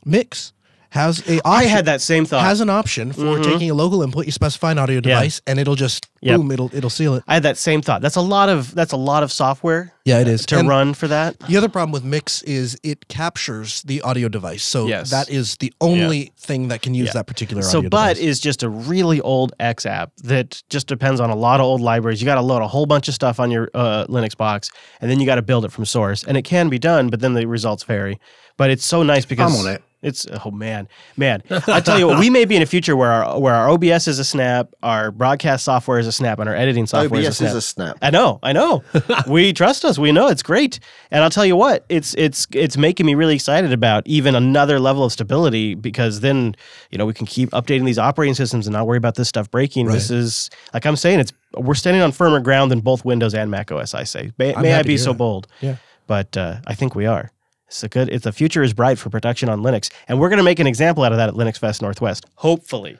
[0.06, 0.52] Mixxx
[0.92, 2.44] has a I option- had that same thought.
[2.44, 3.44] has an option for Mhm.
[3.44, 4.26] taking a local input.
[4.26, 5.02] You specify an audio Yeah.
[5.02, 6.38] device, and it'll just Yep.
[6.38, 6.52] boom.
[6.52, 7.24] It'll it'll seal it.
[7.28, 8.02] I had that same thought.
[8.02, 9.94] That's a lot of that's a lot of software.
[10.06, 11.40] Yeah, it is to And run for that.
[11.48, 15.12] The other problem with Mixxx is it captures the audio device, so Yes.
[15.12, 17.14] that is the only thing that can use Yeah.
[17.14, 18.24] that particular So, audio but device.
[18.24, 21.82] is just a really old X app that just depends on a lot of old
[21.82, 22.22] libraries.
[22.22, 25.12] You got to load a whole bunch of stuff on your uh, Linux box, and
[25.12, 26.24] then you got to build it from source.
[26.28, 28.20] And it can be done, but then the results vary.
[28.58, 29.84] But it's so nice because I'm on it.
[30.02, 31.44] It's oh man, man.
[31.50, 34.08] I tell you what, we may be in a future where our where our OBS
[34.08, 37.28] is a snap, our broadcast software is a snap, and our editing software OBS is
[37.28, 37.56] a snap.
[37.56, 37.96] is snap.
[37.96, 37.98] a snap.
[38.02, 38.84] I know, I know.
[39.28, 40.00] we trust us.
[40.00, 40.80] We know it's great.
[41.12, 44.80] And I'll tell you what, it's it's it's making me really excited about even another
[44.80, 46.56] level of stability because then
[46.92, 49.52] you know we can keep updating these operating systems and not worry about this stuff
[49.52, 49.88] breaking.
[49.88, 53.52] This is like I'm saying, it's we're standing on firmer ground than both Windows and
[53.52, 53.94] Mac OS.
[53.94, 55.18] I say, may, I'm may I be so that.
[55.18, 55.48] bold?
[55.60, 55.76] Yeah.
[56.08, 57.32] but uh, I think we are.
[57.70, 58.10] It's a good.
[58.10, 60.68] It's the future is bright for production on Linux, and we're going to make an
[60.68, 62.26] example out of that at LinuxFest Northwest.
[62.36, 62.98] Hopefully,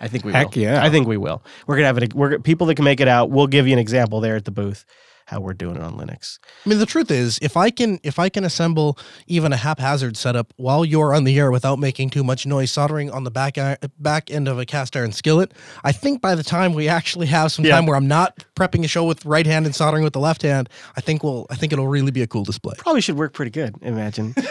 [0.00, 0.62] I think we Heck will.
[0.62, 0.82] yeah.
[0.82, 1.42] I think we will.
[1.66, 2.14] We're gonna have it.
[2.14, 3.30] We're people that can make it out.
[3.30, 4.84] We'll give you an example there at the booth
[5.26, 6.38] how we're doing it on Linux.
[6.64, 10.16] I mean, the truth is, if I can if I can assemble even a haphazard
[10.16, 13.56] setup while you're on the air without making too much noise, soldering on the back
[13.98, 15.52] back end of a cast iron skillet,
[15.84, 17.76] I think by the time we actually have some Yeah.
[17.76, 20.42] time where I'm not prepping a show with right hand and soldering with the left
[20.42, 22.74] hand, I think we'll I think it'll really be a cool display.
[22.78, 23.74] Probably should work pretty good.
[23.82, 24.34] Imagine.
[24.38, 24.42] uh,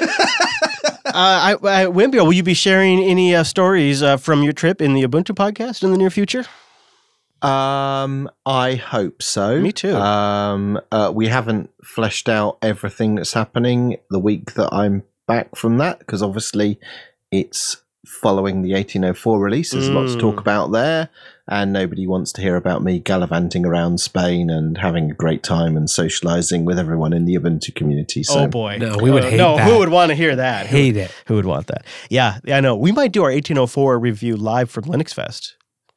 [1.13, 4.93] I, I, Wimpy, will you be sharing any uh, stories uh, from your trip in
[4.93, 6.45] the Ubuntu podcast in the near future?
[7.41, 9.59] Um, I hope so.
[9.59, 9.95] Me too.
[9.95, 15.77] Um, uh, we haven't fleshed out everything that's happening the week that I'm back from
[15.79, 16.79] that because obviously
[17.31, 19.71] it's following the 1804 release.
[19.71, 20.39] There's a lot to talk Mm.
[20.41, 21.09] about there,
[21.47, 25.77] and nobody wants to hear about me gallivanting around Spain and having a great time
[25.77, 28.23] and socializing with everyone in the Ubuntu community.
[28.23, 29.67] So oh boy, No, we would Uh, hate no, that.
[29.69, 30.67] who would want to hear that?
[30.67, 31.11] Who- Hate it.
[31.27, 31.85] Who would want that?
[32.09, 32.75] Yeah, yeah, I know.
[32.75, 35.53] We might do our 1804 review live from LinuxFest.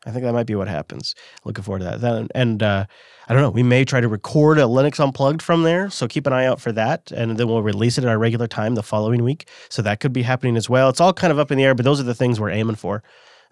[0.07, 1.15] I think that might be what happens.
[1.45, 2.01] Looking forward to that.
[2.01, 2.87] Then, and uh,
[3.29, 3.51] I don't know.
[3.51, 6.61] We may try to record a Linux Unplugged from there, so keep an eye out
[6.61, 7.11] for that.
[7.11, 9.49] And then we'll release it at our regular time the following week.
[9.71, 10.89] So that could be happening as well.
[10.91, 12.77] It's all kind of up in the air, but those are the things we're aiming
[12.77, 13.03] for.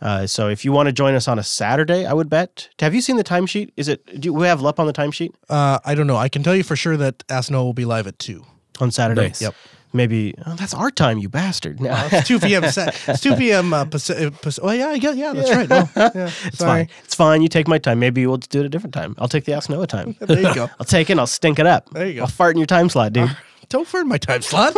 [0.01, 2.69] Uh, so if you want to join us on a Saturday, I would bet.
[2.81, 3.71] Have you seen the timesheet?
[3.77, 4.21] Is it?
[4.21, 6.17] Do we have LUP on the timesheet Uh, I don't know.
[6.17, 8.45] I can tell you for sure that Ask Noah will be live at two.
[8.81, 9.29] on Saturday?
[9.29, 9.41] Nice.
[9.41, 9.55] Yep.
[9.93, 11.81] Maybe oh, that's our time, you bastard.
[11.81, 11.91] No.
[11.91, 12.65] Uh, it's two p.m.
[12.65, 13.73] It's two p.m.
[13.75, 14.35] Uh, Pacific.
[14.63, 15.33] Oh yeah, yeah, yeah.
[15.33, 15.69] That's right.
[15.71, 16.85] Oh, yeah, It's sorry.
[16.85, 16.89] fine.
[17.05, 17.43] It's fine.
[17.43, 17.99] You take my time.
[17.99, 19.15] Maybe we'll do it a different time.
[19.19, 20.17] I'll take the Ask Noah time.
[20.21, 20.71] There you go.
[20.81, 21.91] I'll take it I'll stink it up.
[21.91, 22.21] There you go.
[22.23, 23.35] I'll fart in your time slot, dude.
[23.69, 24.77] Don't fart in my time slot.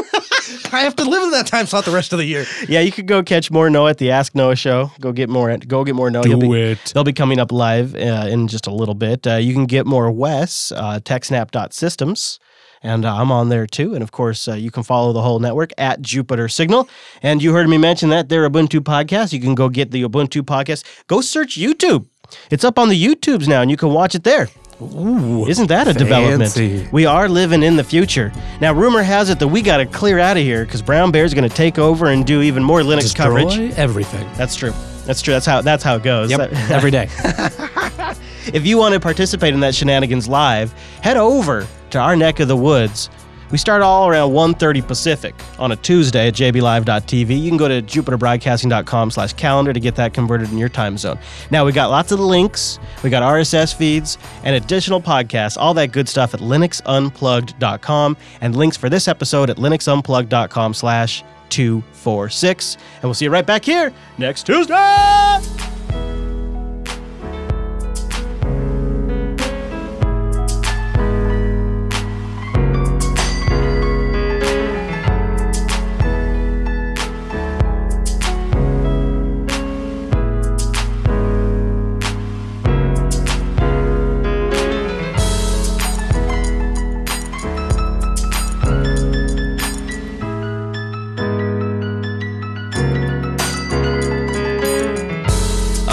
[0.73, 2.45] I have to live in that time slot the rest of the year.
[2.69, 4.91] yeah, you could go catch more Noah at the Ask Noah show.
[5.01, 5.57] Go get more.
[5.57, 6.27] Go get more Noah.
[6.27, 6.93] He'll be- it.
[6.95, 9.27] They'll be coming up live uh, in just a little bit.
[9.27, 12.39] Uh, you can get more Wes, uh, techsnap.systems.
[12.85, 13.95] And uh, I'm on there too.
[13.95, 16.89] And of course, uh, you can follow the whole network at Jupiter Signal.
[17.23, 19.33] And you heard me mention that their Ubuntu podcast.
[19.33, 20.85] You can go get the Ubuntu podcast.
[21.07, 22.07] Go search YouTube.
[22.51, 24.49] It's up on the YouTubes now, and you can watch it there.
[24.83, 26.93] Ooh, Isn't that a development?
[26.93, 28.33] We are living in the future.
[28.61, 31.33] Now, rumor has it that we got to clear out of here because Brown Bear's
[31.33, 33.73] going to take over and do even more Linux Destroy coverage.
[33.79, 34.29] everything.
[34.35, 34.73] That's true.
[35.07, 35.33] That's true.
[35.33, 36.31] That's how that's how it goes.
[36.31, 37.09] Yep, every day.
[38.53, 40.73] if you want to participate in that shenanigans live,
[41.03, 43.11] head over to our neck of the woods.
[43.51, 47.41] We start all around 1.30 Pacific on a Tuesday at jblive.tv.
[47.41, 51.19] You can go to jupiterbroadcasting.com slash calendar to get that converted in your time zone.
[51.53, 52.81] Now, we got lots of links.
[53.03, 58.77] We got RSS feeds and additional podcasts, all that good stuff at linuxunplugged.com and links
[58.77, 62.77] for this episode at linuxunplugged.com slash 246.
[62.95, 66.14] And we'll see you right back here next Tuesday!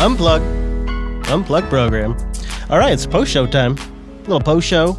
[0.02, 0.41] Unplug.
[1.26, 2.18] Unplug program.
[2.72, 3.76] All right, it's post show time.
[4.22, 4.94] little post show.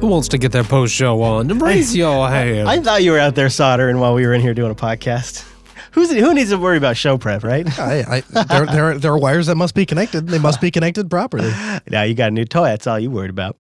[0.00, 1.48] Who wants to get their post show on?
[1.58, 2.66] Raise your hand.
[2.66, 5.46] I thought you were out there soldering while we were in here doing a podcast.
[5.90, 7.66] Who's who needs to worry about show prep, right?
[7.78, 10.26] I, I, there, there, there are wires that must be connected.
[10.28, 11.50] They must be connected properly.
[11.90, 12.64] now you got a new toy.
[12.68, 13.58] That's all you worried about.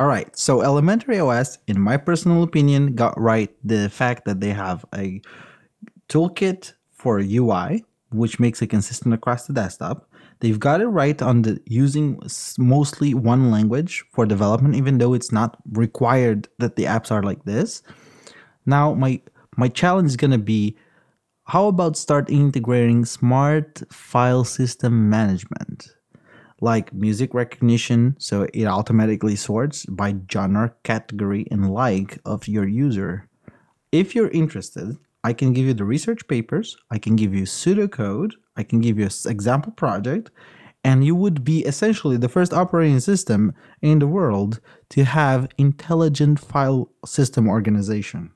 [0.00, 0.34] All right.
[0.34, 5.20] So Elementary OS, in my personal opinion, got right the fact that they have a
[6.08, 10.08] toolkit for UI, which makes it consistent across the desktop.
[10.44, 12.20] They've got it right on the using
[12.58, 17.42] mostly one language for development, even though it's not required that the apps are like
[17.46, 17.82] this.
[18.66, 19.22] Now, my
[19.56, 20.76] my challenge is gonna be
[21.44, 25.94] how about start integrating smart file system management?
[26.60, 33.28] like music recognition, so it automatically sorts by genre, category, and like of your user.
[33.92, 38.32] If you're interested, I can give you the research papers, I can give you pseudocode,
[38.58, 40.30] I can give you an example project,
[40.84, 44.60] and you would be essentially the first operating system in the world
[44.90, 48.32] to have intelligent file system organization.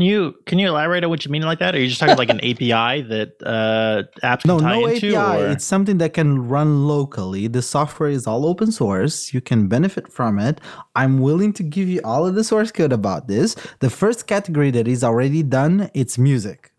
[0.00, 1.74] Can you can you elaborate on what you mean like that?
[1.74, 4.86] Are you just talking about like an API that uh, apps No, can tie no
[4.86, 5.14] into?
[5.14, 5.42] API.
[5.42, 7.48] or- It's something that can run locally.
[7.48, 9.34] The software is all open source.
[9.34, 10.58] You can benefit from it.
[10.96, 13.54] I'm willing to give you all of the source code about this.
[13.80, 16.72] The first category that is already done, it's music.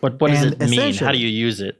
[0.00, 0.94] What what does it mean?
[0.94, 1.76] How do you use it?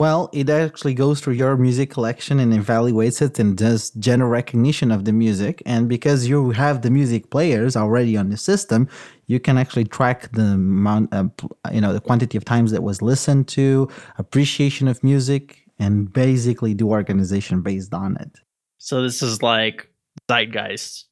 [0.00, 4.92] Well, it actually goes through your music collection and evaluates it and does general recognition
[4.92, 5.60] of the music.
[5.66, 8.88] And because you have the music players already on the system,
[9.28, 11.30] you can actually track the amount, uh, of,
[11.64, 16.12] uh, you know, the quantity of times that was listened to, appreciation of music, and
[16.12, 18.40] basically do organization based on it.
[18.78, 19.88] So this is like
[20.28, 21.04] Zeitgeist,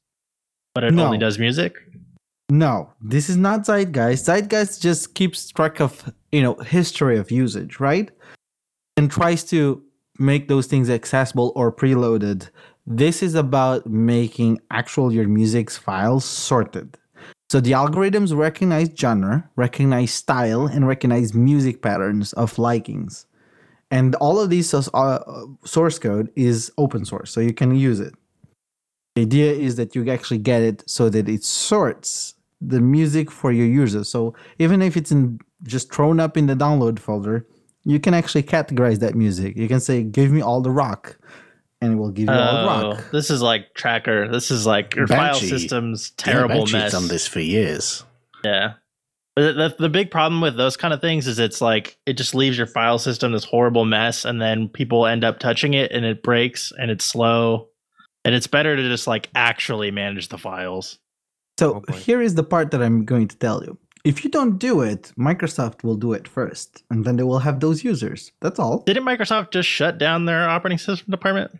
[0.75, 1.05] but it No.
[1.05, 1.73] only does music.
[2.49, 4.25] No, this is not Zeitgeist.
[4.25, 8.09] Zeitgeist just keeps track of, you know, history of usage, right?
[8.97, 9.83] And tries to
[10.17, 12.49] make those things accessible or preloaded.
[12.87, 16.97] This is about making actual your music's files sorted.
[17.49, 23.25] So the algorithms recognize genre, recognize style, and recognize music patterns of likings.
[23.89, 28.13] And all of these source- uh, code is open source, so you can use it.
[29.15, 33.51] The idea is that you actually get it so that it sorts the music for
[33.51, 34.09] your users.
[34.09, 37.47] So even if it's in just thrown up in the download folder,
[37.85, 39.55] you can actually categorize that music.
[39.55, 41.17] You can say, "Give me all the rock,"
[41.81, 43.11] and it will give you all the Oh, rock.
[43.11, 44.27] this is like tracker.
[44.31, 46.91] This is like your file system's terrible Banshee's mess.
[46.91, 48.03] done this for years.
[48.43, 48.73] Yeah.
[49.35, 52.33] But the, the big problem with those kind of things is it's like it just
[52.33, 56.03] leaves your file system this horrible mess and then people end up touching it and
[56.05, 57.67] it breaks and it's slow.
[58.25, 60.97] And it's better to just like actually manage the files.
[61.59, 63.77] So here is the part that I'm going to tell you.
[64.07, 67.59] If you don't do it, Microsoft will do it first, and then they will have
[67.59, 68.31] those users.
[68.39, 68.83] That's all.
[68.85, 71.51] Didn't Microsoft just shut down their operating system department?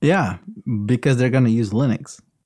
[0.00, 0.38] Yeah,
[0.86, 2.22] because they're going to use Linux.